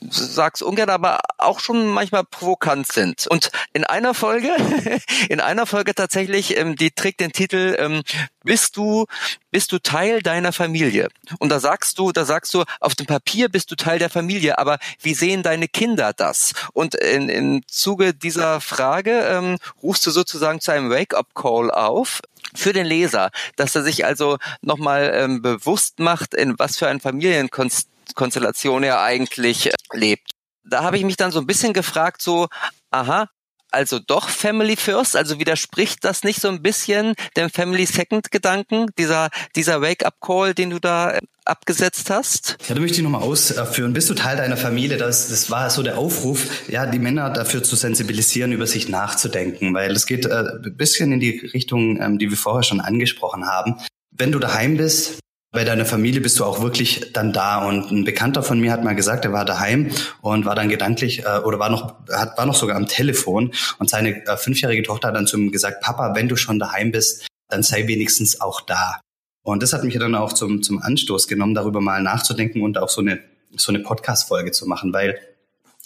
sag's 0.09 0.61
ungern, 0.61 0.89
aber 0.89 1.19
auch 1.37 1.59
schon 1.59 1.87
manchmal 1.87 2.23
provokant 2.23 2.91
sind. 2.91 3.27
Und 3.27 3.51
in 3.73 3.83
einer 3.83 4.13
Folge, 4.13 4.49
in 5.29 5.39
einer 5.39 5.65
Folge 5.65 5.95
tatsächlich, 5.95 6.57
ähm, 6.57 6.75
die 6.75 6.91
trägt 6.91 7.19
den 7.19 7.31
Titel 7.31 7.75
ähm, 7.79 8.01
Bist 8.43 8.77
du, 8.77 9.05
bist 9.51 9.71
du 9.71 9.79
Teil 9.79 10.21
deiner 10.21 10.51
Familie? 10.51 11.09
Und 11.39 11.49
da 11.49 11.59
sagst 11.59 11.99
du, 11.99 12.11
da 12.11 12.25
sagst 12.25 12.53
du, 12.53 12.63
auf 12.79 12.95
dem 12.95 13.05
Papier 13.05 13.49
bist 13.49 13.71
du 13.71 13.75
Teil 13.75 13.99
der 13.99 14.09
Familie, 14.09 14.57
aber 14.57 14.79
wie 15.01 15.13
sehen 15.13 15.43
deine 15.43 15.67
Kinder 15.67 16.13
das? 16.13 16.53
Und 16.73 16.95
in, 16.95 17.29
im 17.29 17.61
Zuge 17.67 18.13
dieser 18.13 18.61
Frage 18.61 19.11
ähm, 19.11 19.57
rufst 19.81 20.05
du 20.05 20.11
sozusagen 20.11 20.59
zu 20.59 20.71
einem 20.71 20.89
Wake-up-Call 20.89 21.71
auf 21.71 22.21
für 22.55 22.73
den 22.73 22.85
Leser, 22.85 23.31
dass 23.55 23.75
er 23.75 23.83
sich 23.83 24.05
also 24.05 24.37
nochmal 24.61 25.11
ähm, 25.13 25.41
bewusst 25.41 25.99
macht, 25.99 26.33
in 26.33 26.57
was 26.57 26.77
für 26.77 26.87
ein 26.87 26.99
Familienkonstellation 26.99 28.83
er 28.83 29.01
eigentlich 29.01 29.67
äh, 29.67 29.73
lebt. 29.93 30.31
Da 30.63 30.83
habe 30.83 30.97
ich 30.97 31.03
mich 31.03 31.17
dann 31.17 31.31
so 31.31 31.39
ein 31.39 31.47
bisschen 31.47 31.73
gefragt, 31.73 32.21
so, 32.21 32.47
aha, 32.91 33.29
also 33.71 33.99
doch 33.99 34.29
Family 34.29 34.75
First, 34.75 35.15
also 35.15 35.39
widerspricht 35.39 36.03
das 36.03 36.23
nicht 36.23 36.41
so 36.41 36.47
ein 36.47 36.61
bisschen 36.61 37.13
dem 37.37 37.49
Family 37.49 37.85
Second 37.85 38.31
Gedanken, 38.31 38.87
dieser, 38.97 39.29
dieser 39.55 39.81
Wake-up-Call, 39.81 40.53
den 40.53 40.71
du 40.71 40.79
da 40.79 41.11
äh, 41.11 41.19
abgesetzt 41.45 42.09
hast? 42.09 42.57
Ja, 42.67 42.75
da 42.75 42.81
möchte 42.81 42.97
ich 42.97 43.03
nochmal 43.03 43.23
ausführen. 43.23 43.93
Bist 43.93 44.09
du 44.09 44.13
Teil 44.13 44.37
deiner 44.37 44.57
Familie? 44.57 44.97
Das, 44.97 45.29
das 45.29 45.49
war 45.49 45.69
so 45.69 45.83
der 45.83 45.97
Aufruf, 45.97 46.69
ja, 46.69 46.85
die 46.85 46.99
Männer 46.99 47.29
dafür 47.29 47.63
zu 47.63 47.75
sensibilisieren, 47.75 48.51
über 48.51 48.67
sich 48.67 48.89
nachzudenken, 48.89 49.73
weil 49.73 49.91
es 49.91 50.05
geht 50.05 50.25
äh, 50.25 50.43
ein 50.63 50.75
bisschen 50.77 51.11
in 51.11 51.19
die 51.19 51.39
Richtung, 51.39 51.99
ähm, 52.01 52.19
die 52.19 52.29
wir 52.29 52.37
vorher 52.37 52.63
schon 52.63 52.81
angesprochen 52.81 53.47
haben. 53.47 53.77
Wenn 54.11 54.31
du 54.31 54.39
daheim 54.39 54.77
bist, 54.77 55.19
bei 55.51 55.63
deiner 55.63 55.85
Familie 55.85 56.21
bist 56.21 56.39
du 56.39 56.45
auch 56.45 56.61
wirklich 56.61 57.11
dann 57.13 57.33
da. 57.33 57.67
Und 57.67 57.91
ein 57.91 58.03
Bekannter 58.03 58.43
von 58.43 58.59
mir 58.59 58.71
hat 58.71 58.83
mal 58.83 58.95
gesagt, 58.95 59.25
er 59.25 59.33
war 59.33 59.45
daheim 59.45 59.91
und 60.21 60.45
war 60.45 60.55
dann 60.55 60.69
gedanklich 60.69 61.25
äh, 61.25 61.39
oder 61.39 61.59
war 61.59 61.69
noch 61.69 61.95
hat, 62.11 62.37
war 62.37 62.45
noch 62.45 62.55
sogar 62.55 62.75
am 62.75 62.87
Telefon 62.87 63.51
und 63.79 63.89
seine 63.89 64.25
äh, 64.25 64.37
fünfjährige 64.37 64.83
Tochter 64.83 65.09
hat 65.09 65.15
dann 65.15 65.27
zu 65.27 65.37
ihm 65.37 65.51
gesagt, 65.51 65.81
Papa, 65.81 66.15
wenn 66.15 66.27
du 66.27 66.35
schon 66.35 66.59
daheim 66.59 66.91
bist, 66.91 67.27
dann 67.47 67.63
sei 67.63 67.87
wenigstens 67.87 68.41
auch 68.41 68.61
da. 68.61 69.01
Und 69.43 69.63
das 69.63 69.73
hat 69.73 69.83
mich 69.83 69.97
dann 69.97 70.15
auch 70.15 70.33
zum, 70.33 70.61
zum 70.61 70.81
Anstoß 70.81 71.27
genommen, 71.27 71.55
darüber 71.55 71.81
mal 71.81 72.03
nachzudenken 72.03 72.61
und 72.61 72.77
auch 72.77 72.89
so 72.89 73.01
eine, 73.01 73.19
so 73.55 73.71
eine 73.71 73.79
Podcast-Folge 73.79 74.51
zu 74.51 74.67
machen, 74.67 74.93
weil 74.93 75.19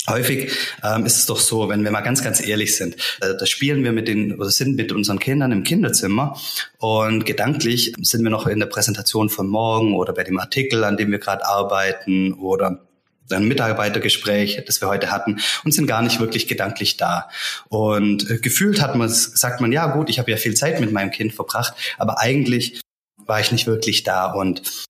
Häufig 0.09 0.51
ähm, 0.83 1.05
ist 1.05 1.17
es 1.17 1.25
doch 1.27 1.39
so, 1.39 1.69
wenn 1.69 1.83
wir 1.85 1.91
mal 1.91 2.01
ganz, 2.01 2.21
ganz 2.21 2.45
ehrlich 2.45 2.75
sind, 2.75 2.95
äh, 3.21 3.35
da 3.39 3.45
spielen 3.45 3.85
wir 3.85 3.93
mit 3.93 4.09
den 4.09 4.37
oder 4.37 4.49
sind 4.49 4.75
mit 4.75 4.91
unseren 4.91 5.17
Kindern 5.17 5.53
im 5.53 5.63
Kinderzimmer 5.63 6.37
und 6.79 7.25
gedanklich 7.25 7.93
sind 8.01 8.21
wir 8.23 8.29
noch 8.29 8.45
in 8.45 8.59
der 8.59 8.65
Präsentation 8.65 9.29
von 9.29 9.47
morgen 9.47 9.95
oder 9.95 10.13
bei 10.13 10.25
dem 10.25 10.37
Artikel, 10.39 10.83
an 10.83 10.97
dem 10.97 11.09
wir 11.11 11.19
gerade 11.19 11.45
arbeiten 11.45 12.33
oder 12.33 12.85
ein 13.31 13.47
Mitarbeitergespräch, 13.47 14.61
das 14.65 14.81
wir 14.81 14.89
heute 14.89 15.09
hatten, 15.09 15.39
und 15.63 15.73
sind 15.73 15.87
gar 15.87 16.01
nicht 16.01 16.19
wirklich 16.19 16.49
gedanklich 16.49 16.97
da. 16.97 17.29
Und 17.69 18.29
äh, 18.29 18.39
gefühlt 18.39 18.81
hat 18.81 18.95
man, 18.95 19.07
sagt 19.07 19.61
man, 19.61 19.71
ja 19.71 19.87
gut, 19.87 20.09
ich 20.09 20.19
habe 20.19 20.29
ja 20.29 20.35
viel 20.35 20.53
Zeit 20.55 20.81
mit 20.81 20.91
meinem 20.91 21.11
Kind 21.11 21.33
verbracht, 21.33 21.73
aber 21.97 22.19
eigentlich 22.19 22.81
war 23.25 23.39
ich 23.39 23.53
nicht 23.53 23.67
wirklich 23.67 24.03
da. 24.03 24.33
Und 24.33 24.85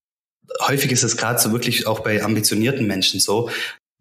häufig 0.62 0.91
ist 0.91 1.04
es 1.04 1.17
gerade 1.17 1.39
so 1.39 1.52
wirklich 1.52 1.86
auch 1.86 1.99
bei 1.99 2.23
ambitionierten 2.23 2.88
Menschen 2.88 3.19
so, 3.19 3.52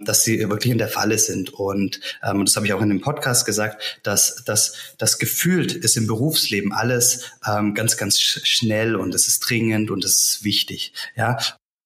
dass 0.05 0.25
sie 0.25 0.49
wirklich 0.49 0.73
in 0.73 0.79
der 0.79 0.89
Falle 0.89 1.19
sind. 1.19 1.53
Und 1.53 2.01
ähm, 2.23 2.45
das 2.45 2.57
habe 2.57 2.67
ich 2.67 2.73
auch 2.73 2.83
in 2.83 2.89
dem 2.89 3.01
Podcast 3.01 3.47
gesagt, 3.47 4.01
dass, 4.03 4.43
dass 4.45 4.75
das 4.99 5.19
gefühlt 5.19 5.73
ist 5.73 5.97
im 5.97 6.07
Berufsleben 6.07 6.73
alles 6.73 7.31
ähm, 7.47 7.75
ganz, 7.75 7.97
ganz 7.97 8.19
schnell 8.19 8.97
und 8.97 9.15
es 9.15 9.29
ist 9.29 9.41
dringend 9.41 9.91
und 9.91 10.05
es 10.05 10.19
ist 10.19 10.45
wichtig. 10.45 10.93
Ja, 11.17 11.39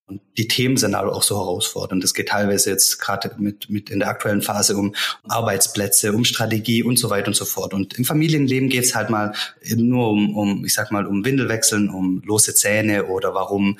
und 0.09 0.21
die 0.37 0.47
Themen 0.47 0.77
sind 0.77 0.95
aber 0.95 1.13
auch 1.13 1.23
so 1.23 1.37
herausfordernd. 1.37 2.01
Es 2.01 2.13
geht 2.13 2.29
teilweise 2.29 2.69
jetzt 2.69 2.99
gerade 2.99 3.35
mit, 3.37 3.69
mit 3.69 3.89
in 3.89 3.99
der 3.99 4.07
aktuellen 4.07 4.41
Phase 4.41 4.77
um 4.77 4.95
Arbeitsplätze, 5.27 6.13
um 6.13 6.23
Strategie 6.23 6.81
und 6.81 6.97
so 6.97 7.09
weiter 7.09 7.27
und 7.27 7.35
so 7.35 7.43
fort. 7.43 7.73
Und 7.73 7.95
im 7.95 8.05
Familienleben 8.05 8.69
geht 8.69 8.85
es 8.85 8.95
halt 8.95 9.09
mal 9.09 9.33
nur 9.75 10.09
um, 10.09 10.37
um, 10.37 10.65
ich 10.65 10.73
sag 10.73 10.91
mal, 10.91 11.05
um 11.05 11.25
Windelwechseln, 11.25 11.89
um 11.89 12.21
lose 12.25 12.55
Zähne 12.55 13.07
oder 13.07 13.33
warum 13.33 13.79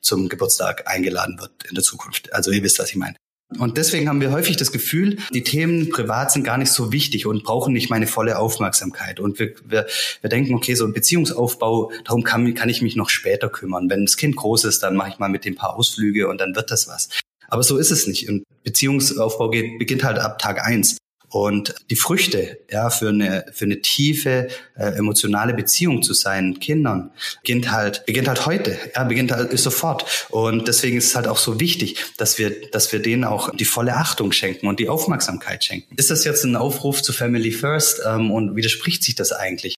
zum 0.00 0.28
Geburtstag 0.28 0.86
eingeladen 0.86 1.40
wird 1.40 1.64
in 1.68 1.74
der 1.74 1.82
Zukunft. 1.82 2.32
Also 2.32 2.52
ihr 2.52 2.62
wisst, 2.62 2.78
was 2.78 2.90
ich 2.90 2.96
meine. 2.96 3.16
Und 3.58 3.76
deswegen 3.76 4.08
haben 4.08 4.20
wir 4.20 4.32
häufig 4.32 4.56
das 4.56 4.72
Gefühl, 4.72 5.18
die 5.32 5.42
Themen 5.42 5.88
privat 5.90 6.32
sind 6.32 6.44
gar 6.44 6.58
nicht 6.58 6.72
so 6.72 6.92
wichtig 6.92 7.26
und 7.26 7.44
brauchen 7.44 7.72
nicht 7.72 7.90
meine 7.90 8.06
volle 8.06 8.38
Aufmerksamkeit. 8.38 9.20
Und 9.20 9.38
wir, 9.38 9.54
wir, 9.64 9.86
wir 10.20 10.30
denken, 10.30 10.54
okay, 10.54 10.74
so 10.74 10.84
ein 10.84 10.92
Beziehungsaufbau, 10.92 11.92
darum 12.04 12.24
kann, 12.24 12.54
kann 12.54 12.68
ich 12.68 12.82
mich 12.82 12.96
noch 12.96 13.10
später 13.10 13.48
kümmern. 13.48 13.88
Wenn 13.90 14.04
das 14.04 14.16
Kind 14.16 14.36
groß 14.36 14.64
ist, 14.64 14.82
dann 14.82 14.96
mache 14.96 15.10
ich 15.10 15.18
mal 15.18 15.28
mit 15.28 15.44
dem 15.44 15.54
paar 15.54 15.76
Ausflüge 15.76 16.28
und 16.28 16.40
dann 16.40 16.54
wird 16.54 16.70
das 16.70 16.88
was. 16.88 17.08
Aber 17.48 17.62
so 17.62 17.78
ist 17.78 17.90
es 17.90 18.06
nicht. 18.06 18.28
Und 18.28 18.44
Beziehungsaufbau 18.64 19.50
geht, 19.50 19.78
beginnt 19.78 20.04
halt 20.04 20.18
ab 20.18 20.38
Tag 20.38 20.64
eins. 20.64 20.96
Und 21.34 21.74
die 21.90 21.96
Früchte, 21.96 22.60
ja, 22.70 22.90
für 22.90 23.08
eine, 23.08 23.44
für 23.52 23.64
eine 23.64 23.80
tiefe 23.80 24.46
äh, 24.76 24.84
emotionale 24.96 25.52
Beziehung 25.52 26.04
zu 26.04 26.14
seinen 26.14 26.60
Kindern 26.60 27.10
beginnt 27.42 27.72
halt, 27.72 28.06
beginnt 28.06 28.28
halt 28.28 28.46
heute, 28.46 28.78
ja, 28.94 29.02
beginnt 29.02 29.32
halt 29.32 29.58
sofort. 29.58 30.28
Und 30.30 30.68
deswegen 30.68 30.96
ist 30.96 31.06
es 31.06 31.16
halt 31.16 31.26
auch 31.26 31.38
so 31.38 31.58
wichtig, 31.58 31.96
dass 32.18 32.38
wir, 32.38 32.70
dass 32.70 32.92
wir 32.92 33.02
denen 33.02 33.24
auch 33.24 33.50
die 33.50 33.64
volle 33.64 33.96
Achtung 33.96 34.30
schenken 34.30 34.68
und 34.68 34.78
die 34.78 34.88
Aufmerksamkeit 34.88 35.64
schenken. 35.64 35.96
Ist 35.96 36.12
das 36.12 36.24
jetzt 36.24 36.44
ein 36.44 36.54
Aufruf 36.54 37.02
zu 37.02 37.12
Family 37.12 37.50
First 37.50 38.02
ähm, 38.06 38.30
und 38.30 38.54
widerspricht 38.54 39.02
sich 39.02 39.16
das 39.16 39.32
eigentlich? 39.32 39.74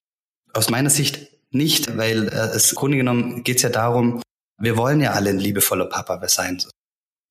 Aus 0.53 0.69
meiner 0.69 0.91
Sicht 0.91 1.27
nicht, 1.49 1.97
weil 1.97 2.27
äh, 2.27 2.55
es 2.55 2.73
im 2.73 2.75
Grunde 2.75 2.97
genommen 2.97 3.43
geht 3.43 3.55
es 3.55 3.63
ja 3.63 3.69
darum, 3.69 4.21
wir 4.61 4.77
wollen 4.77 5.01
ja 5.01 5.13
alle 5.13 5.31
ein 5.31 5.39
liebevoller 5.39 5.85
Papa 5.85 6.21
sein. 6.27 6.61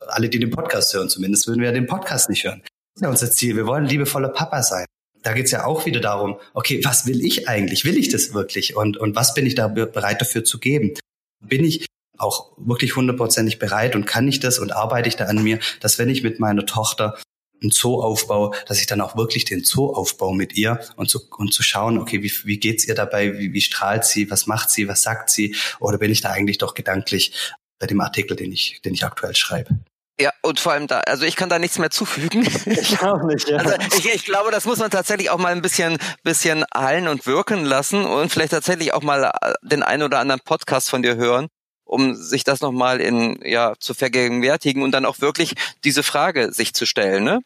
Alle, 0.00 0.28
die 0.28 0.40
den 0.40 0.50
Podcast 0.50 0.92
hören 0.94 1.08
zumindest, 1.08 1.46
würden 1.46 1.60
wir 1.60 1.68
ja 1.68 1.72
den 1.72 1.86
Podcast 1.86 2.28
nicht 2.28 2.42
hören. 2.42 2.64
Ja 2.99 3.11
unser 3.11 3.30
Ziel. 3.30 3.57
Wir 3.57 3.66
wollen 3.66 3.84
liebevoller 3.84 4.30
Papa 4.30 4.62
sein. 4.62 4.86
Da 5.22 5.32
geht's 5.32 5.51
ja 5.51 5.66
auch 5.66 5.86
wieder 5.86 6.01
darum, 6.01 6.38
okay, 6.55 6.80
was 6.84 7.07
will 7.07 7.24
ich 7.24 7.49
eigentlich? 7.49 7.84
Will 7.84 7.99
ich 7.99 8.09
das 8.09 8.32
wirklich? 8.32 8.76
Und, 8.76 8.97
und 8.97 9.16
was 9.16 9.34
bin 9.34 9.44
ich 9.44 9.55
da 9.55 9.68
bereit 9.68 10.20
dafür 10.20 10.44
zu 10.44 10.59
geben? 10.59 10.94
Bin 11.40 11.64
ich 11.64 11.86
auch 12.16 12.53
wirklich 12.57 12.97
hundertprozentig 12.97 13.59
bereit 13.59 13.94
und 13.94 14.07
kann 14.07 14.26
ich 14.26 14.40
das 14.40 14.59
und 14.59 14.72
arbeite 14.72 15.09
ich 15.09 15.16
da 15.16 15.26
an 15.26 15.42
mir, 15.42 15.59
dass 15.80 15.99
wenn 15.99 16.09
ich 16.09 16.22
mit 16.22 16.40
meiner 16.40 16.64
Tochter 16.64 17.18
einen 17.61 17.70
Zoo 17.70 18.01
aufbaue, 18.01 18.53
dass 18.66 18.80
ich 18.80 18.86
dann 18.86 19.01
auch 19.01 19.16
wirklich 19.16 19.44
den 19.44 19.64
Zoo 19.64 19.92
aufbaue 19.92 20.34
mit 20.34 20.57
ihr 20.57 20.80
und 20.97 21.11
zu, 21.11 21.20
und 21.36 21.53
zu 21.53 21.62
schauen, 21.62 21.99
okay, 21.99 22.22
wie, 22.22 22.32
wie 22.44 22.59
geht's 22.59 22.86
ihr 22.86 22.94
dabei, 22.94 23.38
wie, 23.38 23.53
wie 23.53 23.61
strahlt 23.61 24.05
sie, 24.05 24.30
was 24.30 24.47
macht 24.47 24.70
sie, 24.70 24.88
was 24.88 25.03
sagt 25.03 25.30
sie, 25.30 25.55
oder 25.80 25.99
bin 25.99 26.11
ich 26.11 26.20
da 26.20 26.30
eigentlich 26.30 26.59
doch 26.59 26.74
gedanklich 26.74 27.32
bei 27.78 27.86
dem 27.86 28.01
Artikel, 28.01 28.36
den 28.36 28.53
ich, 28.53 28.80
den 28.84 28.94
ich 28.94 29.05
aktuell 29.05 29.34
schreibe. 29.34 29.78
Ja, 30.18 30.30
und 30.40 30.60
vor 30.60 30.72
allem 30.72 30.86
da, 30.86 31.00
also 31.00 31.26
ich 31.26 31.36
kann 31.36 31.50
da 31.50 31.58
nichts 31.58 31.78
mehr 31.78 31.90
zufügen. 31.90 32.48
Ich 32.66 33.00
auch 33.02 33.22
nicht, 33.22 33.48
ja. 33.48 33.58
Also 33.58 33.74
ich, 33.98 34.14
ich 34.14 34.24
glaube, 34.24 34.50
das 34.50 34.64
muss 34.64 34.78
man 34.78 34.90
tatsächlich 34.90 35.30
auch 35.30 35.38
mal 35.38 35.52
ein 35.52 35.62
bisschen, 35.62 35.98
bisschen 36.22 36.64
hallen 36.74 37.08
und 37.08 37.26
wirken 37.26 37.64
lassen 37.64 38.04
und 38.04 38.32
vielleicht 38.32 38.52
tatsächlich 38.52 38.94
auch 38.94 39.02
mal 39.02 39.30
den 39.62 39.82
einen 39.82 40.02
oder 40.02 40.18
anderen 40.18 40.40
Podcast 40.40 40.88
von 40.88 41.02
dir 41.02 41.16
hören, 41.16 41.48
um 41.84 42.14
sich 42.14 42.44
das 42.44 42.60
nochmal 42.60 43.00
in, 43.00 43.40
ja, 43.44 43.74
zu 43.78 43.92
vergegenwärtigen 43.92 44.82
und 44.82 44.92
dann 44.92 45.04
auch 45.04 45.20
wirklich 45.20 45.54
diese 45.84 46.02
Frage 46.02 46.52
sich 46.52 46.72
zu 46.74 46.86
stellen, 46.86 47.24
ne? 47.24 47.40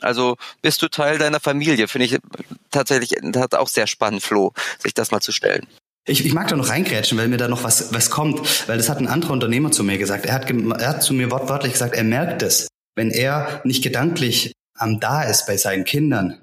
Also 0.00 0.36
bist 0.62 0.80
du 0.82 0.88
Teil 0.88 1.18
deiner 1.18 1.40
Familie? 1.40 1.88
Finde 1.88 2.06
ich 2.06 2.18
tatsächlich, 2.70 3.18
hat 3.36 3.54
auch 3.54 3.68
sehr 3.68 3.86
spannend, 3.86 4.22
Flo, 4.22 4.52
sich 4.78 4.94
das 4.94 5.10
mal 5.10 5.20
zu 5.20 5.32
stellen. 5.32 5.66
Ich, 6.08 6.24
ich 6.24 6.32
mag 6.32 6.48
da 6.48 6.56
noch 6.56 6.70
reingrätschen, 6.70 7.18
weil 7.18 7.28
mir 7.28 7.36
da 7.36 7.48
noch 7.48 7.64
was, 7.64 7.92
was 7.92 8.10
kommt. 8.10 8.68
Weil 8.68 8.78
das 8.78 8.88
hat 8.88 8.98
ein 8.98 9.06
anderer 9.06 9.32
Unternehmer 9.32 9.70
zu 9.70 9.84
mir 9.84 9.98
gesagt. 9.98 10.26
Er 10.26 10.32
hat, 10.34 10.50
er 10.50 10.88
hat 10.88 11.02
zu 11.02 11.12
mir 11.14 11.30
wortwörtlich 11.30 11.72
gesagt, 11.72 11.94
er 11.94 12.04
merkt 12.04 12.42
es. 12.42 12.68
Wenn 12.96 13.10
er 13.10 13.60
nicht 13.64 13.82
gedanklich 13.82 14.52
am 14.74 15.00
da 15.00 15.22
ist 15.22 15.46
bei 15.46 15.56
seinen 15.56 15.84
Kindern, 15.84 16.38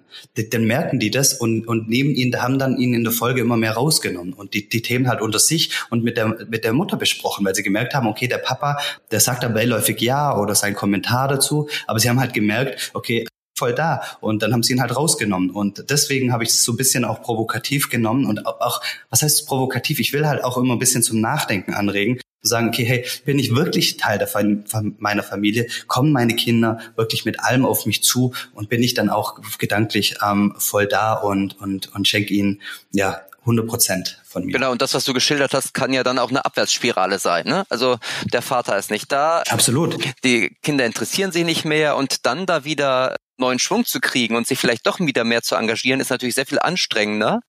dann 0.52 0.66
merken 0.66 1.00
die 1.00 1.10
das 1.10 1.34
und, 1.34 1.68
und 1.68 1.90
nehmen 1.90 2.12
ihn, 2.12 2.36
haben 2.42 2.60
dann 2.60 2.78
ihn 2.78 2.94
in 2.94 3.04
der 3.04 3.14
Folge 3.14 3.42
immer 3.42 3.58
mehr 3.58 3.74
rausgenommen 3.74 4.34
und 4.34 4.54
die, 4.54 4.70
die 4.70 4.82
Themen 4.82 5.08
halt 5.08 5.22
unter 5.22 5.40
sich 5.40 5.72
und 5.90 6.04
mit 6.04 6.18
der, 6.18 6.46
mit 6.50 6.64
der 6.64 6.74
Mutter 6.74 6.98
besprochen, 6.98 7.46
weil 7.46 7.56
sie 7.56 7.64
gemerkt 7.64 7.94
haben, 7.94 8.08
okay, 8.08 8.28
der 8.28 8.38
Papa, 8.38 8.78
der 9.12 9.20
sagt 9.20 9.44
da 9.44 9.48
beiläufig 9.48 10.00
ja 10.02 10.38
oder 10.38 10.56
sein 10.56 10.74
Kommentar 10.74 11.28
dazu, 11.28 11.70
aber 11.88 12.00
sie 12.00 12.10
haben 12.10 12.20
halt 12.20 12.34
gemerkt, 12.34 12.92
okay, 12.94 13.26
voll 13.58 13.74
da. 13.74 14.02
Und 14.20 14.42
dann 14.42 14.54
haben 14.54 14.64
sie 14.64 14.74
ihn 14.74 14.82
halt 14.82 14.96
rausgenommen. 14.96 15.50
Und 15.50 15.90
deswegen 15.90 16.34
habe 16.34 16.44
ich 16.44 16.50
es 16.50 16.64
so 16.64 16.74
ein 16.74 16.78
bisschen 16.78 17.06
auch 17.06 17.22
provokativ 17.22 17.90
genommen 17.90 18.26
und 18.26 18.46
auch, 18.46 18.82
was 19.10 19.22
heißt 19.22 19.48
provokativ? 19.48 20.00
Ich 20.00 20.14
will 20.14 20.28
halt 20.28 20.44
auch 20.44 20.58
immer 20.58 20.74
ein 20.74 20.80
bisschen 20.80 21.04
zum 21.04 21.22
Nachdenken 21.22 21.74
anregen. 21.74 22.20
Zu 22.44 22.50
sagen, 22.50 22.68
okay, 22.68 22.86
hey, 22.86 23.06
bin 23.24 23.40
ich 23.40 23.56
wirklich 23.56 23.98
Teil 23.98 24.20
der, 24.20 24.30
meiner 24.98 25.24
Familie? 25.24 25.68
Kommen 25.88 26.12
meine 26.12 26.36
Kinder 26.36 26.80
wirklich 26.96 27.26
mit 27.26 27.40
allem 27.40 27.66
auf 27.66 27.86
mich 27.86 28.04
zu? 28.04 28.34
Und 28.54 28.70
bin 28.70 28.84
ich 28.84 28.94
dann 28.94 29.10
auch 29.10 29.40
gedanklich 29.58 30.18
ähm, 30.24 30.54
voll 30.58 30.86
da 30.86 31.14
und, 31.14 31.60
und, 31.60 31.94
und 31.96 32.08
schenke 32.08 32.34
ihnen, 32.34 32.62
ja, 32.92 33.22
100 33.46 33.68
Prozent 33.68 34.22
von 34.26 34.44
mir. 34.44 34.54
Genau, 34.54 34.72
und 34.72 34.82
das, 34.82 34.96
was 34.96 35.06
du 35.06 35.14
geschildert 35.14 35.54
hast, 35.54 35.76
kann 35.76 35.94
ja 35.94 36.04
dann 36.04 36.18
auch 36.18 36.30
eine 36.30 36.44
Abwärtsspirale 36.46 37.20
sein. 37.20 37.46
Ne? 37.46 37.64
Also 37.70 38.00
der 38.34 38.42
Vater 38.42 38.76
ist 38.76 38.90
nicht 38.90 39.12
da. 39.12 39.44
Absolut. 39.50 39.98
Die 40.24 40.56
Kinder 40.64 40.84
interessieren 40.84 41.32
sich 41.32 41.46
nicht 41.46 41.64
mehr 41.64 41.96
und 41.96 42.26
dann 42.26 42.48
da 42.48 42.64
wieder 42.64 43.16
neuen 43.38 43.60
Schwung 43.60 43.86
zu 43.86 44.00
kriegen 44.00 44.36
und 44.36 44.48
sich 44.48 44.60
vielleicht 44.60 44.86
doch 44.88 45.00
wieder 45.00 45.24
mehr 45.24 45.42
zu 45.42 45.56
engagieren, 45.56 46.00
ist 46.00 46.10
natürlich 46.10 46.36
sehr 46.36 46.46
viel 46.46 46.60
anstrengender 46.60 47.42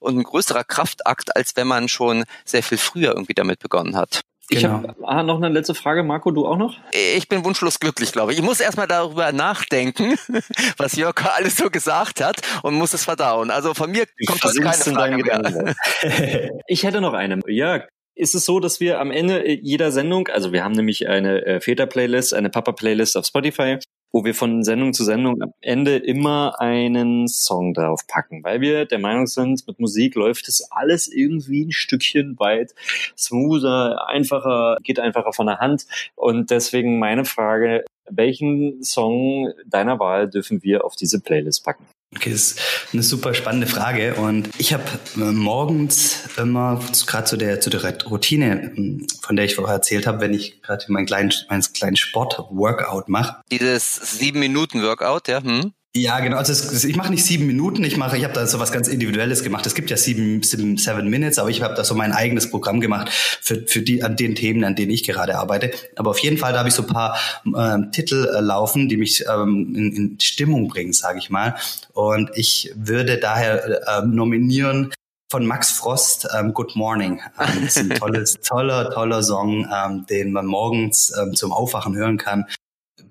und 0.00 0.18
ein 0.18 0.22
größerer 0.22 0.64
Kraftakt, 0.64 1.36
als 1.36 1.56
wenn 1.56 1.66
man 1.66 1.88
schon 1.88 2.24
sehr 2.44 2.62
viel 2.62 2.78
früher 2.78 3.12
irgendwie 3.12 3.34
damit 3.34 3.58
begonnen 3.58 3.96
hat. 3.96 4.22
Ich 4.50 4.60
genau. 4.60 4.74
habe 4.74 4.94
ah, 5.04 5.22
noch 5.22 5.36
eine 5.36 5.48
letzte 5.48 5.74
Frage, 5.74 6.02
Marco, 6.02 6.30
du 6.30 6.46
auch 6.46 6.58
noch? 6.58 6.76
Ich 6.92 7.28
bin 7.28 7.44
wunschlos 7.46 7.80
glücklich, 7.80 8.12
glaube 8.12 8.32
ich. 8.32 8.38
Ich 8.38 8.44
muss 8.44 8.60
erstmal 8.60 8.86
darüber 8.86 9.32
nachdenken, 9.32 10.16
was 10.76 10.96
Jörg 10.96 11.14
alles 11.34 11.56
so 11.56 11.70
gesagt 11.70 12.22
hat 12.22 12.42
und 12.62 12.74
muss 12.74 12.92
es 12.92 13.04
verdauen. 13.04 13.50
Also 13.50 13.72
von 13.72 13.90
mir 13.90 14.04
kommt 14.26 14.44
das 14.44 14.54
keine 14.54 14.74
Frage 14.74 15.16
mehr. 15.16 15.74
ich 16.66 16.82
hätte 16.82 17.00
noch 17.00 17.14
eine. 17.14 17.40
Jörg, 17.46 17.88
ist 18.14 18.34
es 18.34 18.44
so, 18.44 18.60
dass 18.60 18.80
wir 18.80 19.00
am 19.00 19.10
Ende 19.10 19.48
jeder 19.48 19.90
Sendung, 19.90 20.28
also 20.28 20.52
wir 20.52 20.62
haben 20.62 20.72
nämlich 20.72 21.08
eine 21.08 21.44
äh, 21.46 21.60
Väter-Playlist, 21.60 22.34
eine 22.34 22.50
Papa-Playlist 22.50 23.16
auf 23.16 23.26
Spotify 23.26 23.78
wo 24.14 24.24
wir 24.24 24.34
von 24.36 24.62
Sendung 24.62 24.92
zu 24.92 25.02
Sendung 25.02 25.42
am 25.42 25.52
Ende 25.60 25.96
immer 25.96 26.60
einen 26.60 27.26
Song 27.26 27.74
drauf 27.74 28.06
packen, 28.06 28.44
weil 28.44 28.60
wir 28.60 28.86
der 28.86 29.00
Meinung 29.00 29.26
sind, 29.26 29.66
mit 29.66 29.80
Musik 29.80 30.14
läuft 30.14 30.46
es 30.46 30.70
alles 30.70 31.08
irgendwie 31.08 31.64
ein 31.64 31.72
Stückchen 31.72 32.38
weit 32.38 32.76
smoother, 33.18 34.06
einfacher, 34.06 34.76
geht 34.84 35.00
einfacher 35.00 35.32
von 35.32 35.46
der 35.46 35.58
Hand. 35.58 35.86
Und 36.14 36.52
deswegen 36.52 37.00
meine 37.00 37.24
Frage, 37.24 37.84
welchen 38.08 38.84
Song 38.84 39.52
deiner 39.66 39.98
Wahl 39.98 40.30
dürfen 40.30 40.62
wir 40.62 40.84
auf 40.84 40.94
diese 40.94 41.20
Playlist 41.20 41.64
packen? 41.64 41.84
Okay, 42.16 42.30
das 42.30 42.52
ist 42.52 42.60
eine 42.92 43.02
super 43.02 43.34
spannende 43.34 43.66
Frage 43.66 44.14
und 44.14 44.48
ich 44.58 44.72
habe 44.72 44.84
äh, 45.16 45.20
morgens 45.20 46.20
immer 46.36 46.80
gerade 47.06 47.24
zu 47.24 47.36
der 47.36 47.60
zu 47.60 47.70
der 47.70 47.82
Routine, 48.04 48.72
ähm, 48.76 49.06
von 49.20 49.36
der 49.36 49.44
ich 49.44 49.54
vorher 49.54 49.76
erzählt 49.76 50.06
habe, 50.06 50.20
wenn 50.20 50.32
ich 50.32 50.62
gerade 50.62 50.84
meinen 50.88 51.06
kleinen 51.06 51.32
meinen 51.48 51.62
kleinen 51.62 51.96
Sport 51.96 52.38
Workout 52.50 53.08
mache. 53.08 53.42
Dieses 53.50 53.96
sieben 53.96 54.38
Minuten 54.40 54.82
Workout, 54.82 55.28
ja. 55.28 55.42
Hm? 55.42 55.72
Ja, 55.96 56.18
genau. 56.18 56.38
Also 56.38 56.52
es, 56.52 56.82
ich 56.82 56.96
mache 56.96 57.12
nicht 57.12 57.24
sieben 57.24 57.46
Minuten, 57.46 57.84
ich 57.84 57.96
mache, 57.96 58.16
ich 58.16 58.24
habe 58.24 58.34
da 58.34 58.44
so 58.48 58.58
was 58.58 58.72
ganz 58.72 58.88
Individuelles 58.88 59.44
gemacht. 59.44 59.64
Es 59.64 59.76
gibt 59.76 59.90
ja 59.90 59.96
sieben, 59.96 60.42
sieben 60.42 60.76
seven 60.76 61.08
Minutes, 61.08 61.38
aber 61.38 61.50
ich 61.50 61.62
habe 61.62 61.74
da 61.74 61.84
so 61.84 61.94
mein 61.94 62.10
eigenes 62.10 62.50
Programm 62.50 62.80
gemacht 62.80 63.10
für, 63.12 63.64
für 63.64 63.80
die 63.80 64.02
an 64.02 64.16
den 64.16 64.34
Themen, 64.34 64.64
an 64.64 64.74
denen 64.74 64.90
ich 64.90 65.04
gerade 65.04 65.38
arbeite. 65.38 65.70
Aber 65.94 66.10
auf 66.10 66.18
jeden 66.18 66.36
Fall, 66.36 66.52
da 66.52 66.58
habe 66.58 66.68
ich 66.68 66.74
so 66.74 66.82
ein 66.82 66.88
paar 66.88 67.16
ähm, 67.46 67.92
Titel 67.92 68.26
äh, 68.26 68.40
laufen, 68.40 68.88
die 68.88 68.96
mich 68.96 69.24
ähm, 69.32 69.72
in, 69.76 69.92
in 69.92 70.20
Stimmung 70.20 70.66
bringen, 70.66 70.92
sage 70.92 71.20
ich 71.20 71.30
mal. 71.30 71.54
Und 71.92 72.28
ich 72.34 72.72
würde 72.74 73.18
daher 73.18 73.86
äh, 73.86 74.04
nominieren 74.04 74.92
von 75.30 75.46
Max 75.46 75.70
Frost, 75.70 76.26
ähm, 76.36 76.54
Good 76.54 76.74
Morning. 76.74 77.20
Ähm, 77.38 77.62
das 77.62 77.76
ist 77.76 77.78
ein 77.78 77.90
tolles, 77.90 78.40
toller, 78.42 78.90
toller 78.90 79.22
Song, 79.22 79.68
ähm, 79.72 80.06
den 80.06 80.32
man 80.32 80.46
morgens 80.46 81.12
ähm, 81.16 81.34
zum 81.34 81.52
Aufwachen 81.52 81.94
hören 81.94 82.16
kann 82.16 82.46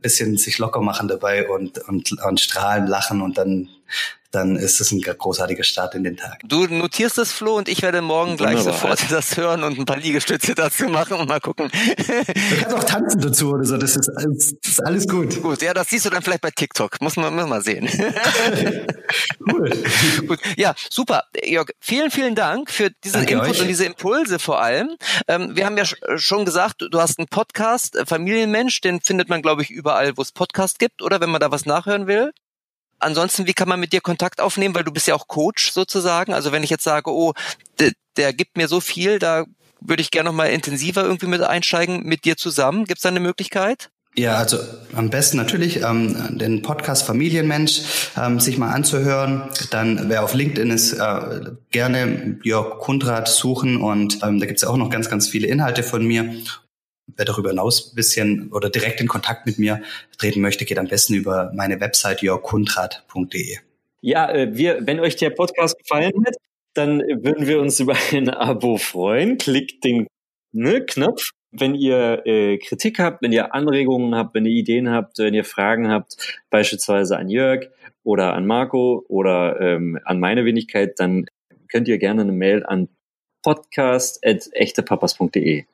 bisschen 0.03 0.37
sich 0.37 0.59
locker 0.59 0.81
machen 0.81 1.07
dabei 1.07 1.49
und, 1.49 1.79
und, 1.79 2.11
und 2.11 2.39
strahlen, 2.39 2.85
lachen 2.85 3.21
und 3.21 3.39
dann 3.39 3.69
dann 4.33 4.55
ist 4.55 4.81
es 4.81 4.91
ein 4.91 4.99
großartiger 4.99 5.63
Start 5.63 5.93
in 5.93 6.03
den 6.03 6.17
Tag. 6.17 6.39
Du 6.43 6.65
notierst 6.65 7.19
es, 7.19 7.31
Flo, 7.31 7.55
und 7.55 7.69
ich 7.69 7.83
werde 7.83 8.01
morgen 8.01 8.35
gleich 8.35 8.59
sofort 8.59 8.99
das 9.11 9.37
hören 9.37 9.63
und 9.63 9.77
ein 9.77 9.85
paar 9.85 9.97
Liegestütze 9.97 10.55
dazu 10.55 10.85
machen 10.85 11.17
und 11.17 11.29
mal 11.29 11.39
gucken. 11.39 11.69
Du 11.71 12.55
kannst 12.59 12.75
auch 12.75 12.83
tanzen 12.83 13.21
dazu 13.21 13.51
oder 13.51 13.63
so, 13.63 13.77
das 13.77 13.95
ist, 13.95 14.09
das 14.09 14.53
ist 14.63 14.79
alles 14.83 15.07
gut. 15.07 15.41
Gut, 15.41 15.61
ja, 15.61 15.73
das 15.73 15.89
siehst 15.89 16.05
du 16.05 16.09
dann 16.09 16.23
vielleicht 16.23 16.41
bei 16.41 16.49
TikTok. 16.49 16.99
Muss 16.99 17.15
man, 17.15 17.33
muss 17.33 17.41
man 17.41 17.49
mal 17.49 17.61
sehen. 17.61 17.87
cool. 19.51 19.69
gut. 20.27 20.39
Ja, 20.57 20.73
super. 20.89 21.25
Jörg, 21.45 21.69
vielen, 21.79 22.09
vielen 22.09 22.33
Dank 22.33 22.71
für 22.71 22.89
diesen 23.03 23.19
Danke 23.19 23.33
Input 23.33 23.49
euch. 23.51 23.61
und 23.61 23.67
diese 23.67 23.85
Impulse 23.85 24.39
vor 24.39 24.61
allem. 24.61 24.95
Ähm, 25.27 25.55
wir 25.55 25.67
haben 25.67 25.77
ja 25.77 25.85
schon 26.17 26.43
gesagt, 26.43 26.87
du 26.89 26.99
hast 26.99 27.19
einen 27.19 27.27
Podcast, 27.27 27.95
äh, 27.95 28.05
Familienmensch, 28.07 28.81
den 28.81 28.99
findet 28.99 29.29
man, 29.29 29.43
glaube 29.43 29.61
ich, 29.61 29.69
überall, 29.69 30.17
wo 30.17 30.23
es 30.23 30.31
Podcast 30.31 30.79
gibt, 30.79 31.03
oder 31.03 31.21
wenn 31.21 31.29
man 31.29 31.39
da 31.39 31.51
was 31.51 31.67
nachhören 31.67 32.07
will. 32.07 32.31
Ansonsten, 33.03 33.47
wie 33.47 33.53
kann 33.53 33.69
man 33.69 33.79
mit 33.79 33.93
dir 33.93 34.01
Kontakt 34.01 34.41
aufnehmen? 34.41 34.75
Weil 34.75 34.83
du 34.83 34.91
bist 34.91 35.07
ja 35.07 35.15
auch 35.15 35.27
Coach 35.27 35.71
sozusagen. 35.71 36.33
Also 36.33 36.51
wenn 36.51 36.63
ich 36.63 36.69
jetzt 36.69 36.83
sage, 36.83 37.11
oh, 37.11 37.33
der, 37.79 37.91
der 38.17 38.33
gibt 38.33 38.57
mir 38.57 38.67
so 38.67 38.79
viel, 38.79 39.19
da 39.19 39.45
würde 39.79 40.01
ich 40.01 40.11
gerne 40.11 40.29
noch 40.29 40.35
mal 40.35 40.45
intensiver 40.45 41.03
irgendwie 41.03 41.27
mit 41.27 41.41
einsteigen 41.41 42.03
mit 42.03 42.25
dir 42.25 42.37
zusammen. 42.37 42.85
Gibt 42.85 42.99
es 42.99 43.03
da 43.03 43.09
eine 43.09 43.19
Möglichkeit? 43.19 43.89
Ja, 44.15 44.35
also 44.35 44.59
am 44.95 45.09
besten 45.09 45.37
natürlich 45.37 45.81
ähm, 45.81 46.37
den 46.37 46.61
Podcast 46.61 47.03
Familienmensch 47.03 47.81
ähm, 48.15 48.39
sich 48.39 48.59
mal 48.59 48.71
anzuhören. 48.71 49.49
Dann 49.71 50.07
wer 50.07 50.23
auf 50.23 50.35
LinkedIn 50.35 50.69
ist, 50.69 50.93
äh, 50.93 51.41
gerne 51.71 52.39
Jörg 52.43 52.77
Kundrat 52.77 53.27
suchen 53.27 53.81
und 53.81 54.19
ähm, 54.21 54.39
da 54.39 54.45
gibt's 54.45 54.61
ja 54.61 54.69
auch 54.69 54.77
noch 54.77 54.91
ganz, 54.91 55.09
ganz 55.09 55.27
viele 55.27 55.47
Inhalte 55.47 55.81
von 55.81 56.05
mir 56.05 56.31
wer 57.15 57.25
darüber 57.25 57.49
hinaus 57.49 57.91
ein 57.91 57.95
bisschen 57.95 58.51
oder 58.51 58.69
direkt 58.69 59.01
in 59.01 59.07
Kontakt 59.07 59.45
mit 59.45 59.59
mir 59.59 59.81
treten 60.17 60.41
möchte, 60.41 60.65
geht 60.65 60.79
am 60.79 60.87
besten 60.87 61.13
über 61.13 61.51
meine 61.53 61.79
Website 61.79 62.21
jörgkundrat.de. 62.21 63.57
Ja, 64.01 64.31
äh, 64.31 64.55
wir, 64.55 64.85
wenn 64.85 64.99
euch 64.99 65.15
der 65.15 65.29
Podcast 65.29 65.77
gefallen 65.77 66.25
hat, 66.25 66.35
dann 66.73 66.99
würden 66.99 67.47
wir 67.47 67.59
uns 67.59 67.79
über 67.79 67.95
ein 68.11 68.29
Abo 68.29 68.77
freuen. 68.77 69.37
Klickt 69.37 69.83
den 69.83 70.07
ne, 70.51 70.85
Knopf 70.85 71.31
wenn 71.53 71.75
ihr 71.75 72.25
äh, 72.25 72.57
Kritik 72.57 72.97
habt, 72.99 73.21
wenn 73.21 73.31
ihr 73.31 73.53
Anregungen 73.53 74.15
habt, 74.15 74.33
wenn 74.33 74.45
ihr 74.45 74.53
Ideen 74.53 74.89
habt, 74.89 75.19
wenn 75.19 75.35
ihr 75.35 75.45
Fragen 75.45 75.89
habt, 75.89 76.41
beispielsweise 76.49 77.17
an 77.17 77.29
Jörg 77.29 77.67
oder 78.03 78.33
an 78.33 78.47
Marco 78.47 79.05
oder 79.07 79.61
ähm, 79.61 79.99
an 80.03 80.19
meine 80.19 80.43
Wenigkeit, 80.45 80.99
dann 80.99 81.27
könnt 81.71 81.87
ihr 81.87 81.99
gerne 81.99 82.23
eine 82.23 82.33
Mail 82.33 82.65
an 82.65 82.89
podcast.echtepapas.de 83.43 85.65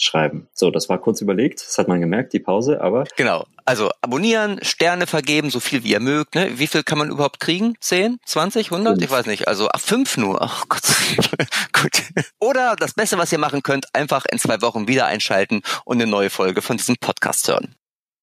schreiben. 0.00 0.48
So, 0.52 0.70
das 0.70 0.88
war 0.88 0.98
kurz 0.98 1.20
überlegt, 1.20 1.60
das 1.60 1.78
hat 1.78 1.88
man 1.88 2.00
gemerkt, 2.00 2.32
die 2.32 2.38
Pause, 2.38 2.80
aber. 2.80 3.04
Genau. 3.16 3.46
Also 3.64 3.90
abonnieren, 4.00 4.58
Sterne 4.62 5.06
vergeben, 5.06 5.50
so 5.50 5.60
viel 5.60 5.84
wie 5.84 5.92
ihr 5.92 6.00
mögt. 6.00 6.34
Ne? 6.34 6.58
Wie 6.58 6.66
viel 6.66 6.82
kann 6.82 6.98
man 6.98 7.10
überhaupt 7.10 7.38
kriegen? 7.38 7.76
10, 7.80 8.18
20, 8.24 8.72
100? 8.72 8.94
Fünf. 8.94 9.04
Ich 9.04 9.10
weiß 9.10 9.26
nicht. 9.26 9.46
Also 9.46 9.68
ach, 9.72 9.80
fünf 9.80 10.16
nur. 10.16 10.40
Ach 10.42 10.64
Gott. 10.68 10.82
Gut. 11.72 12.02
Oder 12.40 12.76
das 12.76 12.94
Beste, 12.94 13.18
was 13.18 13.30
ihr 13.30 13.38
machen 13.38 13.62
könnt, 13.62 13.94
einfach 13.94 14.24
in 14.30 14.38
zwei 14.38 14.60
Wochen 14.62 14.88
wieder 14.88 15.06
einschalten 15.06 15.62
und 15.84 16.00
eine 16.00 16.10
neue 16.10 16.30
Folge 16.30 16.62
von 16.62 16.78
diesem 16.78 16.96
Podcast 16.96 17.46
hören. 17.48 17.76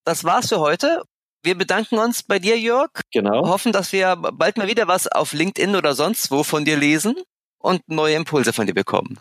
Das 0.04 0.24
war's 0.24 0.50
für 0.50 0.60
heute. 0.60 1.04
Wir 1.44 1.58
bedanken 1.58 1.98
uns 2.00 2.24
bei 2.24 2.40
dir, 2.40 2.58
Jörg. 2.60 2.90
Genau. 3.14 3.48
Hoffen, 3.48 3.72
dass 3.72 3.94
wir 3.94 4.16
bald 4.16 4.58
mal 4.58 4.68
wieder 4.68 4.88
was 4.88 5.08
auf 5.08 5.34
LinkedIn 5.34 5.76
oder 5.76 5.94
sonst 5.94 6.32
wo 6.32 6.44
von 6.44 6.66
dir 6.66 6.76
lesen 6.76 7.16
und 7.60 7.88
neue 7.88 8.16
Impulse 8.16 8.54
von 8.54 8.68
dir 8.68 8.74
bekommen. 8.74 9.20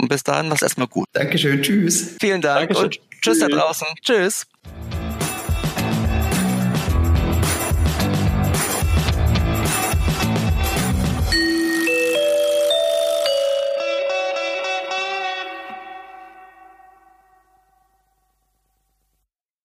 Und 0.00 0.08
bis 0.08 0.22
dahin, 0.22 0.48
mach's 0.48 0.62
erstmal 0.62 0.88
gut. 0.88 1.06
Dankeschön, 1.12 1.62
tschüss. 1.62 2.16
Vielen 2.20 2.40
Dank 2.40 2.70
Dankeschön. 2.70 2.84
und 2.84 3.00
tschüss 3.20 3.40
da 3.40 3.48
draußen. 3.48 3.86
Tschüss. 4.00 4.46